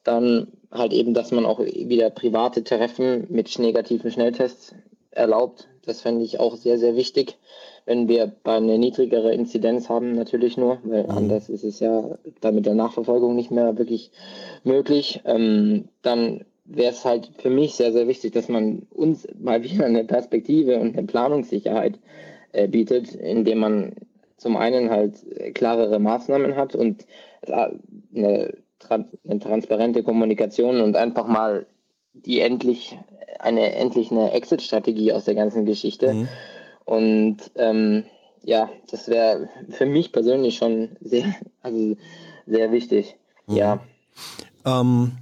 [0.05, 4.75] Dann halt eben, dass man auch wieder private Treffen mit negativen Schnelltests
[5.11, 5.69] erlaubt.
[5.85, 7.39] Das fände ich auch sehr, sehr wichtig,
[7.87, 11.11] wenn wir eine niedrigere Inzidenz haben, natürlich nur, weil mhm.
[11.11, 14.11] anders ist es ja da mit der Nachverfolgung nicht mehr wirklich
[14.65, 15.23] möglich.
[15.25, 19.86] Ähm, dann wäre es halt für mich sehr, sehr wichtig, dass man uns mal wieder
[19.86, 21.99] eine Perspektive und eine Planungssicherheit
[22.53, 23.93] äh, bietet, indem man
[24.36, 25.15] zum einen halt
[25.55, 27.07] klarere Maßnahmen hat und
[27.43, 27.70] äh,
[28.15, 28.55] eine,
[28.89, 31.66] eine transparente Kommunikation und einfach mal
[32.12, 32.97] die endlich
[33.39, 36.15] eine endlich eine Exit-Strategie aus der ganzen Geschichte.
[36.15, 36.28] Mhm.
[36.85, 38.05] Und ähm,
[38.43, 41.97] ja, das wäre für mich persönlich schon sehr, also
[42.47, 43.16] sehr wichtig.
[43.47, 43.57] Mhm.
[43.57, 43.81] Ja.
[44.65, 45.12] Ähm,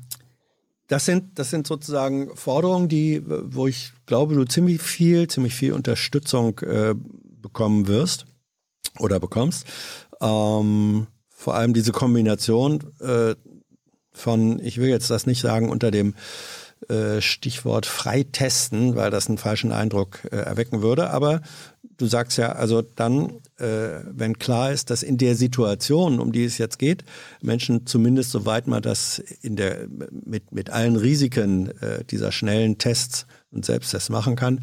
[0.89, 5.73] das sind, das sind sozusagen Forderungen, die, wo ich glaube, du ziemlich viel, ziemlich viel
[5.73, 6.95] Unterstützung äh,
[7.41, 8.27] bekommen wirst
[8.99, 9.67] oder bekommst.
[10.21, 13.35] Ähm, vor allem diese Kombination äh,
[14.13, 16.15] von, ich will jetzt das nicht sagen unter dem
[16.89, 21.41] äh, Stichwort freitesten, weil das einen falschen Eindruck äh, erwecken würde, aber
[21.97, 26.45] du sagst ja, also dann, äh, wenn klar ist, dass in der Situation, um die
[26.45, 27.05] es jetzt geht,
[27.41, 33.27] Menschen zumindest soweit man das in der mit mit allen Risiken äh, dieser schnellen Tests
[33.51, 34.63] und Selbsttests machen kann,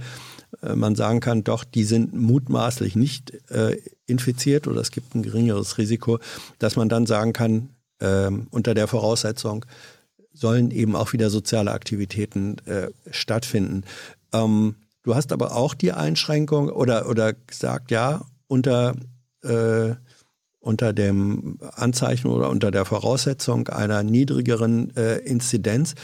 [0.62, 5.24] äh, man sagen kann, doch, die sind mutmaßlich nicht äh, infiziert oder es gibt ein
[5.24, 6.20] geringeres Risiko,
[6.60, 9.66] dass man dann sagen kann, äh, unter der Voraussetzung
[10.34, 13.84] sollen eben auch wieder soziale Aktivitäten äh, stattfinden.
[14.34, 18.22] Ähm, Du hast aber auch die Einschränkung oder, oder gesagt, ja,
[18.54, 18.96] unter,
[19.42, 19.96] äh,
[20.60, 25.96] unter dem Anzeichen oder unter der Voraussetzung einer niedrigeren äh, Inzidenz.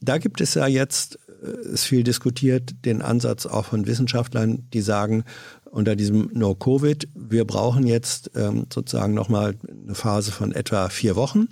[0.00, 4.82] Da gibt es ja jetzt, äh, ist viel diskutiert, den Ansatz auch von Wissenschaftlern, die
[4.82, 5.24] sagen,
[5.64, 11.48] unter diesem No-Covid, wir brauchen jetzt ähm, sozusagen nochmal eine Phase von etwa vier Wochen,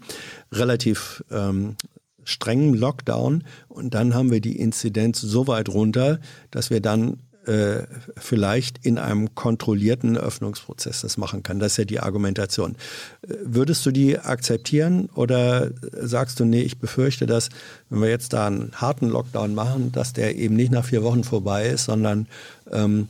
[0.52, 1.76] relativ ähm,
[2.24, 7.85] strengen Lockdown und dann haben wir die Inzidenz so weit runter, dass wir dann äh,
[8.16, 11.60] vielleicht in einem kontrollierten Öffnungsprozess das machen können.
[11.60, 12.77] Das ist ja die Argumentation.
[13.23, 17.48] Äh, würdest du die akzeptieren oder sagst du, nee, ich befürchte, dass
[17.89, 21.24] wenn wir jetzt da einen harten Lockdown machen, dass der eben nicht nach vier Wochen
[21.24, 22.27] vorbei ist, sondern
[22.70, 23.09] ähm,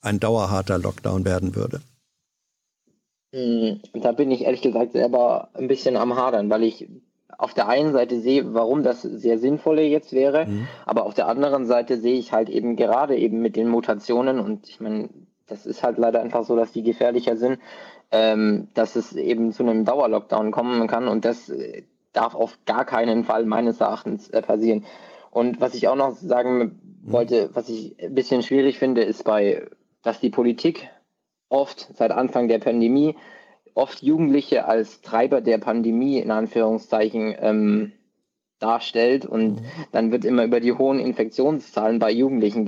[0.00, 1.80] ein dauerharter Lockdown werden würde?
[3.34, 6.88] Hm, da bin ich ehrlich gesagt selber ein bisschen am Hadern, weil ich
[7.38, 10.68] auf der einen Seite sehe, warum das sehr sinnvolle jetzt wäre, mhm.
[10.84, 14.68] aber auf der anderen Seite sehe ich halt eben gerade eben mit den Mutationen und
[14.68, 15.08] ich meine,
[15.46, 17.58] das ist halt leider einfach so, dass die gefährlicher sind,
[18.10, 22.84] ähm, dass es eben zu einem Dauerlockdown kommen kann und das äh, darf auf gar
[22.84, 24.84] keinen Fall meines Erachtens äh, passieren.
[25.30, 26.58] Und was ich auch noch sagen
[27.02, 27.12] mhm.
[27.12, 29.68] wollte, was ich ein bisschen schwierig finde, ist bei,
[30.02, 30.88] dass die Politik
[31.48, 33.14] oft seit Anfang der Pandemie
[33.74, 37.92] oft Jugendliche als Treiber der Pandemie in Anführungszeichen ähm,
[38.58, 39.64] darstellt und mhm.
[39.92, 42.66] dann wird immer über die hohen Infektionszahlen bei Jugendlichen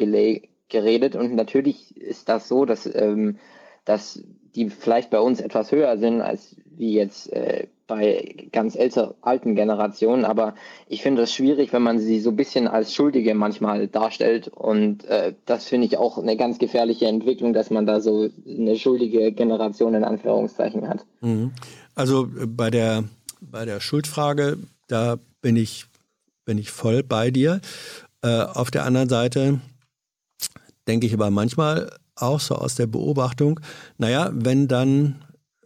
[0.69, 3.39] geredet und natürlich ist das so, dass, ähm,
[3.85, 4.23] dass
[4.55, 9.57] die vielleicht bei uns etwas höher sind als wie jetzt äh, bei ganz älter, alten
[9.57, 10.25] Generationen.
[10.25, 10.55] Aber
[10.89, 14.49] ich finde es schwierig, wenn man sie so ein bisschen als Schuldige manchmal darstellt.
[14.49, 18.77] Und äh, das finde ich auch eine ganz gefährliche Entwicklung, dass man da so eine
[18.77, 21.05] schuldige Generation in Anführungszeichen hat.
[21.21, 21.51] Mhm.
[21.97, 23.05] Also äh, bei der,
[23.41, 25.87] bei der Schuldfrage, da bin ich,
[26.45, 27.61] bin ich voll bei dir.
[28.23, 29.61] Äh, auf der anderen Seite
[30.87, 33.59] denke ich aber manchmal auch so aus der Beobachtung,
[33.99, 35.17] naja, wenn dann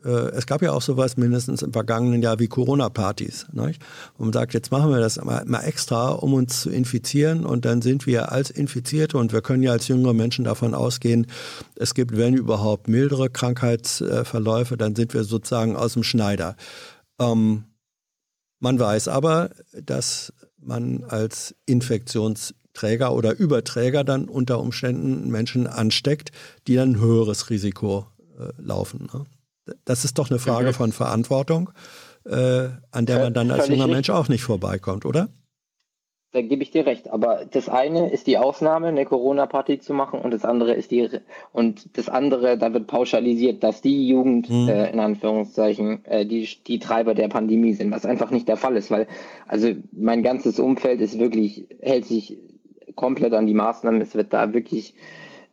[0.09, 3.47] es gab ja auch sowas mindestens im vergangenen Jahr wie Corona-Partys.
[3.53, 3.79] Und
[4.19, 7.81] man sagt, jetzt machen wir das mal, mal, extra, um uns zu infizieren und dann
[7.81, 11.27] sind wir als Infizierte und wir können ja als jüngere Menschen davon ausgehen,
[11.77, 16.57] es gibt, wenn überhaupt, mildere Krankheitsverläufe, dann sind wir sozusagen aus dem Schneider.
[17.19, 17.65] Ähm,
[18.61, 19.51] man weiß aber,
[19.83, 26.31] dass man als Infektionsträger oder Überträger dann unter Umständen Menschen ansteckt,
[26.67, 28.07] die dann ein höheres Risiko
[28.39, 29.09] äh, laufen.
[29.13, 29.25] Ne?
[29.85, 30.75] Das ist doch eine Frage mhm.
[30.75, 31.71] von Verantwortung,
[32.27, 35.29] äh, an der man dann als junger Mensch auch nicht vorbeikommt, oder?
[36.33, 37.11] Da gebe ich dir recht.
[37.11, 41.09] Aber das eine ist die Ausnahme, eine Corona-Party zu machen, und das andere ist die
[41.53, 44.69] und das andere, da wird pauschalisiert, dass die Jugend mhm.
[44.69, 48.77] äh, in Anführungszeichen äh, die, die Treiber der Pandemie sind, was einfach nicht der Fall
[48.77, 49.07] ist, weil
[49.47, 52.39] also mein ganzes Umfeld ist wirklich, hält sich
[52.97, 54.01] komplett an die Maßnahmen.
[54.01, 54.95] Es wird da wirklich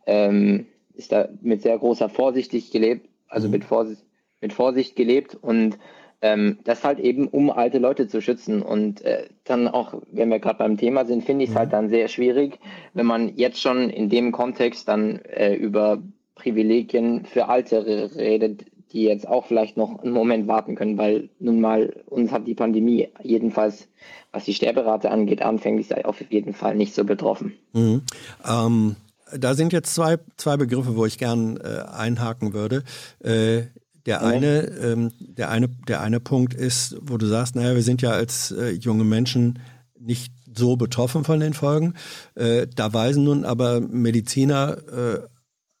[0.06, 4.02] ähm, ist da mit sehr großer Vorsicht gelebt, also mit, Vorsicht,
[4.40, 5.78] mit Vorsicht gelebt und
[6.22, 8.62] ähm, das halt eben, um alte Leute zu schützen.
[8.62, 11.74] Und äh, dann auch, wenn wir gerade beim Thema sind, finde ich es halt mhm.
[11.74, 12.60] halt dann sehr schwierig,
[12.94, 16.00] wenn man jetzt schon in dem Kontext dann äh, über
[16.36, 21.60] Privilegien für Alte redet, die jetzt auch vielleicht noch einen Moment warten können, weil nun
[21.60, 23.88] mal uns hat die Pandemie jedenfalls,
[24.32, 27.54] was die Sterberate angeht, anfänglich auf jeden Fall nicht so betroffen.
[27.72, 28.02] Mhm.
[28.46, 28.96] Ähm,
[29.38, 32.84] da sind jetzt zwei, zwei Begriffe, wo ich gern äh, einhaken würde.
[33.20, 33.62] Äh,
[34.06, 38.02] der eine, ähm, der eine, der eine Punkt ist, wo du sagst, naja, wir sind
[38.02, 39.60] ja als äh, junge Menschen
[39.98, 41.94] nicht so betroffen von den Folgen.
[42.34, 45.20] Äh, da weisen nun aber Mediziner äh,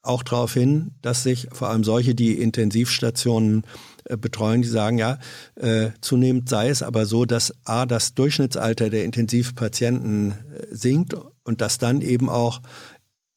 [0.02, 3.64] auch darauf hin, dass sich vor allem solche, die Intensivstationen
[4.04, 5.18] äh, betreuen, die sagen, ja,
[5.54, 11.14] äh, zunehmend sei es aber so, dass A, das Durchschnittsalter der Intensivpatienten äh, sinkt
[11.44, 12.60] und dass dann eben auch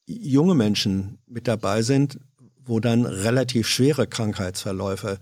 [0.06, 2.20] junge Menschen mit dabei sind,
[2.66, 5.20] wo dann relativ schwere Krankheitsverläufe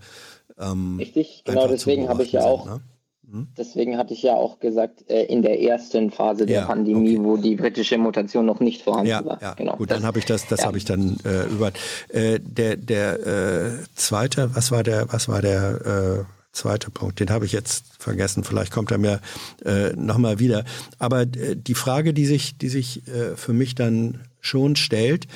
[0.58, 2.80] ähm, Richtig, genau deswegen habe ich ja auch, ne?
[3.28, 3.48] hm?
[3.58, 7.24] deswegen hatte ich ja auch gesagt, äh, in der ersten Phase der ja, Pandemie, okay.
[7.24, 9.42] wo die britische Mutation noch nicht vorhanden ja, war.
[9.42, 9.76] Ja, genau.
[9.76, 10.66] Gut, das, dann habe ich das, das ja.
[10.66, 11.72] habe ich dann äh, über
[12.08, 17.30] äh, der der äh, zweite, was war der, was war der äh, zweite Punkt, den
[17.30, 18.44] habe ich jetzt vergessen.
[18.44, 19.20] Vielleicht kommt er mir
[19.64, 20.64] äh, nochmal wieder.
[21.00, 25.26] Aber äh, die Frage, die sich, die sich äh, für mich dann schon stellt,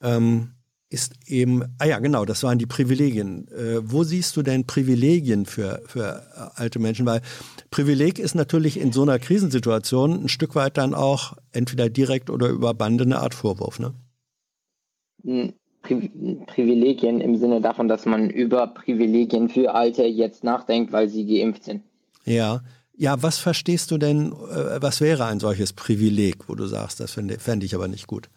[0.00, 0.52] ähm,
[0.92, 3.48] ist eben, ah ja, genau, das waren die Privilegien.
[3.48, 7.06] Äh, wo siehst du denn Privilegien für, für äh, alte Menschen?
[7.06, 7.22] Weil
[7.70, 12.48] Privileg ist natürlich in so einer Krisensituation ein Stück weit dann auch entweder direkt oder
[12.48, 13.94] über Bande eine Art Vorwurf, ne?
[15.24, 15.54] Hm,
[16.46, 21.64] Privilegien im Sinne davon, dass man über Privilegien für Alte jetzt nachdenkt, weil sie geimpft
[21.64, 21.82] sind.
[22.24, 22.62] Ja.
[22.94, 27.12] Ja, was verstehst du denn, äh, was wäre ein solches Privileg, wo du sagst, das
[27.12, 28.28] fände, fände ich aber nicht gut?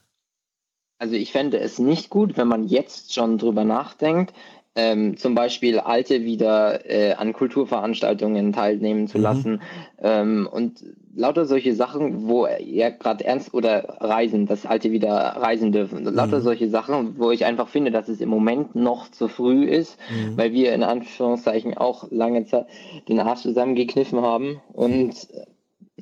[0.97, 4.33] Also ich fände es nicht gut, wenn man jetzt schon drüber nachdenkt,
[4.75, 9.23] ähm, zum Beispiel Alte wieder äh, an Kulturveranstaltungen teilnehmen zu mhm.
[9.23, 9.61] lassen
[10.01, 10.83] ähm, und
[11.15, 16.03] lauter solche Sachen, wo er gerade ernst oder reisen, dass Alte wieder reisen dürfen.
[16.03, 16.43] Lauter mhm.
[16.43, 20.37] solche Sachen, wo ich einfach finde, dass es im Moment noch zu früh ist, mhm.
[20.37, 22.67] weil wir in Anführungszeichen auch lange Zeit
[23.07, 25.13] den Arsch zusammengekniffen haben und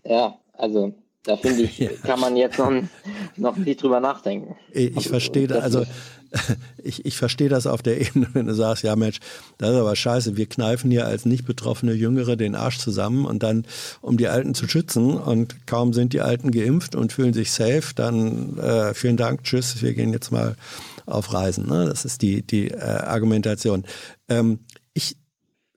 [0.03, 0.94] äh, ja, also
[1.24, 1.90] da finde ich, ja.
[2.04, 2.72] kann man jetzt noch,
[3.38, 4.56] noch nicht drüber nachdenken.
[4.72, 5.86] Ich, ich verstehe das, also
[6.84, 9.20] ich, ich verstehe das auf der Ebene, wenn du sagst, ja Mensch,
[9.58, 13.44] das ist aber scheiße, wir kneifen hier als nicht betroffene Jüngere den Arsch zusammen und
[13.44, 13.66] dann,
[14.02, 17.94] um die Alten zu schützen und kaum sind die Alten geimpft und fühlen sich safe,
[17.95, 20.56] dann äh, vielen Dank, tschüss, wir gehen jetzt mal
[21.06, 21.68] auf Reisen.
[21.68, 21.86] Ne?
[21.86, 23.84] Das ist die, die äh, Argumentation.
[24.30, 24.60] Ähm,
[24.94, 25.18] ich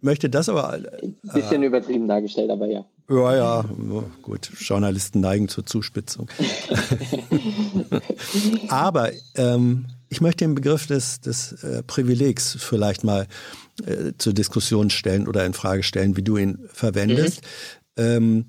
[0.00, 0.74] möchte das aber...
[0.78, 2.84] Äh, Ein bisschen übertrieben dargestellt, aber ja.
[3.08, 3.64] Ja, ja,
[4.22, 4.50] gut.
[4.58, 6.28] Journalisten neigen zur Zuspitzung.
[8.68, 13.28] Aber ähm, ich möchte den Begriff des, des äh, Privilegs vielleicht mal
[13.84, 17.42] äh, zur Diskussion stellen oder in Frage stellen, wie du ihn verwendest.
[17.96, 18.02] Mhm.
[18.02, 18.46] Ähm,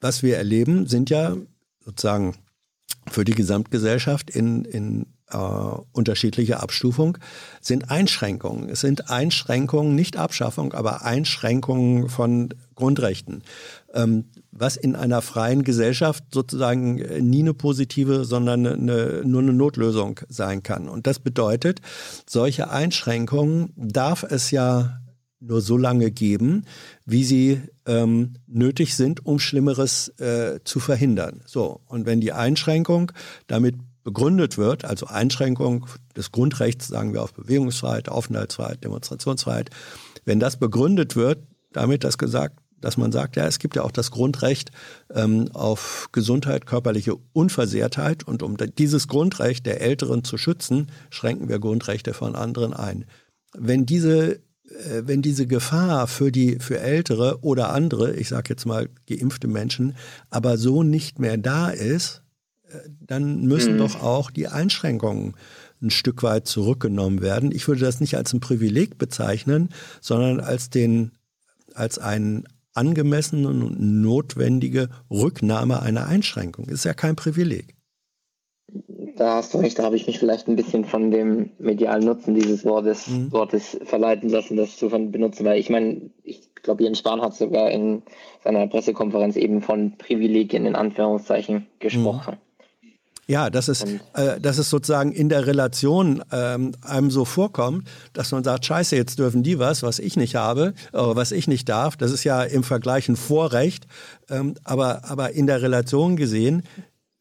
[0.00, 1.34] was wir erleben, sind ja
[1.84, 2.34] sozusagen
[3.10, 5.36] für die Gesamtgesellschaft in, in äh,
[5.92, 7.18] unterschiedliche Abstufung,
[7.60, 8.68] sind Einschränkungen.
[8.68, 13.42] Es sind Einschränkungen, nicht Abschaffung, aber Einschränkungen von Grundrechten.
[13.92, 16.96] Ähm, was in einer freien Gesellschaft sozusagen
[17.28, 20.88] nie eine positive, sondern eine, nur eine Notlösung sein kann.
[20.88, 21.80] Und das bedeutet,
[22.28, 25.00] solche Einschränkungen darf es ja
[25.40, 26.64] nur so lange geben,
[27.04, 31.42] wie sie ähm, nötig sind, um Schlimmeres äh, zu verhindern.
[31.46, 33.12] So, und wenn die Einschränkung
[33.46, 35.86] damit begründet wird, also Einschränkung
[36.16, 39.70] des Grundrechts, sagen wir auf Bewegungsfreiheit, Aufenthaltsfreiheit, Demonstrationsfreiheit,
[40.24, 43.90] wenn das begründet wird, damit das gesagt, dass man sagt, ja, es gibt ja auch
[43.90, 44.70] das Grundrecht
[45.12, 51.58] ähm, auf Gesundheit, körperliche Unversehrtheit und um dieses Grundrecht der Älteren zu schützen, schränken wir
[51.58, 53.06] Grundrechte von anderen ein.
[53.56, 58.66] Wenn diese äh, wenn diese Gefahr für die für ältere oder andere, ich sage jetzt
[58.66, 59.96] mal geimpfte Menschen,
[60.28, 62.23] aber so nicht mehr da ist,
[63.00, 63.78] dann müssen mhm.
[63.78, 65.34] doch auch die Einschränkungen
[65.82, 67.52] ein Stück weit zurückgenommen werden.
[67.52, 69.68] Ich würde das nicht als ein Privileg bezeichnen,
[70.00, 71.12] sondern als den,
[71.74, 76.68] als einen angemessenen und notwendige Rücknahme einer Einschränkung.
[76.68, 77.76] Ist ja kein Privileg.
[79.16, 82.34] Da hast du recht, da habe ich mich vielleicht ein bisschen von dem medialen Nutzen
[82.34, 83.30] dieses Wortes, mhm.
[83.30, 87.70] Wortes verleiten lassen, das zu benutzen, weil ich meine, ich glaube, Jens Spahn hat sogar
[87.70, 88.02] in
[88.42, 92.34] seiner Pressekonferenz eben von Privilegien in Anführungszeichen gesprochen.
[92.34, 92.43] Mhm.
[93.26, 98.32] Ja, das ist, äh, dass es sozusagen in der Relation ähm, einem so vorkommt, dass
[98.32, 101.68] man sagt, scheiße, jetzt dürfen die was, was ich nicht habe, oder was ich nicht
[101.68, 101.96] darf.
[101.96, 103.86] Das ist ja im Vergleich ein Vorrecht.
[104.28, 106.64] Ähm, aber, aber in der Relation gesehen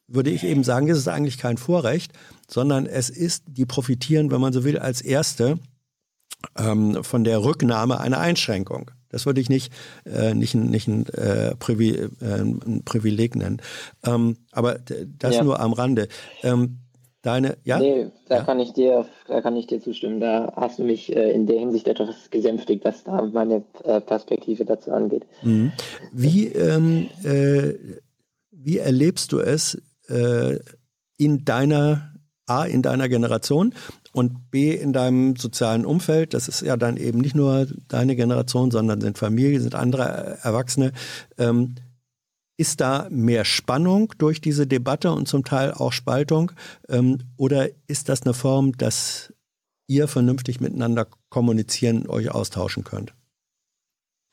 [0.08, 2.12] würde ich eben sagen, es ist eigentlich kein Vorrecht,
[2.50, 5.58] sondern es ist, die profitieren, wenn man so will, als Erste
[6.58, 8.92] ähm, von der Rücknahme einer Einschränkung.
[9.14, 9.72] Das würde ich nicht,
[10.06, 13.62] äh, nicht, nicht ein, äh, Privi äh, ein Privileg nennen.
[14.06, 14.80] Ähm, aber
[15.20, 15.44] das ja.
[15.44, 16.08] nur am Rande.
[16.42, 16.80] Ähm,
[17.22, 17.80] deine, ja?
[17.80, 18.44] Nee, da ja?
[18.44, 20.20] kann ich dir, da kann ich dir zustimmen.
[20.20, 24.66] Da hast du mich äh, in der Hinsicht etwas gesänftigt, was da meine äh, Perspektive
[24.66, 25.26] dazu angeht.
[25.44, 25.72] Mhm.
[26.12, 27.76] Wie, ähm, äh,
[28.52, 30.58] wie erlebst du es äh,
[31.18, 32.14] in deiner
[32.46, 33.74] A, in deiner Generation
[34.14, 36.34] und B, in deinem sozialen Umfeld.
[36.34, 40.94] Das ist ja dann eben nicht nur deine Generation, sondern sind Familie, sind andere Erwachsene.
[41.38, 41.76] Ähm,
[42.56, 46.52] ist da mehr Spannung durch diese Debatte und zum Teil auch Spaltung?
[46.88, 49.34] Ähm, oder ist das eine Form, dass
[49.88, 53.14] ihr vernünftig miteinander kommunizieren, euch austauschen könnt?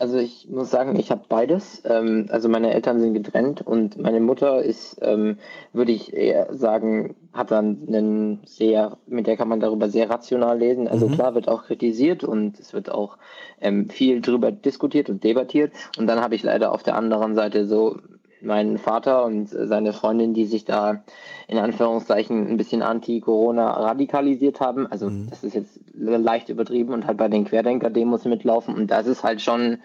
[0.00, 1.82] Also ich muss sagen, ich habe beides.
[1.84, 5.36] Ähm, also meine Eltern sind getrennt und meine Mutter ist, ähm,
[5.74, 10.58] würde ich eher sagen, hat dann einen sehr, mit der kann man darüber sehr rational
[10.58, 10.88] lesen.
[10.88, 11.12] Also mhm.
[11.12, 13.18] klar wird auch kritisiert und es wird auch
[13.60, 15.72] ähm, viel darüber diskutiert und debattiert.
[15.98, 17.98] Und dann habe ich leider auf der anderen Seite so
[18.40, 21.04] meinen Vater und seine Freundin, die sich da
[21.50, 24.86] in Anführungszeichen ein bisschen anti-Corona radikalisiert haben.
[24.86, 25.28] Also mhm.
[25.28, 28.76] das ist jetzt leicht übertrieben und halt bei den Querdenker-Demos mitlaufen.
[28.76, 29.78] Und das ist halt schon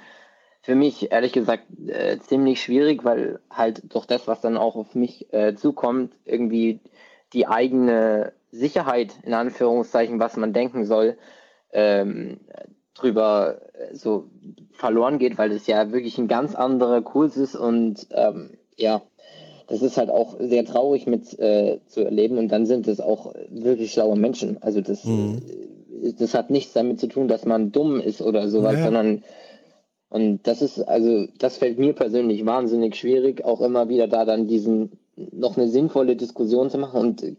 [0.61, 4.93] für mich ehrlich gesagt äh, ziemlich schwierig, weil halt durch das, was dann auch auf
[4.93, 6.81] mich äh, zukommt, irgendwie
[7.33, 11.17] die eigene Sicherheit, in Anführungszeichen, was man denken soll,
[11.73, 12.41] ähm,
[12.93, 14.29] drüber äh, so
[14.71, 19.01] verloren geht, weil das ja wirklich ein ganz anderer Kurs ist und ähm, ja,
[19.67, 23.33] das ist halt auch sehr traurig mit äh, zu erleben und dann sind es auch
[23.49, 24.61] wirklich schlaue Menschen.
[24.61, 25.41] Also das, mhm.
[26.19, 28.85] das hat nichts damit zu tun, dass man dumm ist oder sowas, ja.
[28.85, 29.23] sondern
[30.09, 34.47] und das ist, also das fällt mir persönlich wahnsinnig schwierig, auch immer wieder da dann
[34.47, 37.37] diesen noch eine sinnvolle Diskussion zu machen und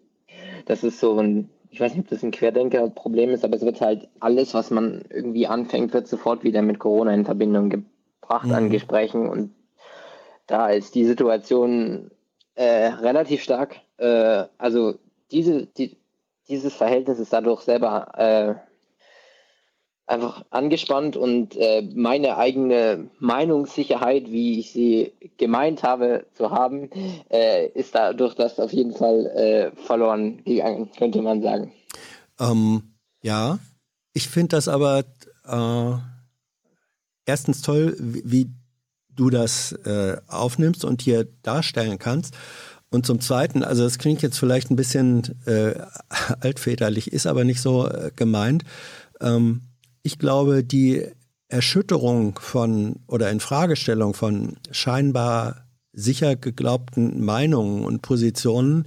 [0.66, 3.82] das ist so ein ich weiß nicht, ob das ein Querdenker-Problem ist, aber es wird
[3.82, 8.54] halt alles, was man irgendwie anfängt, wird sofort wieder mit Corona in Verbindung gebracht mhm.
[8.54, 9.50] an Gesprächen und
[10.46, 12.10] da ist die Situation
[12.56, 13.76] äh, relativ stark.
[13.98, 14.98] Äh, also
[15.30, 15.96] diese, die,
[16.48, 18.54] dieses Verhältnis ist dadurch selber äh,
[20.06, 26.90] einfach angespannt und äh, meine eigene Meinungssicherheit, wie ich sie gemeint habe zu haben,
[27.30, 31.72] äh, ist dadurch das auf jeden Fall äh, verloren gegangen, könnte man sagen.
[32.38, 33.58] Ähm, ja,
[34.12, 35.04] ich finde das aber
[37.24, 38.50] erstens toll, wie, wie
[39.16, 42.34] du das äh, aufnimmst und hier darstellen kannst.
[42.90, 45.74] Und zum Zweiten, also das klingt jetzt vielleicht ein bisschen äh,
[46.40, 48.64] altväterlich, ist aber nicht so äh, gemeint.
[49.20, 49.62] Ähm,
[50.02, 51.06] ich glaube, die
[51.48, 58.86] Erschütterung von oder Infragestellung von scheinbar sicher geglaubten Meinungen und Positionen,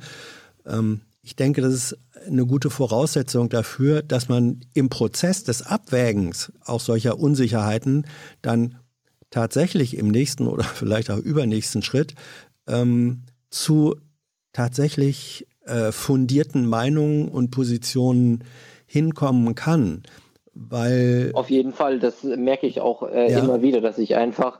[0.65, 6.51] ähm, ich denke, das ist eine gute Voraussetzung dafür, dass man im Prozess des Abwägens
[6.65, 8.07] auch solcher Unsicherheiten
[8.41, 8.79] dann
[9.29, 12.15] tatsächlich im nächsten oder vielleicht auch übernächsten Schritt
[12.67, 13.95] ähm, zu
[14.53, 18.43] tatsächlich äh, fundierten Meinungen und Positionen
[18.85, 20.03] hinkommen kann.
[20.53, 23.39] Weil Auf jeden Fall, das merke ich auch äh, ja.
[23.39, 24.59] immer wieder, dass ich einfach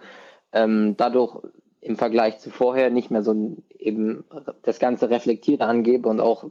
[0.54, 1.42] ähm, dadurch
[1.82, 4.24] im Vergleich zu vorher nicht mehr so eben
[4.64, 6.46] das Ganze reflektiert angebe und auch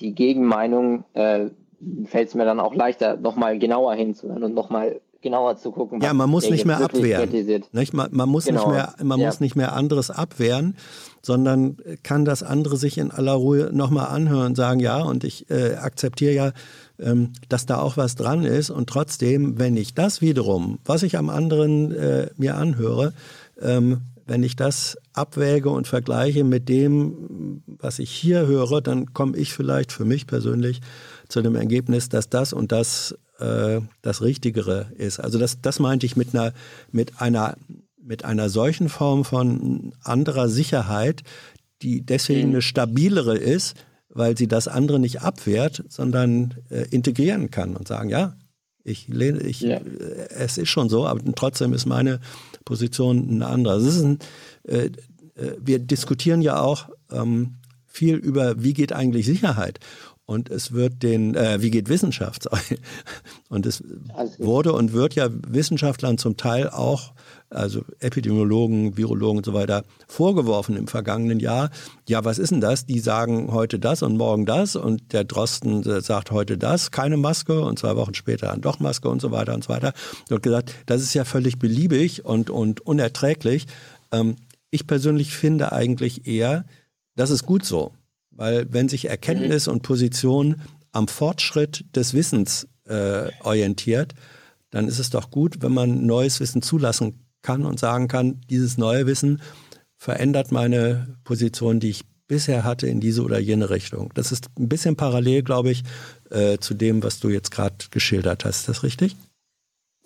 [0.00, 1.46] die Gegenmeinung äh,
[2.04, 6.00] fällt es mir dann auch leichter, nochmal genauer hinzuhören und nochmal genauer zu gucken.
[6.00, 7.30] Ja, man muss nicht mehr abwehren.
[7.72, 7.92] Nicht?
[7.92, 8.66] Man, man, muss genau.
[8.66, 9.26] nicht mehr, man ja.
[9.26, 10.76] muss nicht mehr anderes abwehren,
[11.22, 15.50] sondern kann das andere sich in aller Ruhe nochmal anhören und sagen, ja, und ich
[15.50, 16.52] äh, akzeptiere ja,
[16.98, 18.70] ähm, dass da auch was dran ist.
[18.70, 23.12] Und trotzdem, wenn ich das wiederum, was ich am anderen äh, mir anhöre,
[23.60, 29.36] ähm, wenn ich das abwäge und vergleiche mit dem, was ich hier höre, dann komme
[29.36, 30.80] ich vielleicht für mich persönlich
[31.28, 35.20] zu dem Ergebnis, dass das und das äh, das Richtigere ist.
[35.20, 36.52] Also das, das meinte ich mit einer,
[36.92, 37.56] mit einer,
[38.02, 41.22] mit einer solchen Form von anderer Sicherheit,
[41.82, 42.54] die deswegen mhm.
[42.54, 43.74] eine stabilere ist,
[44.08, 48.36] weil sie das andere nicht abwehrt, sondern äh, integrieren kann und sagen, ja,
[48.82, 49.76] ich lehne, ich, ja.
[49.76, 52.20] Äh, es ist schon so, aber trotzdem ist meine
[52.64, 53.74] Position eine andere.
[53.74, 54.18] Also ein,
[54.64, 54.90] äh, äh,
[55.60, 57.56] wir diskutieren ja auch ähm,
[57.86, 59.80] viel über, wie geht eigentlich Sicherheit.
[60.30, 62.46] Und es wird den, äh, wie geht Wissenschaft?
[63.48, 63.82] Und es
[64.38, 67.14] wurde und wird ja Wissenschaftlern zum Teil auch,
[67.48, 71.70] also Epidemiologen, Virologen und so weiter, vorgeworfen im vergangenen Jahr.
[72.08, 72.86] Ja, was ist denn das?
[72.86, 77.60] Die sagen heute das und morgen das und der Drosten sagt heute das, keine Maske
[77.62, 79.94] und zwei Wochen später dann doch Maske und so weiter und so weiter.
[80.30, 83.66] Und gesagt, das ist ja völlig beliebig und, und unerträglich.
[84.12, 84.36] Ähm,
[84.70, 86.66] ich persönlich finde eigentlich eher,
[87.16, 87.90] das ist gut so.
[88.40, 90.62] Weil wenn sich Erkenntnis und Position
[90.92, 94.14] am Fortschritt des Wissens äh, orientiert,
[94.70, 98.78] dann ist es doch gut, wenn man neues Wissen zulassen kann und sagen kann, dieses
[98.78, 99.42] neue Wissen
[99.98, 104.10] verändert meine Position, die ich bisher hatte, in diese oder jene Richtung.
[104.14, 105.82] Das ist ein bisschen parallel, glaube ich,
[106.30, 108.60] äh, zu dem, was du jetzt gerade geschildert hast.
[108.60, 109.16] Ist das richtig?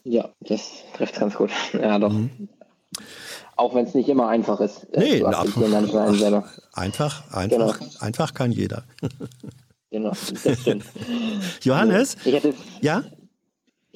[0.02, 1.50] Ja, das trifft ganz gut.
[1.72, 2.12] Ja, doch.
[2.12, 2.48] Mhm.
[3.56, 4.84] Auch wenn es nicht immer einfach ist.
[4.94, 5.44] Äh, nee, na, ach,
[6.72, 7.90] einfach, einfach, genau.
[8.00, 8.84] einfach kann jeder.
[9.90, 10.84] genau, das stimmt.
[11.62, 12.16] Johannes?
[12.24, 13.04] Ich hätte, ja?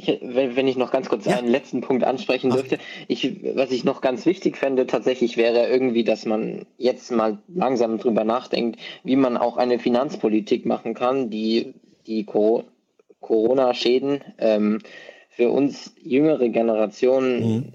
[0.00, 1.38] Ich, wenn ich noch ganz kurz ja.
[1.38, 2.78] einen letzten Punkt ansprechen dürfte,
[3.08, 7.98] ich, was ich noch ganz wichtig fände, tatsächlich wäre irgendwie, dass man jetzt mal langsam
[7.98, 11.74] drüber nachdenkt, wie man auch eine Finanzpolitik machen kann, die
[12.06, 12.24] die
[13.20, 14.78] Corona-Schäden ähm,
[15.30, 17.72] für uns jüngere Generationen mhm.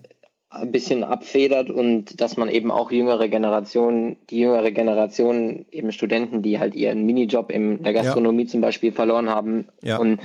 [0.53, 6.41] Ein bisschen abfedert und dass man eben auch jüngere Generationen, die jüngere Generation, eben Studenten,
[6.41, 8.49] die halt ihren Minijob in der Gastronomie ja.
[8.49, 9.97] zum Beispiel verloren haben ja.
[9.97, 10.19] und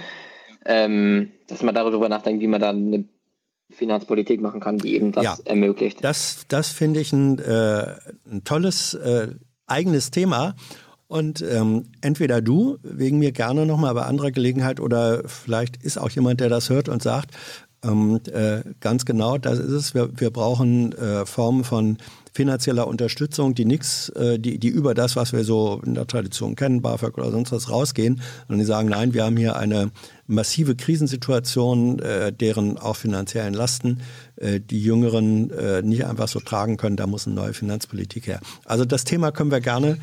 [0.67, 3.05] ähm, dass man darüber nachdenkt, wie man da eine
[3.71, 6.05] Finanzpolitik machen kann, die eben das ja, ermöglicht.
[6.05, 7.95] Das, das finde ich ein, äh,
[8.31, 9.29] ein tolles äh,
[9.67, 10.55] eigenes Thema.
[11.07, 16.11] Und ähm, entweder du, wegen mir gerne nochmal bei anderer Gelegenheit, oder vielleicht ist auch
[16.11, 17.31] jemand, der das hört und sagt,
[17.85, 19.95] ähm, äh, ganz genau, das ist es.
[19.95, 21.99] Wir, wir brauchen äh, Formen von
[22.33, 26.57] finanzieller Unterstützung, die nichts, äh, die, die über das, was wir so in der Tradition
[26.57, 28.21] kennen, BAföG oder sonst was rausgehen.
[28.49, 29.91] Und die sagen, nein, wir haben hier eine
[30.27, 34.01] massive Krisensituation, äh, deren auch finanziellen Lasten
[34.37, 36.97] äh, die Jüngeren äh, nicht einfach so tragen können.
[36.97, 38.41] Da muss eine neue Finanzpolitik her.
[38.65, 39.99] Also das Thema können wir gerne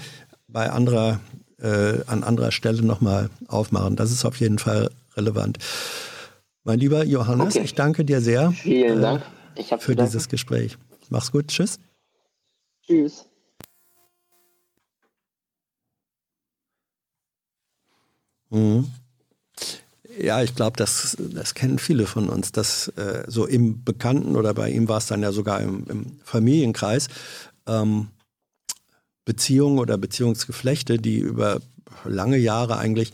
[0.48, 1.20] bei anderer,
[1.62, 3.98] äh, an anderer Stelle nochmal aufmachen.
[3.98, 5.58] Das ist auf jeden Fall relevant.
[6.66, 7.64] Mein lieber Johannes, okay.
[7.64, 9.24] ich danke dir sehr Vielen Dank.
[9.56, 10.78] Äh, für dieses Gespräch.
[11.10, 11.48] Mach's gut.
[11.48, 11.80] Tschüss.
[12.86, 13.28] Tschüss.
[18.50, 18.92] Mhm.
[20.20, 24.56] Ja, ich glaube, das, das kennen viele von uns, dass äh, so im Bekannten oder
[24.56, 27.10] bei ihm war es dann ja sogar im, im Familienkreis,
[27.68, 28.08] ähm,
[29.24, 31.62] Beziehungen oder Beziehungsgeflechte, die über
[32.06, 33.12] lange Jahre eigentlich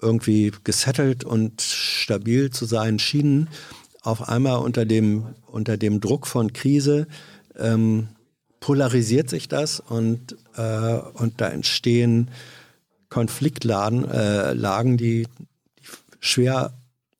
[0.00, 3.48] irgendwie gesettelt und stabil zu sein schienen,
[4.02, 7.06] auf einmal unter dem, unter dem Druck von Krise
[7.56, 8.08] ähm,
[8.60, 12.30] polarisiert sich das und, äh, und da entstehen
[13.08, 15.26] Konfliktlagen, äh, Lagen, die,
[15.78, 15.88] die
[16.20, 16.72] schwer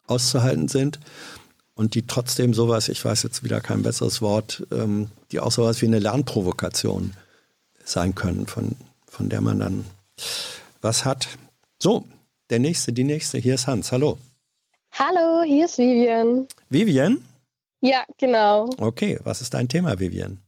[0.07, 1.01] auszuhalten sind
[1.75, 5.81] und die trotzdem sowas, ich weiß jetzt wieder kein besseres Wort, ähm, die auch sowas
[5.83, 7.13] wie eine Lernprovokation
[7.85, 8.77] sein können, von,
[9.07, 9.85] von der man dann
[10.81, 11.29] was hat.
[11.79, 12.05] So,
[12.51, 13.93] der nächste, die nächste, hier ist Hans.
[13.93, 14.19] Hallo.
[14.93, 16.47] Hallo, hier ist Vivian.
[16.71, 17.25] Vivian?
[17.81, 18.71] Ja, genau.
[18.79, 20.41] Okay, was ist dein Thema, Vivian?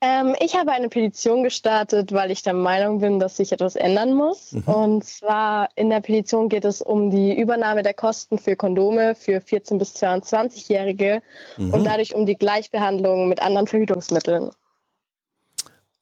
[0.00, 4.14] Ähm, ich habe eine Petition gestartet, weil ich der Meinung bin, dass sich etwas ändern
[4.14, 4.52] muss.
[4.52, 4.62] Mhm.
[4.62, 9.38] Und zwar in der Petition geht es um die Übernahme der Kosten für Kondome für
[9.38, 11.22] 14- bis 22-Jährige
[11.56, 11.72] mhm.
[11.72, 14.50] und dadurch um die Gleichbehandlung mit anderen Verhütungsmitteln.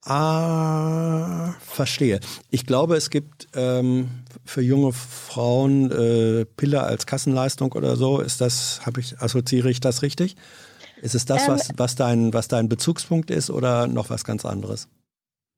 [0.05, 2.21] Ah, verstehe.
[2.51, 8.21] Ich glaube, es gibt ähm, für junge Frauen äh, Pille als Kassenleistung oder so.
[8.21, 10.37] Ist das, habe ich, assoziiere ich das richtig?
[11.03, 14.47] Ist es das, ähm, was, was, dein, was dein Bezugspunkt ist oder noch was ganz
[14.47, 14.89] anderes?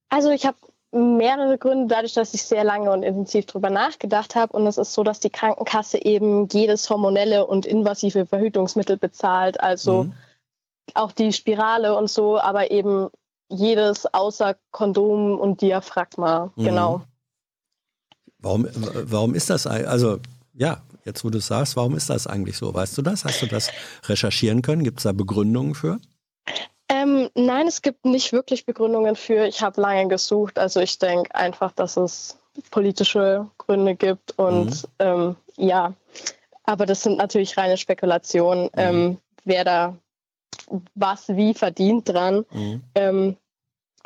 [0.09, 0.59] Also ich habe
[0.93, 4.56] mehrere Gründe, dadurch, dass ich sehr lange und intensiv darüber nachgedacht habe.
[4.56, 9.60] Und es ist so, dass die Krankenkasse eben jedes hormonelle und invasive Verhütungsmittel bezahlt.
[9.60, 10.12] Also mhm.
[10.94, 13.09] auch die Spirale und so, aber eben
[13.53, 16.65] jedes außer Kondom und Diaphragma, mhm.
[16.65, 17.03] genau.
[18.39, 19.66] Warum, warum ist das?
[19.66, 20.19] Also,
[20.55, 22.74] ja, jetzt wo du es sagst, warum ist das eigentlich so?
[22.74, 23.24] Weißt du das?
[23.24, 23.70] Hast du das
[24.05, 24.83] recherchieren können?
[24.83, 25.99] Gibt es da Begründungen für?
[26.89, 29.47] Ähm, nein, es gibt nicht wirklich Begründungen für.
[29.47, 30.59] Ich habe lange gesucht.
[30.59, 32.37] Also ich denke einfach, dass es
[32.70, 34.89] politische Gründe gibt und mhm.
[34.99, 35.95] ähm, ja,
[36.65, 38.70] aber das sind natürlich reine Spekulationen, mhm.
[38.77, 39.97] ähm, wer da
[40.95, 42.45] was wie verdient dran.
[42.53, 43.37] Mhm.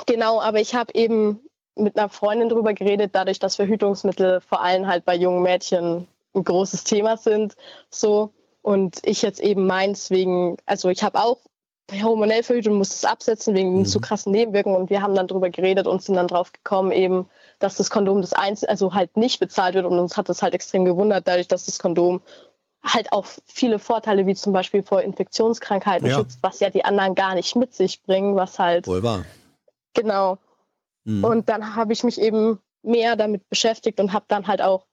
[0.04, 1.40] Genau, aber ich habe eben
[1.74, 6.44] mit einer Freundin darüber geredet, dadurch, dass Verhütungsmittel vor allem halt bei jungen Mädchen ein
[6.44, 7.54] großes Thema sind.
[7.90, 8.32] So.
[8.62, 11.38] Und ich jetzt eben meins wegen, also ich habe auch
[11.92, 13.84] hormonell verhütet und musste es absetzen wegen mhm.
[13.86, 14.76] zu krassen Nebenwirkungen.
[14.76, 17.28] Und wir haben dann darüber geredet und sind dann drauf gekommen, eben,
[17.58, 19.86] dass das Kondom das Einzige, also halt nicht bezahlt wird.
[19.86, 22.22] Und uns hat das halt extrem gewundert, dadurch, dass das Kondom
[22.82, 26.16] halt auch viele Vorteile wie zum Beispiel vor Infektionskrankheiten ja.
[26.16, 29.24] schützt, was ja die anderen gar nicht mit sich bringen, was halt Wohl wahr.
[29.96, 30.38] Genau.
[31.04, 31.24] Mhm.
[31.24, 34.86] Und dann habe ich mich eben mehr damit beschäftigt und habe dann halt auch,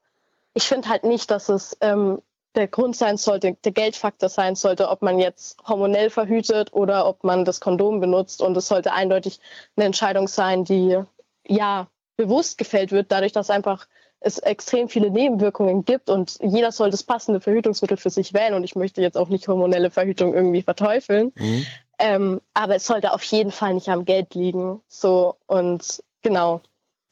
[0.53, 2.21] ich finde halt nicht, dass es ähm,
[2.55, 7.23] der Grund sein sollte, der Geldfaktor sein sollte, ob man jetzt hormonell verhütet oder ob
[7.23, 8.41] man das Kondom benutzt.
[8.41, 9.39] Und es sollte eindeutig
[9.75, 10.99] eine Entscheidung sein, die
[11.47, 13.87] ja bewusst gefällt wird, dadurch, dass einfach
[14.19, 18.53] es extrem viele Nebenwirkungen gibt und jeder soll das passende Verhütungsmittel für sich wählen.
[18.53, 21.33] Und ich möchte jetzt auch nicht hormonelle Verhütung irgendwie verteufeln.
[21.35, 21.65] Mhm.
[21.99, 24.81] Ähm, aber es sollte auf jeden Fall nicht am Geld liegen.
[24.87, 26.61] So und genau.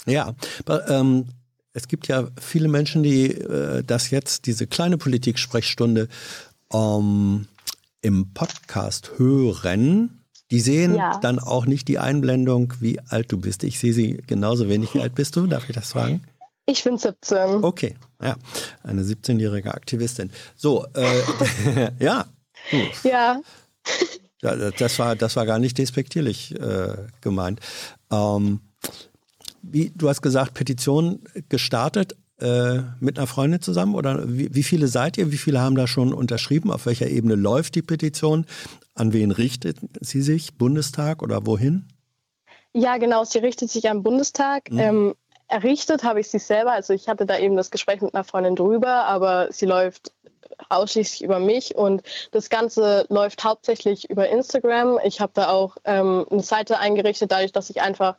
[0.06, 0.34] Ja,
[0.66, 1.28] aber, ähm,
[1.74, 6.10] es gibt ja viele Menschen, die äh, das jetzt, diese kleine Politik-Sprechstunde
[6.74, 7.48] ähm,
[8.02, 10.24] im Podcast hören.
[10.50, 11.18] Die sehen ja.
[11.20, 13.64] dann auch nicht die Einblendung, wie alt du bist.
[13.64, 14.94] Ich sehe sie genauso wenig.
[14.94, 15.48] Wie alt bist du?
[15.48, 16.24] Darf ich das fragen?
[16.66, 17.64] Ich bin 17.
[17.64, 18.36] Okay, ja,
[18.84, 20.32] eine 17-jährige Aktivistin.
[20.56, 22.26] So, äh, ja.
[22.70, 22.88] Hm.
[23.04, 23.42] Ja.
[24.42, 27.60] Das war, das war gar nicht despektierlich äh, gemeint.
[28.12, 28.62] Ähm,
[29.62, 32.16] wie, du hast gesagt, Petition gestartet.
[32.40, 35.32] äh, mit einer Freundin zusammen oder wie, wie, viele seid ihr?
[35.32, 36.72] Wie viele haben da schon unterschrieben?
[36.72, 38.48] Auf welcher Ebene läuft die Petition?
[38.96, 40.56] An wen richtet sie sich?
[40.56, 41.86] Bundestag oder wohin?
[42.74, 44.72] Ja, genau, sie richtet sich am Bundestag.
[44.72, 44.80] Mhm.
[44.80, 45.16] Ähm,
[45.48, 46.72] errichtet habe ich sie selber.
[46.72, 50.12] Also ich hatte da eben das Gespräch mit einer Freundin drüber, aber sie läuft
[50.70, 52.02] ausschließlich über mich und
[52.32, 55.00] das Ganze läuft hauptsächlich über Instagram.
[55.04, 58.16] Ich habe da auch ähm, eine Seite eingerichtet, dadurch, dass ich einfach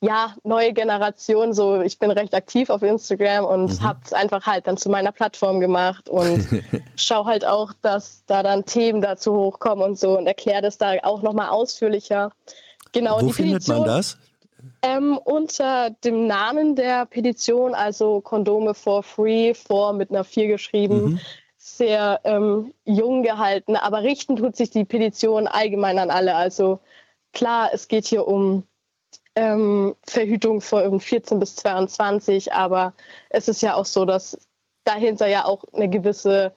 [0.00, 3.82] ja, neue Generation, so ich bin recht aktiv auf Instagram und mhm.
[3.82, 6.46] habe es einfach halt dann zu meiner Plattform gemacht und
[6.96, 10.92] schaue halt auch, dass da dann Themen dazu hochkommen und so und erkläre das da
[11.02, 12.30] auch nochmal ausführlicher.
[12.92, 13.20] Genau.
[13.20, 14.18] Wo findet Petition, man das?
[14.82, 21.04] Ähm, unter dem Namen der Petition, also Kondome for Free, vor mit einer 4 geschrieben.
[21.04, 21.20] Mhm.
[21.68, 26.36] Sehr ähm, jung gehalten, aber richten tut sich die Petition allgemein an alle.
[26.36, 26.78] Also
[27.32, 28.62] klar, es geht hier um
[29.34, 32.94] ähm, Verhütung von 14 bis 22, aber
[33.30, 34.38] es ist ja auch so, dass
[34.84, 36.54] dahinter ja auch eine gewisse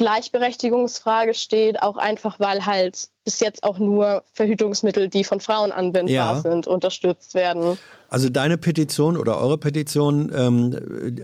[0.00, 6.08] Gleichberechtigungsfrage steht, auch einfach weil halt bis jetzt auch nur Verhütungsmittel, die von Frauen anwendbar
[6.08, 6.40] ja.
[6.40, 7.76] sind, unterstützt werden.
[8.08, 11.16] Also deine Petition oder eure Petition ähm,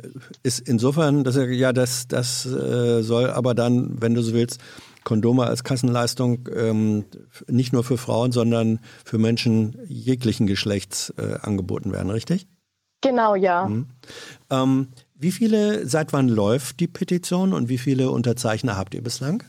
[0.43, 4.61] ist insofern, dass ja das, das äh, soll aber dann, wenn du so willst,
[5.05, 7.07] Kondome als Kassenleistung ähm,
[7.48, 12.47] nicht nur für Frauen, sondern für Menschen jeglichen Geschlechts äh, angeboten werden, richtig?
[13.01, 13.69] Genau, ja.
[13.69, 13.86] Mhm.
[14.51, 19.43] Ähm, wie viele, seit wann läuft die Petition und wie viele Unterzeichner habt ihr bislang?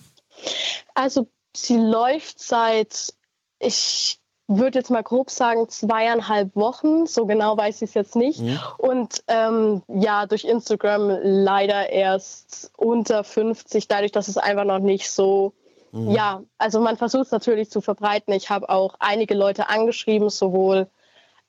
[0.94, 3.14] Also sie läuft seit,
[3.60, 7.06] ich würde jetzt mal grob sagen, zweieinhalb Wochen.
[7.06, 8.40] So genau weiß ich es jetzt nicht.
[8.40, 8.60] Mhm.
[8.78, 15.12] Und ähm, ja, durch Instagram leider erst unter 50, dadurch, dass es einfach noch nicht
[15.12, 15.54] so.
[15.92, 16.12] Mhm.
[16.12, 18.34] Ja, also man versucht es natürlich zu verbreiten.
[18.34, 20.88] Ich habe auch einige Leute angeschrieben, sowohl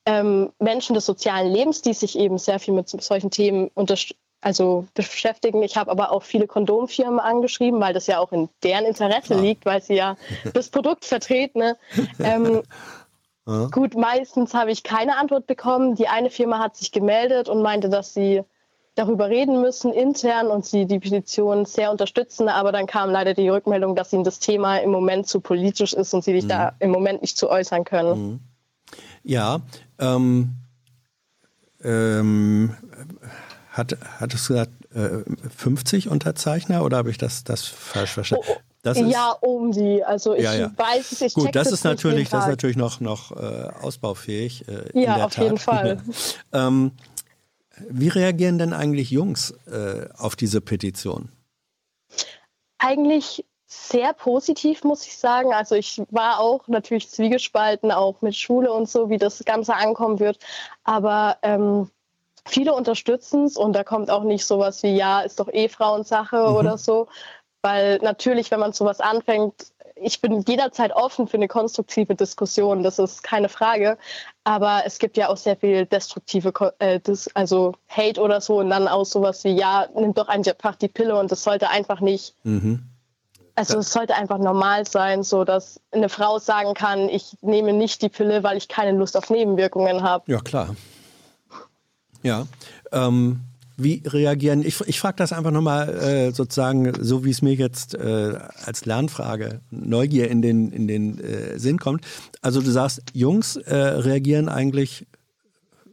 [0.06, 3.70] ähm, Menschen des sozialen Lebens, die sich eben sehr viel mit solchen Themen
[4.40, 5.62] also beschäftigen.
[5.62, 9.40] Ich habe aber auch viele Kondomfirmen angeschrieben, weil das ja auch in deren Interesse Klar.
[9.40, 10.16] liegt, weil sie ja
[10.54, 11.58] das Produkt vertreten.
[11.58, 11.76] Ne?
[12.20, 12.62] Ähm,
[13.46, 13.66] ja.
[13.70, 15.94] Gut, meistens habe ich keine Antwort bekommen.
[15.94, 18.42] Die eine Firma hat sich gemeldet und meinte, dass sie
[18.94, 22.48] darüber reden müssen intern und sie die Petition sehr unterstützen.
[22.48, 26.12] Aber dann kam leider die Rückmeldung, dass ihnen das Thema im Moment zu politisch ist
[26.14, 26.48] und sie sich mhm.
[26.48, 28.18] da im Moment nicht zu äußern können.
[28.18, 28.40] Mhm.
[29.22, 29.60] Ja,
[29.98, 30.54] ähm,
[31.82, 32.76] ähm,
[33.70, 35.24] hat, hattest du gesagt, äh,
[35.56, 38.46] 50 Unterzeichner oder habe ich das, das falsch verstanden?
[38.48, 40.04] Oh, das ist, ja, um die.
[40.04, 40.72] Also ich ja, ja.
[40.76, 44.66] weiß es, ich Gut, das ist natürlich, das ist natürlich noch, noch äh, ausbaufähig.
[44.68, 45.44] Äh, ja, auf Tat.
[45.44, 46.02] jeden Fall.
[46.52, 46.92] ähm,
[47.88, 51.30] wie reagieren denn eigentlich Jungs äh, auf diese Petition?
[52.78, 55.52] Eigentlich sehr positiv, muss ich sagen.
[55.52, 60.20] Also ich war auch natürlich zwiegespalten, auch mit Schule und so, wie das Ganze ankommen
[60.20, 60.38] wird.
[60.84, 61.90] Aber ähm,
[62.46, 66.48] viele unterstützen es und da kommt auch nicht sowas wie, ja, ist doch eh Frauensache
[66.48, 66.56] mhm.
[66.56, 67.08] oder so.
[67.60, 69.66] Weil natürlich, wenn man sowas anfängt,
[69.96, 73.98] ich bin jederzeit offen für eine konstruktive Diskussion, das ist keine Frage.
[74.44, 77.00] Aber es gibt ja auch sehr viel destruktive, äh,
[77.34, 81.18] also Hate oder so und dann auch sowas wie, ja, nimm doch einfach die Pille
[81.18, 82.88] und das sollte einfach nicht mhm.
[83.58, 88.02] Also es sollte einfach normal sein, so dass eine Frau sagen kann, ich nehme nicht
[88.02, 90.30] die Pille, weil ich keine Lust auf Nebenwirkungen habe.
[90.30, 90.76] Ja, klar.
[92.22, 92.46] Ja.
[92.92, 93.40] Ähm,
[93.76, 97.94] wie reagieren, ich, ich frage das einfach nochmal äh, sozusagen, so wie es mir jetzt
[97.94, 102.04] äh, als Lernfrage, Neugier in den, in den äh, Sinn kommt.
[102.40, 105.06] Also du sagst, Jungs äh, reagieren eigentlich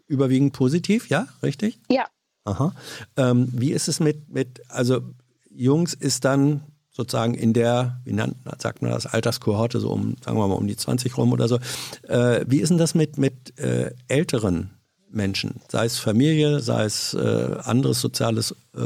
[0.06, 1.80] überwiegend positiv, ja, richtig?
[1.90, 2.06] Ja.
[2.44, 2.74] Aha.
[3.18, 5.02] Ähm, wie ist es mit, mit, also
[5.50, 6.62] Jungs ist dann
[6.96, 10.68] sozusagen in der, wie nennt, sagt man das, Alterskohorte, so um, sagen wir mal, um
[10.68, 11.60] die 20 rum oder so.
[12.08, 14.72] Äh, wie ist denn das mit, mit äh, älteren
[15.10, 18.82] Menschen, sei es Familie, sei es äh, anderes soziales äh,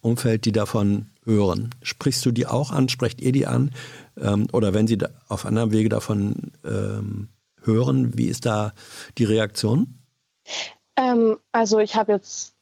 [0.00, 1.70] Umfeld, die davon hören?
[1.82, 2.88] Sprichst du die auch an?
[2.88, 3.72] Sprecht ihr die an?
[4.18, 4.98] Ähm, oder wenn sie
[5.28, 7.28] auf anderem Wege davon ähm,
[7.62, 8.72] hören, wie ist da
[9.18, 9.98] die Reaktion?
[10.96, 12.53] Ähm, also ich habe jetzt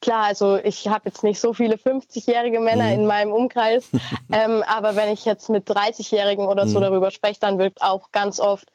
[0.00, 2.92] Klar, also ich habe jetzt nicht so viele 50-jährige Männer mhm.
[2.92, 3.88] in meinem Umkreis,
[4.32, 6.84] ähm, aber wenn ich jetzt mit 30-Jährigen oder so mhm.
[6.84, 8.70] darüber spreche, dann wird auch ganz oft,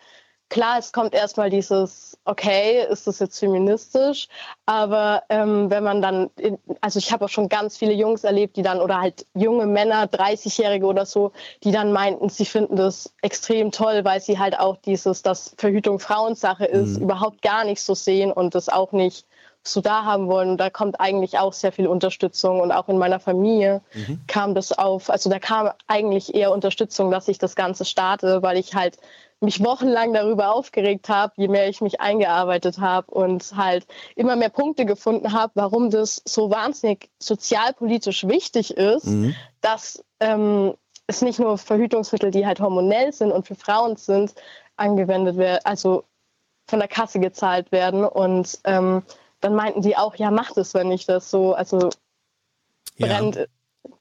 [0.49, 4.27] klar, es kommt erstmal dieses, okay, ist das jetzt feministisch,
[4.65, 8.57] aber ähm, wenn man dann, in, also ich habe auch schon ganz viele Jungs erlebt,
[8.57, 11.31] die dann, oder halt junge Männer, 30-Jährige oder so,
[11.63, 15.99] die dann meinten, sie finden das extrem toll, weil sie halt auch dieses, dass Verhütung
[15.99, 17.03] Frauensache ist, mhm.
[17.03, 19.25] überhaupt gar nicht so sehen und das auch nicht
[19.65, 20.51] so da haben wollen.
[20.51, 22.59] Und da kommt eigentlich auch sehr viel Unterstützung.
[22.59, 24.21] Und auch in meiner Familie mhm.
[24.27, 28.57] kam das auf, also da kam eigentlich eher Unterstützung, dass ich das Ganze starte, weil
[28.57, 28.97] ich halt
[29.39, 33.85] mich wochenlang darüber aufgeregt habe, je mehr ich mich eingearbeitet habe und halt
[34.15, 39.35] immer mehr Punkte gefunden habe, warum das so wahnsinnig sozialpolitisch wichtig ist, mhm.
[39.59, 40.73] dass ähm,
[41.07, 44.33] es nicht nur Verhütungsmittel, die halt hormonell sind und für Frauen sind,
[44.77, 46.05] angewendet werden, also
[46.67, 48.05] von der Kasse gezahlt werden.
[48.05, 49.03] Und ähm,
[49.43, 51.89] dann meinten die auch, ja, macht es, wenn ich das so, also
[52.97, 53.35] brennt.
[53.35, 53.45] Ja.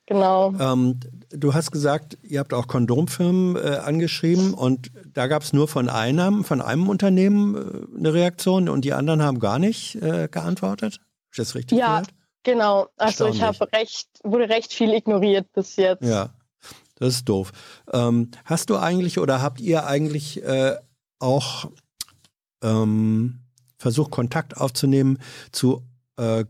[0.06, 0.52] Genau.
[0.58, 1.00] Ähm,
[1.30, 5.88] du hast gesagt, ihr habt auch Kondomfirmen äh, angeschrieben und da gab es nur von
[5.88, 11.00] einem, von einem Unternehmen äh, eine Reaktion und die anderen haben gar nicht äh, geantwortet.
[11.30, 12.08] Ich das richtig ja, gehört?
[12.44, 16.02] Genau, also ich habe recht, wurde recht viel ignoriert bis jetzt.
[16.02, 16.30] Ja,
[16.96, 17.52] das ist doof.
[17.92, 20.76] Ähm, hast du eigentlich oder habt ihr eigentlich äh,
[21.20, 21.70] auch
[22.62, 23.41] ähm,
[23.82, 25.18] versucht, Kontakt aufzunehmen
[25.50, 25.82] zu
[26.16, 26.44] äh,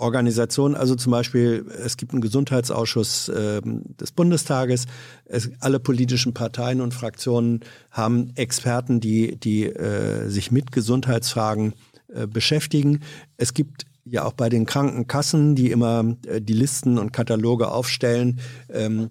[0.00, 4.86] Organisationen, also zum Beispiel, es gibt einen Gesundheitsausschuss äh, des Bundestages,
[5.24, 11.72] es, alle politischen Parteien und Fraktionen haben Experten, die, die äh, sich mit Gesundheitsfragen
[12.14, 13.00] äh, beschäftigen.
[13.38, 18.38] Es gibt ja auch bei den Krankenkassen, die immer äh, die Listen und Kataloge aufstellen,
[18.72, 19.08] ähm,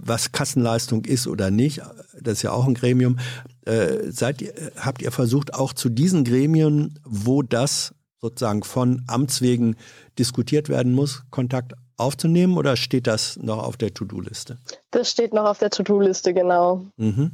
[0.00, 1.82] was Kassenleistung ist oder nicht.
[2.20, 3.18] Das ist ja auch ein Gremium.
[3.64, 9.42] Äh, seid ihr, habt ihr versucht, auch zu diesen Gremien, wo das sozusagen von Amts
[9.42, 9.76] wegen
[10.18, 14.58] diskutiert werden muss, Kontakt aufzunehmen oder steht das noch auf der To-Do-Liste?
[14.90, 16.86] Das steht noch auf der To-Do-Liste, genau.
[16.96, 17.32] Mhm.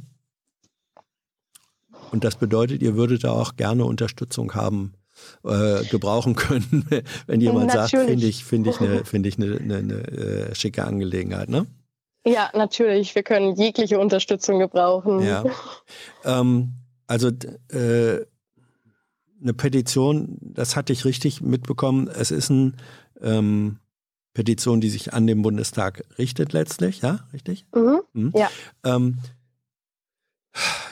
[2.11, 4.93] Und das bedeutet, ihr würdet da auch gerne Unterstützung haben,
[5.43, 6.85] äh, gebrauchen können,
[7.27, 7.91] wenn jemand Natürlich.
[7.91, 11.65] sagt, finde ich, finde ich eine, finde ich eine, eine, eine äh, schicke Angelegenheit, ne?
[12.25, 13.13] Ja, natürlich.
[13.13, 15.21] Wir können jegliche Unterstützung gebrauchen.
[15.21, 15.43] Ja.
[16.23, 16.73] Ähm,
[17.07, 17.29] also
[17.69, 18.25] äh,
[19.41, 22.07] eine Petition, das hatte ich richtig mitbekommen.
[22.07, 22.73] Es ist eine
[23.21, 23.77] ähm,
[24.33, 27.65] Petition, die sich an den Bundestag richtet letztlich, ja, richtig?
[27.75, 28.01] Mhm.
[28.13, 28.33] Mhm.
[28.35, 28.49] Ja.
[28.83, 29.19] Ähm,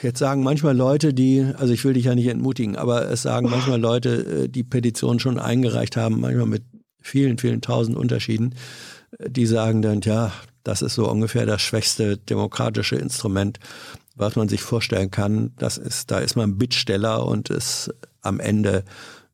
[0.02, 3.50] jetzt sagen manchmal Leute, die, also ich will dich ja nicht entmutigen, aber es sagen
[3.50, 6.64] manchmal Leute, äh, die Petition schon eingereicht haben, manchmal mit
[7.02, 8.56] vielen, vielen tausend Unterschieden,
[9.18, 10.32] äh, die sagen dann, ja,
[10.64, 13.60] das ist so ungefähr das schwächste demokratische Instrument,
[14.15, 15.53] was man sich vorstellen kann.
[15.57, 17.90] Das ist, da ist man Bittsteller und es
[18.22, 18.84] am Ende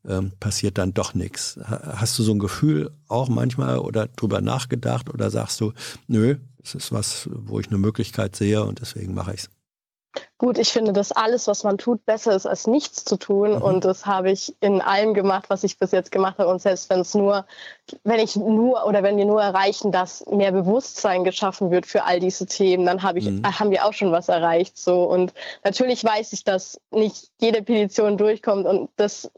[0.08, 1.58] ähm, passiert dann doch nichts.
[1.62, 5.72] Hast du so ein Gefühl auch manchmal oder drüber nachgedacht oder sagst du,
[6.08, 9.50] nö, es ist was, wo ich eine Möglichkeit sehe und deswegen mache ich es?
[10.38, 13.56] Gut, ich finde, dass alles, was man tut, besser ist, als nichts zu tun.
[13.56, 13.62] Mhm.
[13.62, 16.50] Und das habe ich in allem gemacht, was ich bis jetzt gemacht habe.
[16.50, 17.46] Und selbst wenn es nur,
[18.04, 22.20] wenn ich nur oder wenn wir nur erreichen, dass mehr Bewusstsein geschaffen wird für all
[22.20, 23.42] diese Themen, dann habe ich, mhm.
[23.44, 24.78] haben wir auch schon was erreicht.
[24.78, 25.04] So.
[25.04, 25.32] Und
[25.62, 29.30] natürlich weiß ich, dass nicht jede Petition durchkommt und das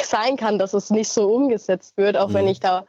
[0.00, 2.34] sein kann, dass es nicht so umgesetzt wird, auch mhm.
[2.34, 2.86] wenn ich da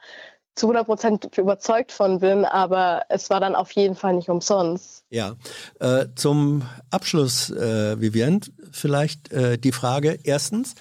[0.56, 5.04] zu 100 Prozent überzeugt von bin, aber es war dann auf jeden Fall nicht umsonst.
[5.10, 5.36] Ja,
[5.80, 8.42] äh, zum Abschluss, äh, Vivian,
[8.72, 10.76] vielleicht äh, die Frage, erstens,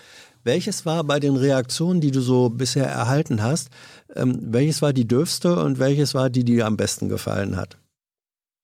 [0.44, 3.70] welches war bei den Reaktionen, die du so bisher erhalten hast,
[4.14, 7.78] ähm, welches war die dürfste und welches war die, die dir am besten gefallen hat?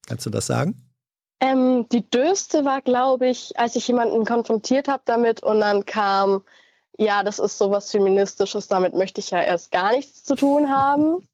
[0.07, 0.74] Kannst du das sagen?
[1.41, 6.43] Ähm, die dürfste war, glaube ich, als ich jemanden konfrontiert habe damit und dann kam,
[7.01, 11.27] ja, das ist sowas Feministisches, damit möchte ich ja erst gar nichts zu tun haben.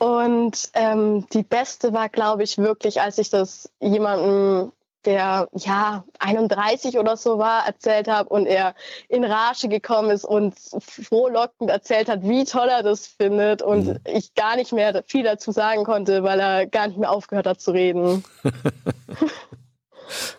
[0.00, 4.72] Und ähm, die beste war, glaube ich, wirklich, als ich das jemandem,
[5.04, 8.74] der ja 31 oder so war, erzählt habe und er
[9.08, 13.98] in Rage gekommen ist und frohlockend erzählt hat, wie toll er das findet und mhm.
[14.04, 17.60] ich gar nicht mehr viel dazu sagen konnte, weil er gar nicht mehr aufgehört hat
[17.60, 18.24] zu reden.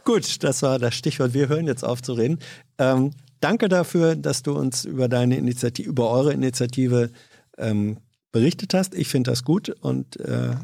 [0.04, 1.34] Gut, das war das Stichwort.
[1.34, 2.40] Wir hören jetzt auf zu reden.
[2.78, 7.12] Ähm, danke dafür, dass du uns über deine Initiative, über eure Initiative
[7.58, 7.98] ähm,
[8.32, 8.94] berichtet hast.
[8.96, 10.56] Ich finde das gut und äh,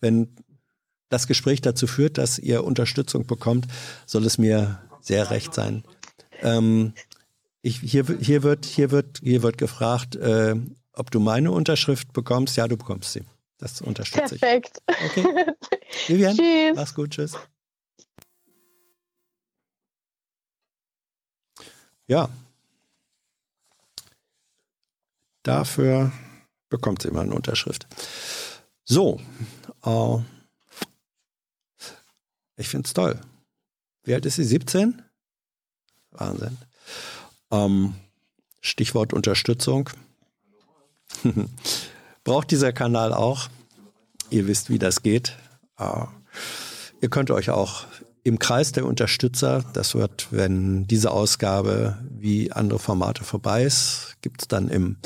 [0.00, 0.28] wenn
[1.08, 3.66] das Gespräch dazu führt, dass ihr Unterstützung bekommt,
[4.06, 5.84] soll es mir sehr recht sein.
[6.42, 6.92] Ähm,
[7.62, 10.54] ich, hier, hier, wird, hier, wird, hier wird gefragt, äh,
[10.92, 12.56] ob du meine Unterschrift bekommst.
[12.56, 13.22] Ja, du bekommst sie.
[13.58, 14.40] Das unterstütze ich.
[14.40, 14.82] Perfekt.
[14.86, 15.26] Okay.
[16.06, 16.76] Vivian, tschüss.
[16.76, 17.36] mach's gut, tschüss.
[22.10, 22.28] Ja.
[25.44, 26.10] Dafür
[26.68, 27.86] bekommt sie immer eine Unterschrift.
[28.84, 29.20] So.
[29.84, 30.16] Äh,
[32.56, 33.20] ich finde es toll.
[34.02, 34.44] Wie alt ist sie?
[34.44, 35.02] 17?
[36.10, 36.58] Wahnsinn.
[37.52, 37.94] Ähm,
[38.60, 39.88] Stichwort Unterstützung.
[42.24, 43.48] Braucht dieser Kanal auch.
[44.30, 45.36] Ihr wisst, wie das geht.
[45.78, 46.06] Äh,
[47.02, 47.84] ihr könnt euch auch
[48.22, 54.42] im Kreis der Unterstützer, das wird, wenn diese Ausgabe wie andere Formate vorbei ist, gibt
[54.42, 54.96] es dann im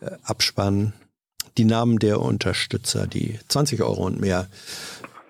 [0.00, 0.92] äh, Abspann
[1.56, 4.48] die Namen der Unterstützer, die 20 Euro und mehr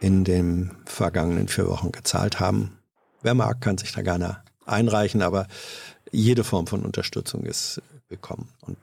[0.01, 2.79] in den vergangenen vier Wochen gezahlt haben.
[3.23, 5.47] wer mag, kann sich da gerne einreichen, aber
[6.11, 8.49] jede Form von Unterstützung ist willkommen.
[8.63, 8.79] Und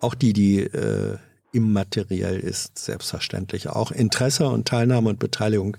[0.00, 1.18] auch die, die äh,
[1.52, 3.68] immateriell ist, selbstverständlich.
[3.68, 5.76] Auch Interesse und Teilnahme und Beteiligung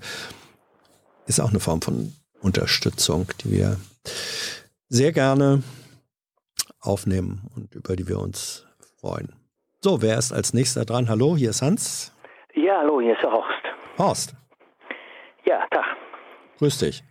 [1.26, 3.78] ist auch eine Form von Unterstützung, die wir
[4.90, 5.64] sehr gerne
[6.80, 8.66] aufnehmen und über die wir uns
[9.00, 9.34] freuen.
[9.82, 11.10] So, wer ist als nächster dran?
[11.10, 12.14] Hallo, hier ist Hans.
[12.56, 13.64] Ja, hallo, hier ist Horst.
[13.98, 14.36] Horst.
[15.46, 15.98] Ja, Tag.
[16.60, 17.04] Grüß dich.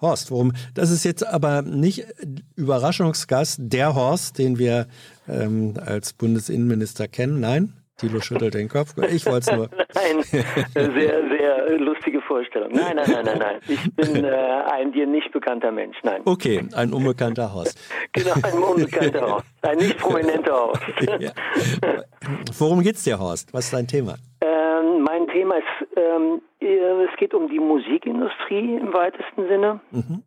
[0.00, 0.52] Horst, worum?
[0.74, 2.06] Das ist jetzt aber nicht
[2.56, 4.86] Überraschungsgast, der Horst, den wir
[5.28, 7.40] ähm, als Bundesinnenminister kennen.
[7.40, 7.79] Nein?
[8.00, 8.94] Thilo schüttelt den Kopf.
[9.10, 9.68] Ich wollte es nur.
[9.94, 12.72] nein, sehr, sehr lustige Vorstellung.
[12.72, 13.60] Nein, nein, nein, nein, nein.
[13.68, 15.96] Ich bin äh, ein dir nicht bekannter Mensch.
[16.02, 16.22] Nein.
[16.24, 17.78] Okay, ein unbekannter Horst.
[18.12, 19.46] genau, ein unbekannter Horst.
[19.62, 20.82] Ein nicht prominenter Horst.
[21.18, 21.32] ja.
[22.58, 23.52] Worum geht's dir, Horst?
[23.52, 24.16] Was ist dein Thema?
[24.40, 29.80] Ähm, mein Thema ist, ähm, es geht um die Musikindustrie im weitesten Sinne.
[29.90, 30.22] Mhm.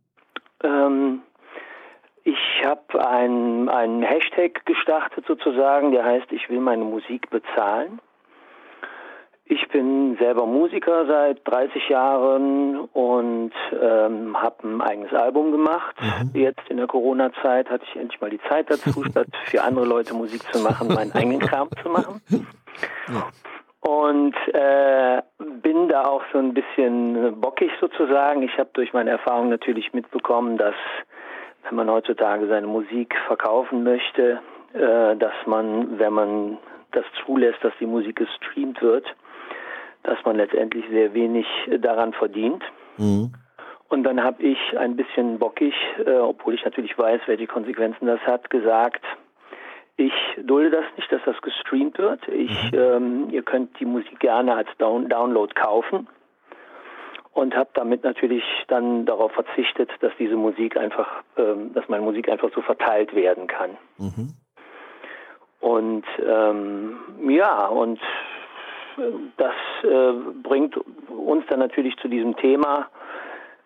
[0.63, 1.21] Ähm,
[2.23, 7.99] ich habe einen, einen Hashtag gestartet sozusagen, der heißt, ich will meine Musik bezahlen.
[9.45, 15.95] Ich bin selber Musiker seit 30 Jahren und ähm, habe ein eigenes Album gemacht.
[15.99, 16.31] Mhm.
[16.33, 20.13] Jetzt in der Corona-Zeit hatte ich endlich mal die Zeit dazu, statt für andere Leute
[20.13, 22.21] Musik zu machen, meinen eigenen Kram zu machen.
[23.09, 23.27] Ja.
[23.81, 25.21] Und äh,
[25.61, 28.43] bin da auch so ein bisschen bockig sozusagen.
[28.43, 30.75] Ich habe durch meine Erfahrung natürlich mitbekommen, dass
[31.63, 34.39] wenn man heutzutage seine Musik verkaufen möchte,
[34.73, 36.57] äh, dass man, wenn man
[36.91, 39.05] das zulässt, dass die Musik gestreamt wird,
[40.03, 41.47] dass man letztendlich sehr wenig
[41.79, 42.63] daran verdient.
[42.97, 43.33] Mhm.
[43.89, 45.73] Und dann habe ich ein bisschen bockig,
[46.05, 49.03] äh, obwohl ich natürlich weiß, welche Konsequenzen das hat, gesagt,
[49.95, 52.27] ich dulde das nicht, dass das gestreamt wird.
[52.27, 52.77] Ich, mhm.
[52.79, 56.07] ähm, ihr könnt die Musik gerne als Down Download kaufen
[57.33, 62.29] und habe damit natürlich dann darauf verzichtet, dass diese Musik einfach, ähm, dass meine Musik
[62.29, 63.71] einfach so verteilt werden kann.
[63.97, 64.33] Mhm.
[65.59, 66.97] Und ähm,
[67.27, 67.99] ja, und
[69.37, 69.53] das
[69.83, 70.11] äh,
[70.43, 70.77] bringt
[71.07, 72.87] uns dann natürlich zu diesem Thema,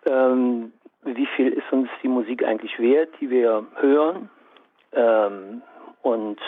[0.06, 0.72] ähm,
[1.02, 4.30] wie viel ist uns die Musik eigentlich wert, die wir hören.
[4.92, 5.62] Ähm,
[6.02, 6.38] und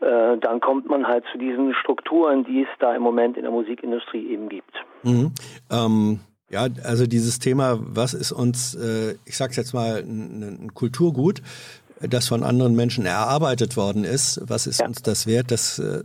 [0.00, 3.52] äh, dann kommt man halt zu diesen Strukturen, die es da im Moment in der
[3.52, 4.84] Musikindustrie eben gibt.
[5.02, 5.32] Mhm.
[5.70, 6.20] Ähm,
[6.50, 11.42] ja, also dieses Thema, was ist uns, äh, ich sag's jetzt mal, ein, ein, Kulturgut,
[12.00, 14.86] das von anderen Menschen erarbeitet worden ist, was ist ja.
[14.86, 15.50] uns das wert?
[15.50, 16.02] Das äh,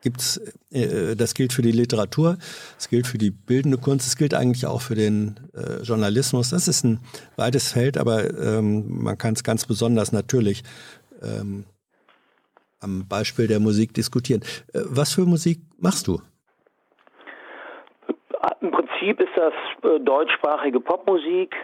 [0.00, 0.40] gibt's,
[0.70, 2.38] äh, das gilt für die Literatur,
[2.78, 6.50] es gilt für die bildende Kunst, es gilt eigentlich auch für den äh, Journalismus.
[6.50, 7.00] Das ist ein
[7.36, 10.62] weites Feld, aber ähm, man kann es ganz besonders natürlich
[11.22, 11.64] ähm,
[12.80, 14.42] am Beispiel der Musik diskutieren.
[14.72, 16.20] Äh, was für Musik machst du?
[19.02, 19.52] Prinzip ist das
[19.90, 21.54] äh, deutschsprachige Popmusik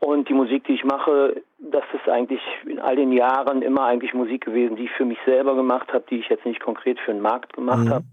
[0.00, 4.14] und die Musik, die ich mache, das ist eigentlich in all den Jahren immer eigentlich
[4.14, 7.12] Musik gewesen, die ich für mich selber gemacht habe, die ich jetzt nicht konkret für
[7.12, 7.90] den Markt gemacht mhm.
[7.90, 8.04] habe.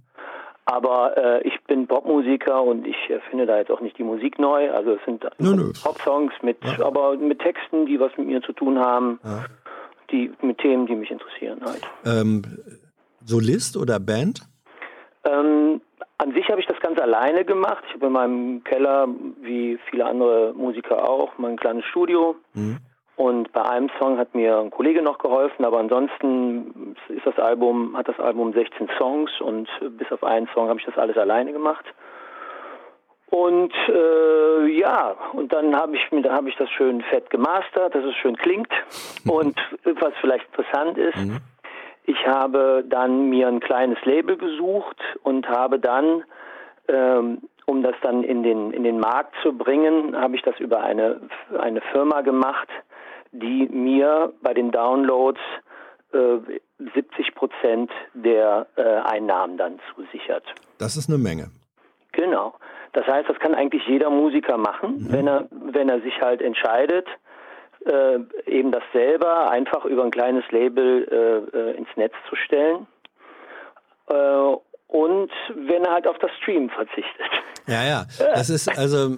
[0.65, 2.95] Aber äh, ich bin Popmusiker und ich
[3.29, 4.71] finde da jetzt auch nicht die Musik neu.
[4.71, 5.25] Also es sind
[5.83, 6.85] Popsongs mit, ja.
[6.85, 9.19] aber mit Texten, die was mit mir zu tun haben.
[9.23, 9.45] Ja
[10.11, 11.81] die mit Themen, die mich interessieren halt.
[12.05, 12.43] Ähm,
[13.25, 14.41] Solist oder Band?
[15.23, 15.81] Ähm,
[16.21, 17.83] an sich habe ich das ganz alleine gemacht.
[17.87, 19.07] Ich habe in meinem Keller,
[19.41, 22.35] wie viele andere Musiker auch, mein kleines Studio.
[22.53, 22.77] Mhm.
[23.15, 27.97] Und bei einem Song hat mir ein Kollege noch geholfen, aber ansonsten ist das Album,
[27.97, 29.67] hat das Album 16 Songs und
[29.97, 31.85] bis auf einen Song habe ich das alles alleine gemacht.
[33.31, 38.03] Und äh, ja, und dann habe ich mir, habe ich das schön fett gemastert, dass
[38.03, 38.71] es schön klingt.
[39.25, 41.37] Und was vielleicht interessant ist, mhm.
[42.03, 46.23] Ich habe dann mir ein kleines Label gesucht und habe dann,
[46.87, 50.81] ähm, um das dann in den in den Markt zu bringen, habe ich das über
[50.81, 51.21] eine
[51.57, 52.67] eine Firma gemacht,
[53.31, 55.39] die mir bei den Downloads
[56.13, 56.37] äh,
[56.93, 60.43] 70 Prozent der äh, Einnahmen dann zusichert.
[60.79, 61.51] Das ist eine Menge.
[62.11, 62.55] Genau.
[62.93, 65.11] Das heißt, das kann eigentlich jeder Musiker machen, mhm.
[65.11, 67.07] wenn er wenn er sich halt entscheidet,
[67.85, 71.07] äh, eben das selber einfach über ein kleines Label
[71.53, 72.87] äh, äh ins Netz zu stellen.
[74.07, 74.55] Äh,
[74.87, 77.31] und wenn er halt auf das Stream verzichtet.
[77.67, 78.05] Ja, ja.
[78.17, 79.17] Das ist also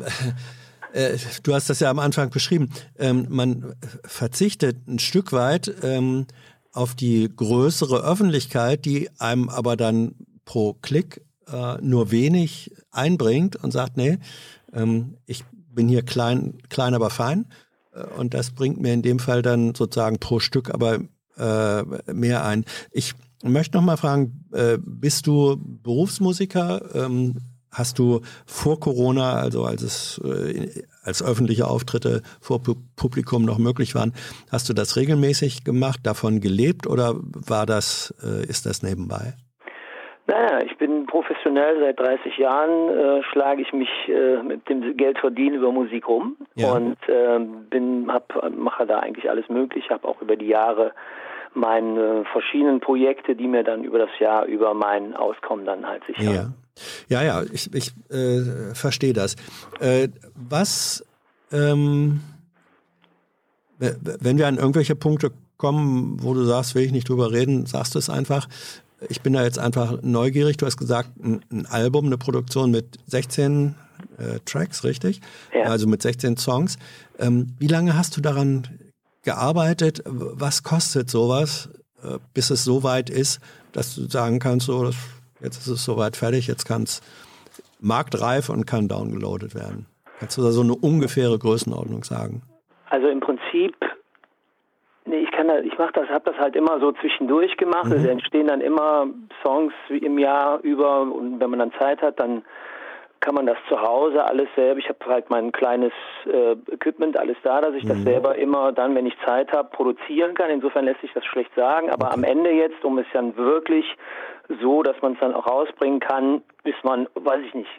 [0.93, 3.75] äh, du hast das ja am Anfang beschrieben, ähm, man
[4.05, 6.27] verzichtet ein Stück weit ähm,
[6.71, 10.15] auf die größere Öffentlichkeit, die einem aber dann
[10.45, 11.21] pro Klick
[11.51, 14.19] äh, nur wenig einbringt und sagt, nee,
[14.73, 17.45] ähm, ich bin hier klein, klein aber fein.
[17.93, 20.99] Äh, und das bringt mir in dem Fall dann sozusagen pro Stück aber
[21.37, 21.83] äh,
[22.13, 22.65] mehr ein.
[22.91, 23.13] Ich
[23.43, 26.95] möchte noch mal fragen, äh, bist du Berufsmusiker?
[26.95, 27.35] Ähm,
[27.71, 32.61] hast du vor Corona, also als es äh, als öffentliche Auftritte vor
[32.95, 34.13] Publikum noch möglich waren,
[34.51, 39.33] hast du das regelmäßig gemacht, davon gelebt oder war das, äh, ist das nebenbei?
[40.27, 45.19] Naja, ich bin professionell seit 30 Jahren, äh, schlage ich mich äh, mit dem Geld
[45.19, 46.71] verdienen über Musik rum ja.
[46.71, 50.91] und äh, bin, hab, mache da eigentlich alles möglich, habe auch über die Jahre
[51.53, 56.33] meine verschiedenen Projekte, die mir dann über das Jahr über mein Auskommen dann halt sichern.
[56.33, 56.49] Ja.
[57.07, 59.35] Ja, ja, ich, ich äh, verstehe das.
[59.79, 61.05] Äh, was,
[61.51, 62.21] ähm,
[63.77, 67.93] wenn wir an irgendwelche Punkte kommen, wo du sagst, will ich nicht drüber reden, sagst
[67.93, 68.47] du es einfach.
[69.09, 70.57] Ich bin da jetzt einfach neugierig.
[70.57, 73.75] Du hast gesagt, ein, Album, eine Produktion mit 16
[74.17, 75.21] äh, Tracks, richtig?
[75.53, 75.63] Ja.
[75.63, 76.77] Also mit 16 Songs.
[77.19, 78.67] Ähm, wie lange hast du daran
[79.23, 80.03] gearbeitet?
[80.05, 81.69] Was kostet sowas,
[82.03, 83.39] äh, bis es so weit ist,
[83.71, 84.95] dass du sagen kannst, so, das
[85.43, 87.01] Jetzt ist es soweit fertig, jetzt kann es
[87.81, 89.87] marktreif und kann downgeloadet werden.
[90.19, 92.43] Kannst du da so eine ungefähre Größenordnung sagen?
[92.89, 93.42] Also im Prinzip,
[95.43, 97.85] kann da, ich mache das, habe das halt immer so zwischendurch gemacht.
[97.85, 97.93] Mhm.
[97.93, 99.07] Es entstehen dann immer
[99.43, 102.43] Songs im Jahr über und wenn man dann Zeit hat, dann
[103.19, 104.79] kann man das zu Hause alles selber.
[104.79, 105.93] Ich habe halt mein kleines
[106.25, 107.89] äh, Equipment alles da, dass ich mhm.
[107.89, 110.49] das selber immer dann, wenn ich Zeit habe, produzieren kann.
[110.49, 111.89] Insofern lässt sich das schlecht sagen.
[111.89, 112.15] Aber okay.
[112.15, 113.85] am Ende jetzt, um es dann wirklich
[114.61, 117.69] so, dass man es dann auch rausbringen kann, bis man, weiß ich nicht,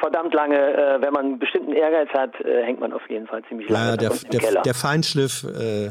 [0.00, 3.42] verdammt lange, äh, wenn man einen bestimmten Ehrgeiz hat, äh, hängt man auf jeden Fall
[3.48, 3.90] ziemlich lange.
[3.90, 4.62] Ja, der, der, Keller.
[4.62, 5.90] der Feinschliff äh,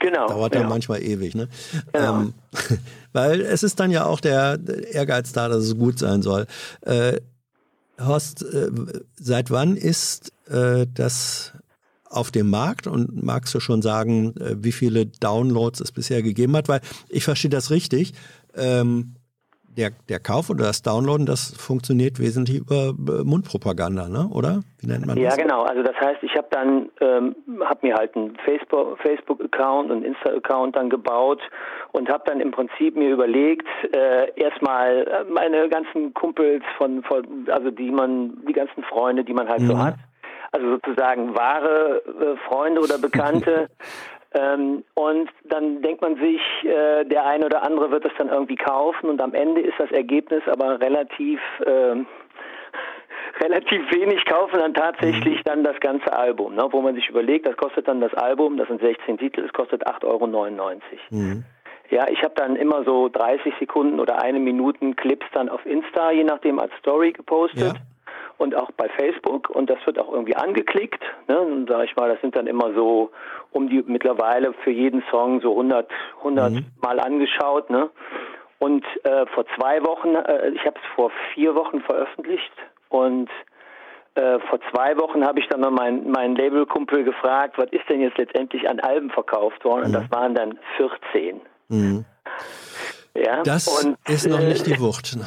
[0.00, 1.34] genau, dauert dann manchmal ewig.
[1.34, 1.48] Ne?
[1.92, 2.20] Genau.
[2.20, 2.34] Ähm,
[3.12, 4.58] weil es ist dann ja auch der
[4.90, 6.46] Ehrgeiz da, dass es gut sein soll.
[6.82, 7.20] Äh,
[7.98, 8.70] Horst, äh,
[9.18, 11.52] seit wann ist äh, das
[12.04, 16.56] auf dem Markt und magst du schon sagen, äh, wie viele Downloads es bisher gegeben
[16.56, 16.68] hat?
[16.68, 18.12] Weil ich verstehe das richtig
[18.54, 19.15] ähm,
[19.76, 24.28] der, der Kauf oder das Downloaden, das funktioniert wesentlich über äh, Mundpropaganda, ne?
[24.32, 24.62] oder?
[24.80, 25.36] Wie nennt man das?
[25.36, 25.62] Ja, genau.
[25.62, 30.76] Also das heißt, ich habe dann, ähm, habe mir halt einen Facebook-Account Facebook und Insta-Account
[30.76, 31.40] dann gebaut
[31.92, 37.46] und habe dann im Prinzip mir überlegt, äh, erstmal äh, meine ganzen Kumpels von, von,
[37.50, 39.66] also die man, die ganzen Freunde, die man halt mhm.
[39.66, 39.96] so hat,
[40.52, 43.68] also sozusagen wahre äh, Freunde oder Bekannte,
[44.36, 48.56] Ähm, und dann denkt man sich, äh, der eine oder andere wird das dann irgendwie
[48.56, 51.96] kaufen und am Ende ist das Ergebnis aber relativ äh,
[53.42, 55.44] relativ wenig kaufen dann tatsächlich mhm.
[55.44, 56.68] dann das ganze Album, ne?
[56.70, 59.86] wo man sich überlegt, das kostet dann das Album, das sind 16 Titel, es kostet
[59.86, 60.80] 8,99 Euro.
[61.10, 61.44] Mhm.
[61.88, 66.10] Ja, ich habe dann immer so 30 Sekunden oder eine Minuten Clips dann auf Insta,
[66.10, 67.74] je nachdem als Story gepostet.
[67.74, 67.95] Ja
[68.38, 71.02] und auch bei Facebook und das wird auch irgendwie angeklickt.
[71.28, 71.38] Ne?
[71.38, 73.10] Und sag ich mal, das sind dann immer so
[73.52, 76.66] um die mittlerweile für jeden Song so 100, 100 mhm.
[76.82, 77.70] Mal angeschaut.
[77.70, 77.90] Ne?
[78.58, 82.52] Und äh, vor zwei Wochen, äh, ich habe es vor vier Wochen veröffentlicht
[82.88, 83.28] und
[84.14, 88.00] äh, vor zwei Wochen habe ich dann mal meinen mein Labelkumpel gefragt, was ist denn
[88.00, 89.80] jetzt letztendlich an Alben verkauft worden?
[89.80, 89.86] Mhm.
[89.86, 91.40] Und das waren dann 14.
[91.68, 92.04] Mhm.
[93.14, 95.16] Ja, das und, ist noch nicht die äh, Wucht.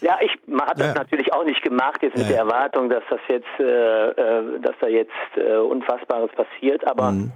[0.00, 0.94] Ja, ich habe das ja.
[0.94, 2.32] natürlich auch nicht gemacht, jetzt mit ja.
[2.32, 7.32] der Erwartung, dass das jetzt, äh, äh, dass da jetzt äh, Unfassbares passiert, aber mhm.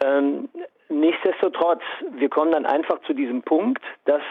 [0.00, 0.48] ähm,
[0.88, 1.82] nichtsdestotrotz,
[2.12, 4.22] wir kommen dann einfach zu diesem Punkt, dass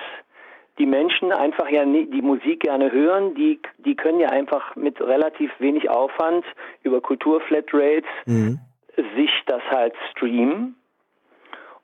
[0.77, 5.01] die Menschen einfach ja nie, die Musik gerne hören, die, die können ja einfach mit
[5.01, 6.45] relativ wenig Aufwand
[6.83, 8.59] über Kulturflatrates mhm.
[9.15, 10.75] sich das halt streamen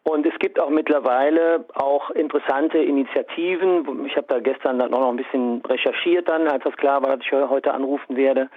[0.04, 4.06] und es gibt auch mittlerweile auch interessante Initiativen.
[4.06, 7.26] Ich habe da gestern dann noch ein bisschen recherchiert dann, als das klar war, dass
[7.26, 8.50] ich heute anrufen werde.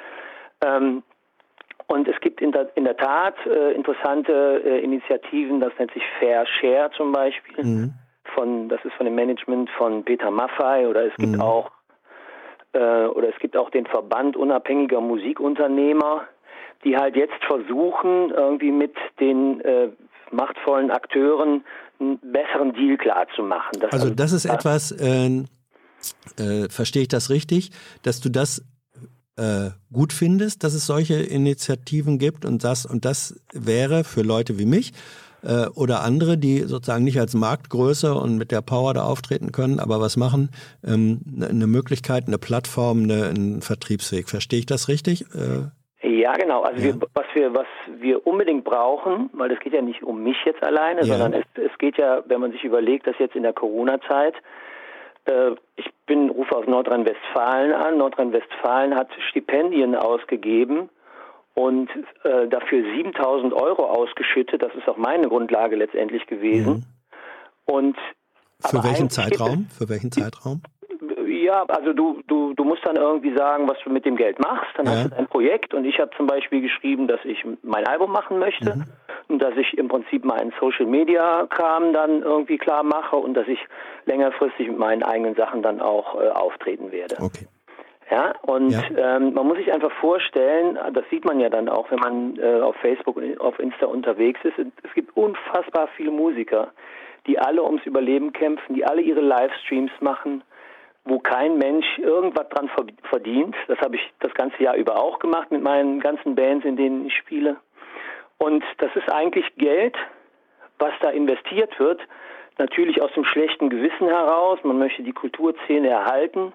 [0.64, 1.04] Ähm,
[1.86, 6.02] und es gibt in der, in der Tat äh, interessante äh, Initiativen, das nennt sich
[6.18, 7.64] Fair Share zum Beispiel.
[7.64, 7.94] Mhm.
[8.34, 11.40] Von, das ist von dem Management von Peter Maffei oder es gibt mhm.
[11.40, 11.70] auch
[12.72, 16.24] äh, oder es gibt auch den Verband unabhängiger Musikunternehmer,
[16.82, 19.90] die halt jetzt versuchen, irgendwie mit den äh,
[20.32, 21.64] machtvollen Akteuren
[21.98, 23.82] einen besseren Deal klarzumachen.
[23.82, 25.44] also, also das ist etwas, äh,
[26.38, 27.70] äh, verstehe ich das richtig,
[28.02, 28.64] dass du das
[29.36, 34.58] äh, gut findest, dass es solche Initiativen gibt und das und das wäre für Leute
[34.58, 34.92] wie mich
[35.42, 39.78] äh, oder andere, die sozusagen nicht als Marktgröße und mit der Power da auftreten können,
[39.78, 40.50] aber was machen,
[40.84, 44.28] ähm, eine Möglichkeit, eine Plattform, eine, einen Vertriebsweg.
[44.28, 45.22] Verstehe ich das richtig?
[45.34, 45.68] Äh,
[46.26, 46.62] ja, genau.
[46.62, 46.94] Also ja.
[46.94, 47.66] Wir, was wir was
[47.98, 51.16] wir unbedingt brauchen, weil es geht ja nicht um mich jetzt alleine, ja.
[51.16, 54.34] sondern es, es geht ja, wenn man sich überlegt, dass jetzt in der Corona-Zeit
[55.26, 57.98] äh, ich bin rufe aus Nordrhein-Westfalen an.
[57.98, 60.88] Nordrhein-Westfalen hat Stipendien ausgegeben
[61.54, 61.88] und
[62.24, 64.62] äh, dafür 7000 Euro ausgeschüttet.
[64.62, 66.74] Das ist auch meine Grundlage letztendlich gewesen.
[66.74, 66.84] Mhm.
[67.66, 67.96] Und
[68.60, 69.68] für welchen Zeitraum?
[69.76, 70.62] Für welchen Zeitraum?
[71.46, 74.68] Ja, also du, du, du musst dann irgendwie sagen, was du mit dem Geld machst.
[74.76, 74.92] Dann ja.
[74.92, 78.40] hast du ein Projekt und ich habe zum Beispiel geschrieben, dass ich mein Album machen
[78.40, 78.84] möchte mhm.
[79.28, 83.46] und dass ich im Prinzip meinen Social Media Kram dann irgendwie klar mache und dass
[83.46, 83.60] ich
[84.06, 87.16] längerfristig mit meinen eigenen Sachen dann auch äh, auftreten werde.
[87.20, 87.46] Okay.
[88.10, 88.82] Ja, und ja.
[89.16, 92.60] Ähm, man muss sich einfach vorstellen, das sieht man ja dann auch, wenn man äh,
[92.60, 96.72] auf Facebook und auf Insta unterwegs ist, es gibt unfassbar viele Musiker,
[97.28, 100.42] die alle ums Überleben kämpfen, die alle ihre Livestreams machen,
[101.06, 102.68] wo kein Mensch irgendwas dran
[103.08, 103.54] verdient.
[103.68, 107.06] Das habe ich das ganze Jahr über auch gemacht mit meinen ganzen Bands, in denen
[107.06, 107.56] ich spiele.
[108.38, 109.96] Und das ist eigentlich Geld,
[110.78, 112.00] was da investiert wird,
[112.58, 114.58] natürlich aus dem schlechten Gewissen heraus.
[114.62, 116.52] Man möchte die Kulturszene erhalten.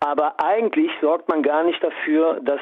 [0.00, 2.60] Aber eigentlich sorgt man gar nicht dafür, dass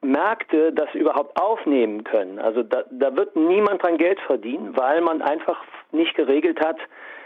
[0.00, 2.38] Märkte das überhaupt aufnehmen können.
[2.38, 5.62] Also da, da wird niemand dran Geld verdienen, weil man einfach
[5.92, 6.78] nicht geregelt hat,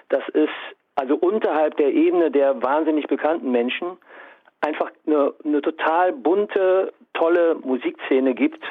[0.08, 0.50] dass es
[0.98, 3.86] also unterhalb der Ebene der wahnsinnig bekannten Menschen
[4.60, 8.64] einfach eine, eine total bunte, tolle Musikszene gibt,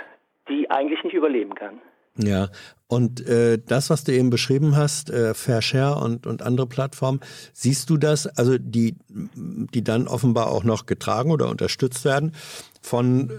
[0.49, 1.79] die eigentlich nicht überleben kann.
[2.17, 2.49] Ja,
[2.87, 7.21] und äh, das, was du eben beschrieben hast, äh, Fair Share und, und andere Plattformen,
[7.53, 12.33] siehst du das, also die, die dann offenbar auch noch getragen oder unterstützt werden
[12.81, 13.31] von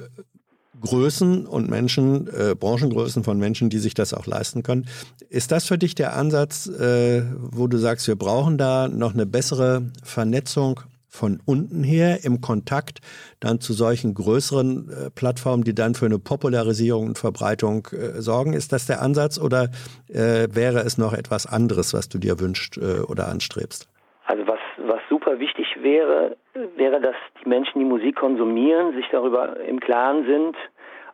[0.80, 4.86] Größen und Menschen, äh, Branchengrößen von Menschen, die sich das auch leisten können.
[5.28, 9.26] Ist das für dich der Ansatz, äh, wo du sagst, wir brauchen da noch eine
[9.26, 13.00] bessere Vernetzung von unten her im Kontakt
[13.40, 18.52] dann zu solchen größeren äh, Plattformen, die dann für eine Popularisierung und Verbreitung äh, sorgen?
[18.52, 19.70] Ist das der Ansatz oder
[20.09, 23.88] äh, wäre es noch etwas anderes, was du dir wünschst äh, oder anstrebst?
[24.26, 26.36] Also was, was super wichtig wäre,
[26.76, 30.56] wäre, dass die Menschen, die Musik konsumieren, sich darüber im Klaren sind,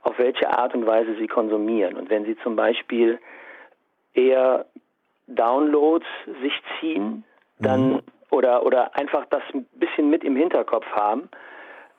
[0.02, 1.96] auf welche Art und Weise sie konsumieren.
[1.96, 3.18] Und wenn sie zum Beispiel
[4.12, 4.66] eher
[5.26, 6.06] Downloads
[6.42, 7.24] sich ziehen,
[7.58, 8.00] dann mhm.
[8.30, 11.30] oder oder einfach das ein bisschen mit im Hinterkopf haben,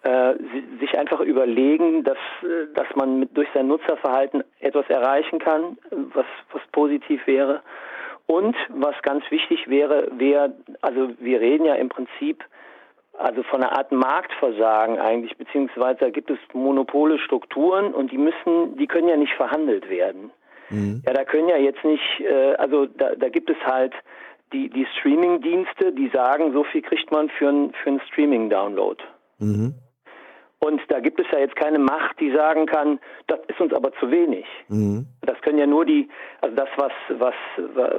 [0.03, 0.35] äh,
[0.79, 2.17] sich einfach überlegen, dass
[2.75, 5.77] dass man mit, durch sein Nutzerverhalten etwas erreichen kann,
[6.13, 7.61] was was positiv wäre.
[8.27, 12.43] Und was ganz wichtig wäre, wäre, also wir reden ja im Prinzip
[13.17, 18.77] also von einer Art Marktversagen eigentlich, beziehungsweise da gibt es monopole Strukturen und die müssen,
[18.77, 20.31] die können ja nicht verhandelt werden.
[20.69, 21.01] Mhm.
[21.05, 23.93] Ja, da können ja jetzt nicht, äh, also da, da gibt es halt
[24.51, 29.01] die, die Streaming-Dienste, die sagen, so viel kriegt man für einen für einen Streaming-Download.
[29.39, 29.75] Mhm.
[30.59, 33.91] Und da gibt es ja jetzt keine Macht, die sagen kann, das ist uns aber
[33.99, 34.45] zu wenig.
[34.67, 35.05] Mhm.
[35.21, 36.09] Das können ja nur die,
[36.41, 37.35] also das, was, was,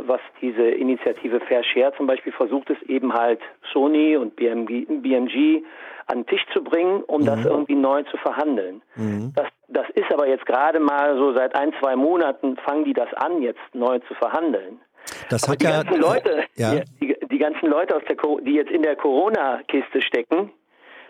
[0.07, 3.41] was diese Initiative Fair Share zum Beispiel versucht, ist eben halt
[3.73, 5.63] Sony und BMG, BMG
[6.07, 7.27] an den Tisch zu bringen, um mhm.
[7.27, 8.83] das irgendwie neu zu verhandeln.
[8.95, 9.33] Mhm.
[9.35, 13.13] Das, das ist aber jetzt gerade mal so seit ein, zwei Monaten fangen die das
[13.15, 14.81] an, jetzt neu zu verhandeln.
[15.29, 16.81] Das aber hat die ja, ganzen Leute, äh, ja.
[17.01, 20.53] Die, die, ganzen Leute aus der, die jetzt in der Corona-Kiste stecken,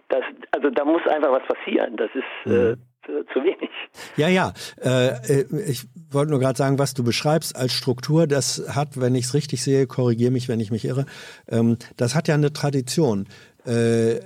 [0.09, 0.23] das,
[0.53, 1.97] also da muss einfach was passieren.
[1.97, 2.77] Das ist äh,
[3.11, 3.27] mhm.
[3.33, 3.71] zu wenig.
[4.17, 4.53] Ja, ja.
[4.81, 9.27] Äh, ich wollte nur gerade sagen, was du beschreibst als Struktur, das hat, wenn ich
[9.27, 11.07] es richtig sehe, korrigiere mich, wenn ich mich irre,
[11.49, 13.27] ähm, das hat ja eine Tradition.
[13.65, 14.21] Äh,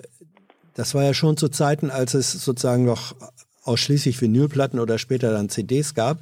[0.74, 3.14] das war ja schon zu Zeiten, als es sozusagen noch
[3.64, 6.18] ausschließlich Vinylplatten oder später dann CDs gab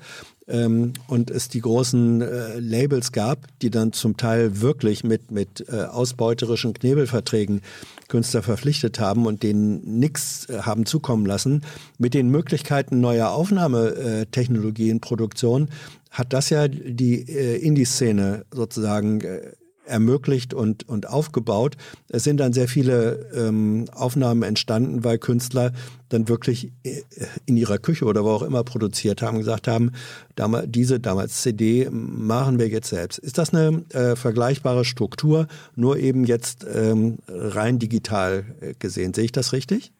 [0.48, 5.64] ähm, und es die großen äh, Labels gab, die dann zum Teil wirklich mit, mit
[5.68, 7.62] äh, ausbeuterischen Knebelverträgen
[8.08, 11.62] Künstler verpflichtet haben und denen nichts äh, haben zukommen lassen.
[11.98, 15.68] Mit den Möglichkeiten neuer Aufnahmetechnologien, Produktion,
[16.10, 19.52] hat das ja die äh, Indie-Szene sozusagen äh,
[19.88, 21.76] ermöglicht und, und aufgebaut.
[22.08, 25.72] Es sind dann sehr viele ähm, Aufnahmen entstanden, weil Künstler
[26.08, 27.02] dann wirklich äh,
[27.46, 29.92] in ihrer Küche oder wo auch immer produziert haben, gesagt haben,
[30.36, 33.18] damals, diese damals CD machen wir jetzt selbst.
[33.18, 39.14] Ist das eine äh, vergleichbare Struktur, nur eben jetzt ähm, rein digital äh, gesehen?
[39.14, 39.92] Sehe ich das richtig?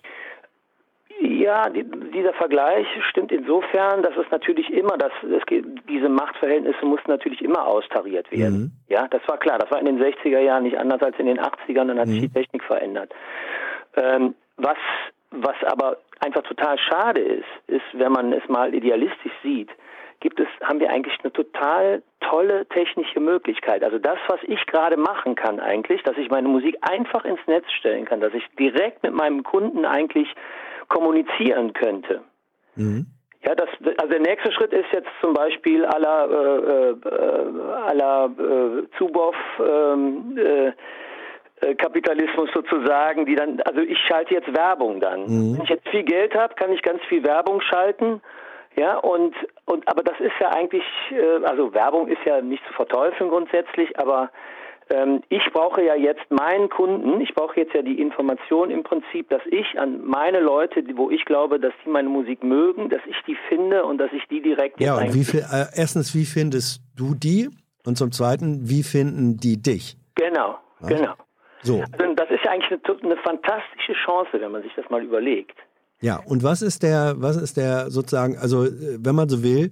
[1.49, 5.43] Ja, die, dieser Vergleich stimmt insofern, dass es natürlich immer, dass es,
[5.89, 8.59] diese Machtverhältnisse mussten natürlich immer austariert werden.
[8.59, 8.73] Mhm.
[8.89, 9.59] Ja, das war klar.
[9.59, 11.87] Das war in den 60er Jahren nicht anders als in den 80ern.
[11.87, 12.13] Dann hat mhm.
[12.13, 13.15] sich die Technik verändert.
[13.97, 14.77] Ähm, was,
[15.31, 19.71] was aber einfach total schade ist, ist, wenn man es mal idealistisch sieht,
[20.21, 23.83] gibt es, haben wir eigentlich eine total tolle technische Möglichkeit.
[23.83, 27.73] Also das, was ich gerade machen kann eigentlich, dass ich meine Musik einfach ins Netz
[27.73, 30.29] stellen kann, dass ich direkt mit meinem Kunden eigentlich
[30.89, 32.23] kommunizieren könnte.
[32.77, 33.07] Mhm.
[33.45, 38.99] Ja, das, also der nächste Schritt ist jetzt zum Beispiel aller äh, äh, aller äh,
[38.99, 40.73] Zuboff ähm, äh,
[41.61, 45.23] äh, Kapitalismus sozusagen, die dann, also ich schalte jetzt Werbung dann.
[45.23, 45.57] Mhm.
[45.57, 48.21] Wenn ich jetzt viel Geld habe, kann ich ganz viel Werbung schalten.
[48.77, 49.35] Ja, und,
[49.65, 53.99] und aber das ist ja eigentlich, äh, also Werbung ist ja nicht zu verteufeln grundsätzlich,
[53.99, 54.31] aber
[54.91, 59.29] ähm, ich brauche ja jetzt meinen Kunden, ich brauche jetzt ja die Information im Prinzip,
[59.31, 63.17] dass ich an meine Leute, wo ich glaube, dass die meine Musik mögen, dass ich
[63.27, 64.81] die finde und dass ich die direkt.
[64.81, 67.49] Ja, und wie viel, äh, erstens, wie findest du die?
[67.87, 69.97] Und zum Zweiten, wie finden die dich?
[70.15, 70.89] Genau, ja?
[70.89, 71.15] genau.
[71.63, 71.83] So.
[71.93, 75.57] Also das ist ja eigentlich eine, eine fantastische Chance, wenn man sich das mal überlegt.
[76.01, 79.71] Ja, und was ist der, was ist der sozusagen, also äh, wenn man so will,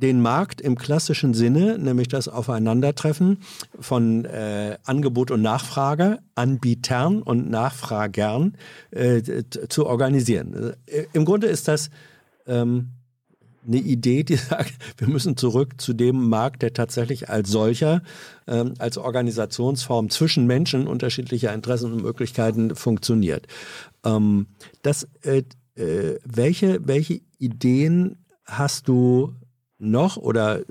[0.00, 3.38] den Markt im klassischen Sinne, nämlich das Aufeinandertreffen
[3.80, 8.56] von äh, Angebot und Nachfrage, Anbietern und Nachfragern
[8.90, 9.22] äh,
[9.68, 10.74] zu organisieren.
[10.86, 11.90] Äh, Im Grunde ist das
[12.46, 12.90] ähm,
[13.66, 18.02] eine Idee, die sagt, wir müssen zurück zu dem Markt, der tatsächlich als solcher,
[18.46, 23.46] ähm, als Organisationsform zwischen Menschen unterschiedlicher Interessen und Möglichkeiten funktioniert.
[24.04, 24.48] Ähm,
[24.82, 25.42] das, äh,
[25.74, 29.34] äh, welche, welche Ideen hast du
[29.78, 30.62] noch oder äh,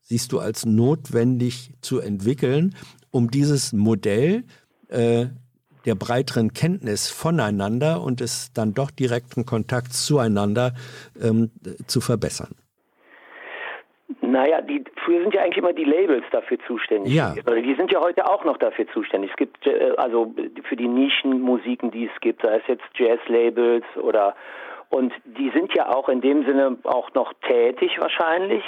[0.00, 2.74] siehst du als notwendig zu entwickeln,
[3.10, 4.44] um dieses Modell
[4.88, 5.26] äh,
[5.86, 10.74] der breiteren Kenntnis voneinander und des dann doch direkten Kontakts zueinander
[11.20, 11.50] ähm,
[11.86, 12.54] zu verbessern?
[14.20, 17.14] Naja, die, früher sind ja eigentlich immer die Labels dafür zuständig.
[17.14, 17.34] Ja.
[17.44, 19.30] Also die sind ja heute auch noch dafür zuständig.
[19.30, 20.34] Es gibt äh, also
[20.64, 24.34] für die Nischenmusiken, die es gibt, sei es jetzt Jazz-Labels oder
[24.90, 28.62] und die sind ja auch in dem Sinne auch noch tätig wahrscheinlich.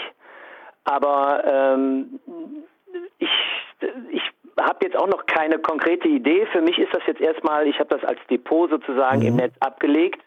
[0.85, 2.21] Aber ähm,
[3.19, 3.29] ich,
[4.11, 4.23] ich
[4.61, 6.47] habe jetzt auch noch keine konkrete Idee.
[6.53, 9.27] Für mich ist das jetzt erstmal, ich habe das als Depot sozusagen mhm.
[9.27, 10.23] im Netz abgelegt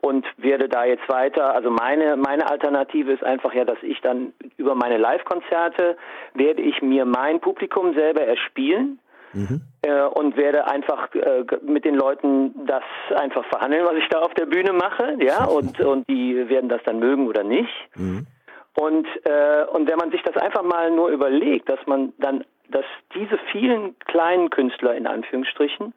[0.00, 1.54] und werde da jetzt weiter.
[1.54, 5.96] Also meine meine Alternative ist einfach ja, dass ich dann über meine Live-Konzerte
[6.34, 8.98] werde ich mir mein Publikum selber erspielen
[9.32, 9.60] mhm.
[9.82, 12.82] äh, und werde einfach äh, mit den Leuten das
[13.16, 16.82] einfach verhandeln, was ich da auf der Bühne mache, ja, und, und die werden das
[16.84, 17.72] dann mögen oder nicht.
[17.96, 18.26] Mhm.
[18.74, 22.86] Und, äh, und wenn man sich das einfach mal nur überlegt, dass man dann, dass
[23.14, 25.92] diese vielen kleinen Künstler in Anführungsstrichen,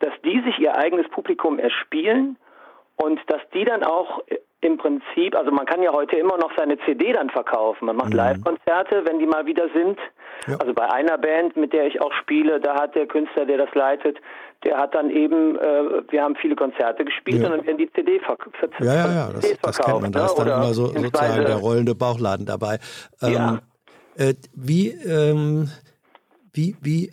[0.00, 2.38] dass die sich ihr eigenes Publikum erspielen
[2.96, 4.22] und dass die dann auch
[4.62, 7.86] im Prinzip, also man kann ja heute immer noch seine CD dann verkaufen.
[7.86, 8.16] Man macht mhm.
[8.16, 9.98] Live-Konzerte, wenn die mal wieder sind.
[10.46, 10.56] Ja.
[10.56, 13.74] Also bei einer Band, mit der ich auch spiele, da hat der Künstler, der das
[13.74, 14.18] leitet,
[14.64, 17.46] der hat dann eben, äh, wir haben viele Konzerte gespielt ja.
[17.46, 19.62] und dann werden die CD ver ver ja, ja, ja, das, verkauft.
[19.62, 22.78] Das kennt man, da ist dann immer so, sozusagen der rollende Bauchladen dabei.
[23.22, 23.58] Ähm, ja.
[24.16, 25.70] Äh, wie, ähm,
[26.54, 27.12] wie, wie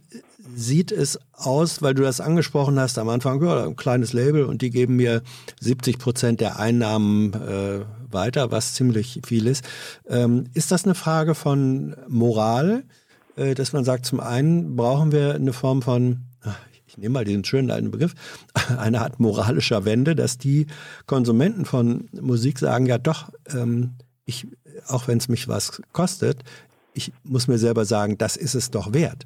[0.56, 4.62] sieht es aus, weil du das angesprochen hast am Anfang, ja, ein kleines Label und
[4.62, 5.22] die geben mir
[5.62, 9.64] 70 Prozent der Einnahmen äh, weiter, was ziemlich viel ist.
[10.08, 12.84] Ähm, ist das eine Frage von Moral,
[13.36, 16.26] äh, dass man sagt, zum einen brauchen wir eine Form von,
[16.86, 18.14] ich nehme mal diesen schönen alten Begriff,
[18.78, 20.68] eine Art moralischer Wende, dass die
[21.08, 23.96] Konsumenten von Musik sagen, ja doch, ähm,
[24.26, 24.48] ich,
[24.88, 26.44] auch wenn es mich was kostet,
[26.94, 29.26] ich muss mir selber sagen, das ist es doch wert.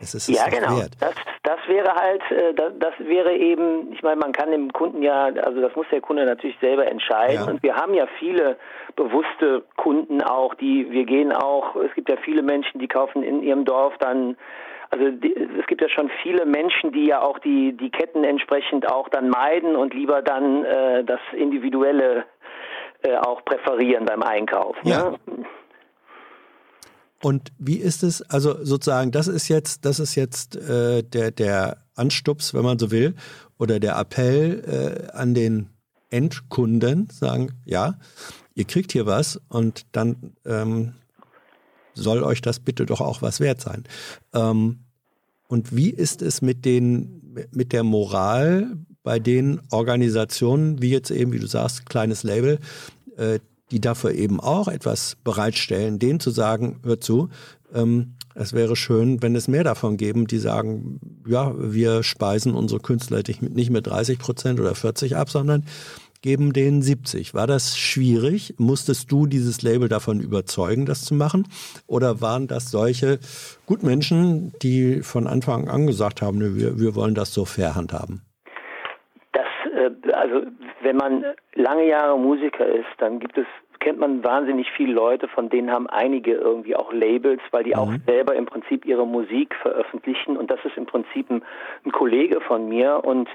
[0.00, 0.78] Es ist es ja, genau.
[0.78, 0.92] Wert.
[1.00, 5.02] Das, das wäre halt, äh, das, das, wäre eben, ich meine, man kann dem Kunden
[5.02, 7.44] ja, also das muss der Kunde natürlich selber entscheiden.
[7.46, 7.50] Ja.
[7.50, 8.56] Und wir haben ja viele
[8.96, 13.42] bewusste Kunden auch, die, wir gehen auch, es gibt ja viele Menschen, die kaufen in
[13.42, 14.36] ihrem Dorf dann
[14.90, 18.90] also die, es gibt ja schon viele Menschen, die ja auch die, die Ketten entsprechend
[18.90, 22.24] auch dann meiden und lieber dann äh, das Individuelle
[23.02, 24.76] äh, auch präferieren beim Einkauf.
[24.84, 25.10] Ja.
[25.10, 25.18] Ne?
[27.20, 31.78] Und wie ist es, also sozusagen, das ist jetzt, das ist jetzt äh, der, der
[31.94, 33.14] Anstups, wenn man so will,
[33.58, 35.70] oder der Appell äh, an den
[36.10, 37.98] Endkunden, sagen, ja,
[38.54, 40.94] ihr kriegt hier was und dann ähm,
[41.94, 43.84] soll euch das bitte doch auch was wert sein.
[44.32, 44.80] Ähm,
[45.48, 51.32] und wie ist es mit den, mit der Moral bei den Organisationen, wie jetzt eben,
[51.32, 52.58] wie du sagst, kleines Label,
[53.16, 53.40] äh,
[53.70, 57.28] die dafür eben auch etwas bereitstellen, denen zu sagen, hör zu,
[57.74, 62.80] ähm, es wäre schön, wenn es mehr davon geben, die sagen, ja, wir speisen unsere
[62.80, 65.64] Künstler nicht mit 30 Prozent oder 40 ab, sondern
[66.22, 67.34] geben denen 70.
[67.34, 68.54] War das schwierig?
[68.58, 71.46] Musstest du dieses Label davon überzeugen, das zu machen?
[71.86, 73.18] Oder waren das solche
[73.66, 78.22] Gutmenschen, die von Anfang an gesagt haben, ne, wir, wir wollen das so fair handhaben?
[79.88, 80.42] Äh, also
[80.82, 81.24] wenn man
[81.54, 83.46] lange Jahre Musiker ist, dann gibt es
[83.80, 87.76] kennt man wahnsinnig viele Leute, von denen haben einige irgendwie auch Labels, weil die mhm.
[87.76, 90.36] auch selber im Prinzip ihre Musik veröffentlichen.
[90.36, 91.42] Und das ist im Prinzip ein,
[91.84, 93.04] ein, Kollege von mir.
[93.04, 93.28] Und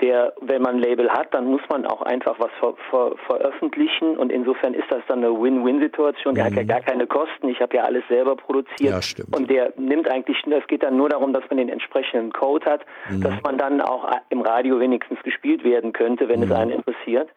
[0.00, 4.16] der, wenn man ein Label hat, dann muss man auch einfach was ver, ver, veröffentlichen.
[4.16, 6.34] Und insofern ist das dann eine Win-Win-Situation.
[6.34, 6.48] Der mhm.
[6.48, 6.68] hat ja mhm.
[6.68, 7.48] gar keine Kosten.
[7.48, 8.80] Ich habe ja alles selber produziert.
[8.80, 9.36] Ja, stimmt.
[9.36, 12.86] Und der nimmt eigentlich, es geht dann nur darum, dass man den entsprechenden Code hat,
[13.10, 13.22] mhm.
[13.22, 16.56] dass man dann auch im Radio wenigstens gespielt werden könnte, wenn es mhm.
[16.56, 17.28] einen interessiert.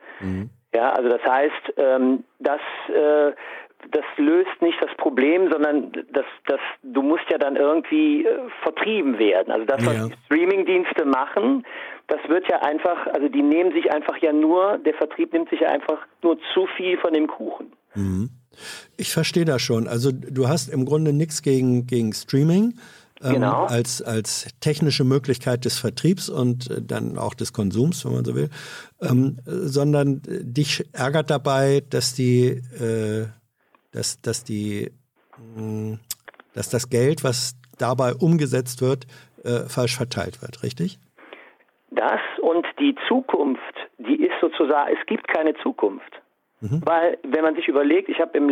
[0.73, 3.33] Ja, also das heißt, ähm, das äh,
[3.91, 9.19] das löst nicht das Problem, sondern das, das, du musst ja dann irgendwie äh, vertrieben
[9.19, 9.51] werden.
[9.51, 10.07] Also das, was ja.
[10.07, 11.65] die Streamingdienste machen,
[12.07, 15.61] das wird ja einfach, also die nehmen sich einfach ja nur, der Vertrieb nimmt sich
[15.61, 17.73] ja einfach nur zu viel von dem Kuchen.
[17.95, 18.29] Mhm.
[18.97, 19.87] Ich verstehe das schon.
[19.87, 22.75] Also du hast im Grunde nichts gegen, gegen Streaming.
[23.23, 23.65] Ähm, genau.
[23.65, 28.35] als, als technische Möglichkeit des Vertriebs und äh, dann auch des Konsums, wenn man so
[28.35, 28.49] will,
[29.01, 33.27] ähm, sondern dich ärgert dabei, dass die, äh,
[33.93, 34.91] dass, dass die,
[35.55, 35.99] mh, hm,
[36.53, 39.07] dass das Geld, was dabei umgesetzt wird,
[39.43, 40.99] äh, falsch verteilt wird, richtig?
[41.91, 43.61] Das und die Zukunft,
[43.99, 46.21] die ist sozusagen, es gibt keine Zukunft.
[46.61, 46.81] Mhm.
[46.85, 48.49] Weil, wenn man sich überlegt, ich habe im,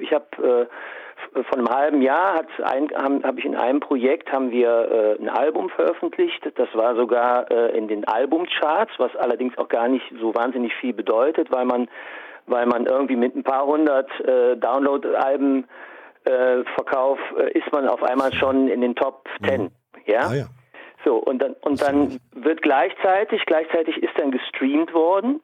[0.00, 4.32] ich habe äh, von einem halben Jahr hat ein, habe hab ich in einem Projekt
[4.32, 6.42] haben wir äh, ein Album veröffentlicht.
[6.56, 10.92] Das war sogar äh, in den Albumcharts, was allerdings auch gar nicht so wahnsinnig viel
[10.92, 11.88] bedeutet, weil man,
[12.46, 15.66] weil man irgendwie mit ein paar hundert äh, Download-Alben
[16.24, 19.62] äh, Verkauf äh, ist man auf einmal schon in den Top Ten.
[19.62, 19.70] Mhm.
[20.06, 20.28] Ja?
[20.28, 20.44] Ah, ja.
[21.04, 25.40] So, und dann, und dann wird gleichzeitig, gleichzeitig ist dann gestreamt worden.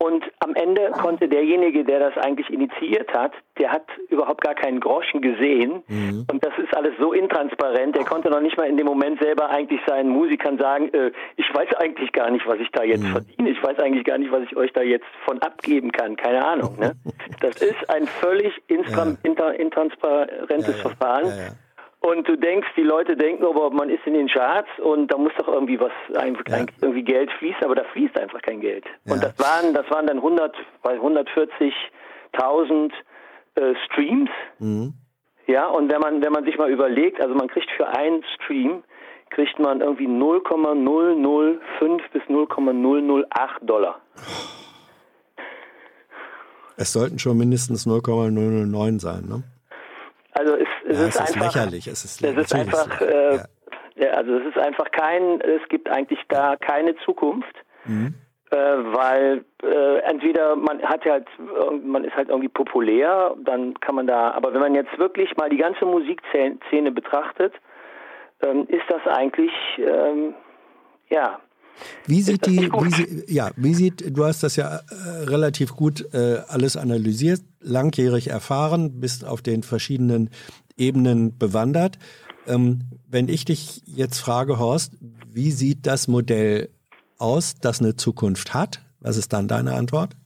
[0.00, 4.78] Und am Ende konnte derjenige, der das eigentlich initiiert hat, der hat überhaupt gar keinen
[4.78, 5.82] Groschen gesehen.
[5.88, 6.24] Mhm.
[6.30, 7.96] Und das ist alles so intransparent.
[7.96, 11.52] Der konnte noch nicht mal in dem Moment selber eigentlich seinen Musikern sagen, äh, ich
[11.52, 13.08] weiß eigentlich gar nicht, was ich da jetzt mhm.
[13.10, 13.50] verdiene.
[13.50, 16.14] Ich weiß eigentlich gar nicht, was ich euch da jetzt von abgeben kann.
[16.14, 16.78] Keine Ahnung.
[16.78, 16.92] Ne?
[17.40, 19.16] Das ist ein völlig ja.
[19.22, 20.82] intransparentes ja, ja.
[20.82, 21.56] Verfahren.
[22.00, 25.32] Und du denkst, die Leute denken, aber man ist in den Charts und da muss
[25.36, 26.22] doch irgendwie was, ja.
[26.80, 28.84] irgendwie Geld fließen, aber da fließt einfach kein Geld.
[29.04, 29.14] Ja.
[29.14, 30.54] Und das waren, das waren dann 100,
[30.84, 32.92] 140.000
[33.56, 34.30] äh, Streams.
[34.60, 34.94] Mhm.
[35.48, 38.84] Ja, und wenn man, wenn man sich mal überlegt, also man kriegt für einen Stream,
[39.30, 43.26] kriegt man irgendwie 0,005 bis 0,008
[43.62, 44.00] Dollar.
[46.76, 49.42] Es sollten schon mindestens 0,009 sein, ne?
[50.32, 51.86] Also es, es, ja, ist, es ist einfach, lächerlich.
[51.86, 53.44] Es ist, es ist einfach, äh, ja.
[53.96, 54.10] ja.
[54.10, 58.14] also es ist einfach kein, es gibt eigentlich da keine Zukunft, mhm.
[58.50, 61.26] äh, weil äh, entweder man hat halt,
[61.84, 65.50] man ist halt irgendwie populär, dann kann man da, aber wenn man jetzt wirklich mal
[65.50, 67.54] die ganze Musikszene betrachtet,
[68.42, 70.34] ähm, ist das eigentlich, ähm,
[71.10, 71.40] ja,
[72.06, 76.38] wie sieht die, wie ja, wie sieht, du hast das ja äh, relativ gut äh,
[76.48, 80.30] alles analysiert, langjährig erfahren, bist auf den verschiedenen
[80.76, 81.98] Ebenen bewandert.
[82.46, 84.94] Ähm, wenn ich dich jetzt frage, Horst,
[85.32, 86.70] wie sieht das Modell
[87.18, 88.80] aus, das eine Zukunft hat?
[89.00, 90.16] Was ist dann deine Antwort?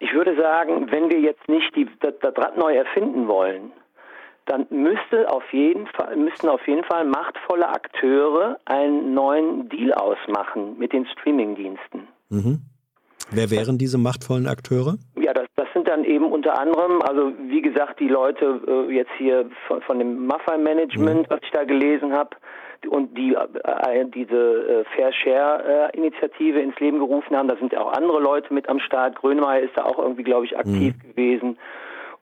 [0.00, 3.72] Ich würde sagen, wenn wir jetzt nicht die, das, das Rad neu erfinden wollen,
[4.46, 10.78] dann müsste auf jeden Fall, müssten auf jeden Fall machtvolle Akteure einen neuen Deal ausmachen
[10.78, 12.08] mit den Streamingdiensten.
[12.30, 12.62] Mhm.
[13.30, 14.96] Wer wären diese machtvollen Akteure?
[15.78, 20.00] Sind dann eben unter anderem, also wie gesagt, die Leute äh, jetzt hier von, von
[20.00, 21.26] dem Maffei-Management, mhm.
[21.28, 22.30] was ich da gelesen habe,
[22.88, 27.46] und die äh, diese äh, Fair Share-Initiative ins Leben gerufen haben.
[27.46, 29.14] Da sind ja auch andere Leute mit am Start.
[29.14, 31.10] Grönemeyer ist da auch irgendwie, glaube ich, aktiv mhm.
[31.10, 31.58] gewesen.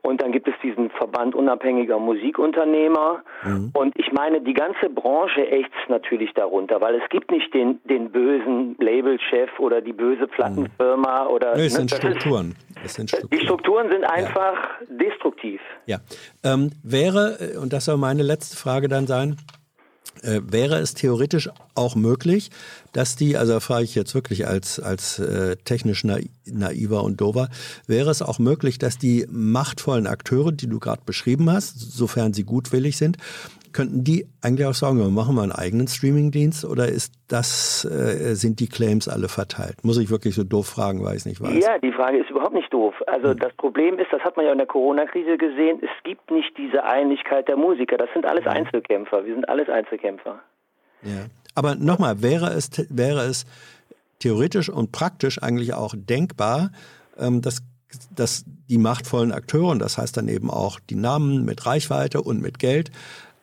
[0.02, 3.22] Und dann gibt es diesen Verband unabhängiger Musikunternehmer.
[3.42, 3.70] Mhm.
[3.72, 8.12] Und ich meine, die ganze Branche ächzt natürlich darunter, weil es gibt nicht den, den
[8.12, 11.30] bösen Labelchef oder die böse Plattenfirma mhm.
[11.30, 11.56] oder.
[11.56, 12.54] Nee, es, ne, sind Strukturen.
[12.54, 13.28] sind Strukturen.
[13.30, 14.96] Die Strukturen sind einfach ja.
[14.96, 15.60] destruktiv.
[15.86, 15.98] Ja.
[16.42, 19.36] Ähm, wäre, äh, und das soll meine letzte Frage dann sein,
[20.22, 22.50] äh, wäre es theoretisch auch möglich,
[22.92, 27.48] dass die, also da frage ich jetzt wirklich als, als äh, technisch naiver und dover,
[27.86, 32.44] wäre es auch möglich, dass die machtvollen Akteure, die du gerade beschrieben hast, sofern sie
[32.44, 33.18] gutwillig sind,
[33.76, 38.34] könnten die eigentlich auch sagen, wir machen mal einen eigenen Streamingdienst oder ist das, äh,
[38.34, 39.84] sind die Claims alle verteilt?
[39.84, 41.62] Muss ich wirklich so doof fragen, weil ich es nicht weiß.
[41.62, 42.94] Ja, die Frage ist überhaupt nicht doof.
[43.06, 43.38] Also hm.
[43.38, 46.84] das Problem ist, das hat man ja in der Corona-Krise gesehen, es gibt nicht diese
[46.84, 47.98] Einigkeit der Musiker.
[47.98, 49.26] Das sind alles Einzelkämpfer.
[49.26, 50.40] Wir sind alles Einzelkämpfer.
[51.02, 51.26] Ja.
[51.54, 53.44] Aber nochmal, wäre es, wäre es
[54.20, 56.70] theoretisch und praktisch eigentlich auch denkbar,
[57.18, 57.62] ähm, dass
[58.14, 62.42] dass die machtvollen Akteure, und das heißt dann eben auch die Namen mit Reichweite und
[62.42, 62.90] mit Geld,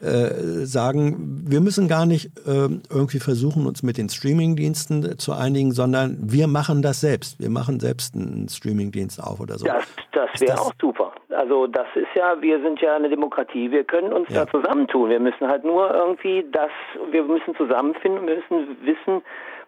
[0.04, 5.72] äh, sagen, wir müssen gar nicht äh, irgendwie versuchen, uns mit den Streamingdiensten zu einigen,
[5.72, 7.40] sondern wir machen das selbst.
[7.40, 9.66] Wir machen selbst einen Streamingdienst auf oder so.
[9.66, 11.14] Das, das wäre auch super.
[11.30, 14.44] Also das ist ja, wir sind ja eine Demokratie, wir können uns ja.
[14.44, 15.10] da zusammentun.
[15.10, 16.72] Wir müssen halt nur irgendwie das,
[17.12, 19.22] wir müssen zusammenfinden, wir müssen wissen,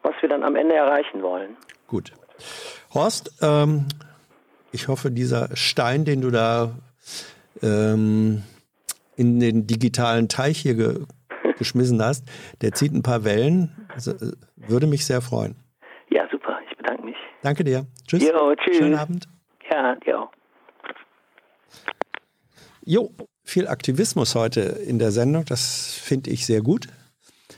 [0.04, 1.56] was wir dann am Ende erreichen wollen.
[1.88, 2.12] Gut.
[2.94, 3.86] Horst, ähm,
[4.74, 6.72] ich hoffe, dieser Stein, den du da
[7.64, 8.44] ähm,
[9.16, 11.06] in den digitalen Teich hier ge
[11.58, 12.26] geschmissen hast,
[12.62, 13.88] der zieht ein paar Wellen.
[13.88, 14.14] Also,
[14.58, 15.56] würde mich sehr freuen.
[16.10, 16.60] Ja, super.
[16.70, 17.16] Ich bedanke mich.
[17.44, 17.86] Danke dir.
[18.06, 18.24] Tschüss.
[18.24, 18.78] Jo, tschüss.
[18.78, 19.28] Schönen Abend.
[19.72, 20.32] Ja, dir auch.
[22.84, 23.12] Jo,
[23.44, 25.46] viel Aktivismus heute in der Sendung.
[25.46, 26.88] Das finde ich sehr gut.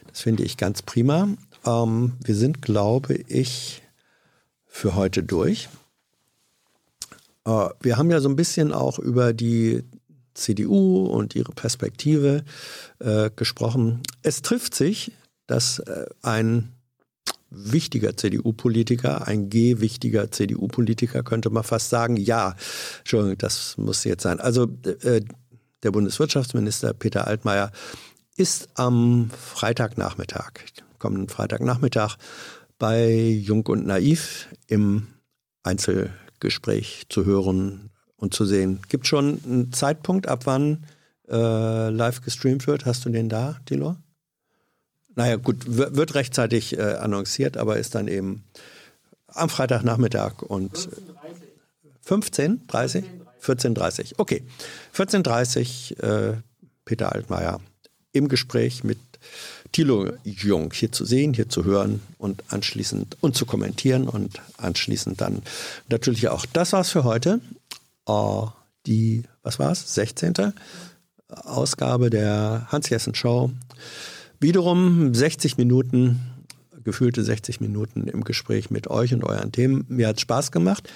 [0.07, 1.29] Das finde ich ganz prima.
[1.65, 3.81] Ähm, wir sind, glaube ich,
[4.67, 5.69] für heute durch.
[7.45, 9.83] Äh, wir haben ja so ein bisschen auch über die
[10.37, 12.43] CDU und ihre Perspektive
[12.99, 14.01] äh, gesprochen.
[14.21, 15.11] Es trifft sich,
[15.47, 16.73] dass äh, ein
[17.49, 22.55] wichtiger CDU-Politiker, ein G-wichtiger CDU-Politiker, könnte man fast sagen, ja,
[22.99, 24.39] Entschuldigung, das muss jetzt sein.
[24.39, 24.67] Also
[25.03, 25.21] äh,
[25.83, 27.71] der Bundeswirtschaftsminister Peter Altmaier
[28.35, 30.51] ist am Freitagnachmittag,
[30.99, 32.17] kommenden Freitagnachmittag,
[32.77, 35.07] bei Jung und Naiv im
[35.63, 38.79] Einzelgespräch zu hören und zu sehen.
[38.89, 40.83] Gibt schon einen Zeitpunkt, ab wann
[41.29, 42.85] äh, live gestreamt wird?
[42.85, 43.95] Hast du den da, Dilo?
[45.15, 48.43] Naja, gut, wird rechtzeitig äh, annonciert, aber ist dann eben
[49.27, 50.89] am Freitagnachmittag und
[52.01, 53.05] 15, 30?
[53.43, 54.43] 14.30 Okay,
[54.95, 56.37] 14.30 äh,
[56.85, 57.59] Peter Altmaier
[58.11, 58.97] im Gespräch mit
[59.71, 65.19] Thilo Jung hier zu sehen, hier zu hören und anschließend und zu kommentieren und anschließend
[65.19, 65.41] dann
[65.89, 66.45] natürlich auch.
[66.45, 67.41] Das war's für heute.
[68.07, 68.47] Uh,
[68.85, 69.93] die, was war's?
[69.93, 70.53] 16.
[71.27, 73.51] Ausgabe der Hans-Jessen-Show.
[74.39, 76.19] Wiederum 60 Minuten,
[76.83, 79.85] gefühlte 60 Minuten im Gespräch mit euch und euren Themen.
[79.89, 80.89] Mir hat Spaß gemacht.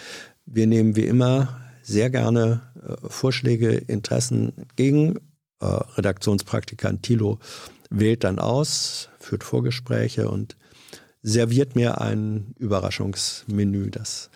[0.45, 5.17] Wir nehmen wie immer sehr gerne äh, Vorschläge, Interessen entgegen.
[5.59, 7.39] Äh, Redaktionspraktikant Thilo
[7.89, 10.55] wählt dann aus, führt Vorgespräche und
[11.23, 14.29] serviert mir ein Überraschungsmenü, das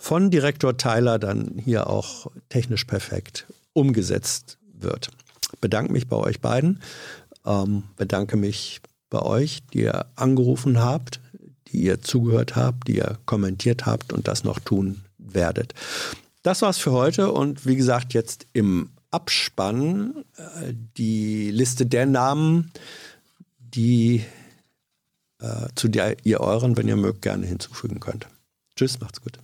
[0.00, 5.10] von Direktor Tyler dann hier auch technisch perfekt umgesetzt wird.
[5.60, 6.80] Bedanke mich bei euch beiden,
[7.44, 11.20] ähm, bedanke mich bei euch, die ihr angerufen habt,
[11.68, 15.74] die ihr zugehört habt, die ihr kommentiert habt und das noch tun werdet.
[16.42, 22.72] Das war's für heute und wie gesagt, jetzt im Abspann äh, die Liste der Namen,
[23.58, 24.24] die
[25.40, 28.28] äh, zu der ihr euren, wenn ihr mögt, gerne hinzufügen könnt.
[28.76, 29.38] Tschüss, macht's gut.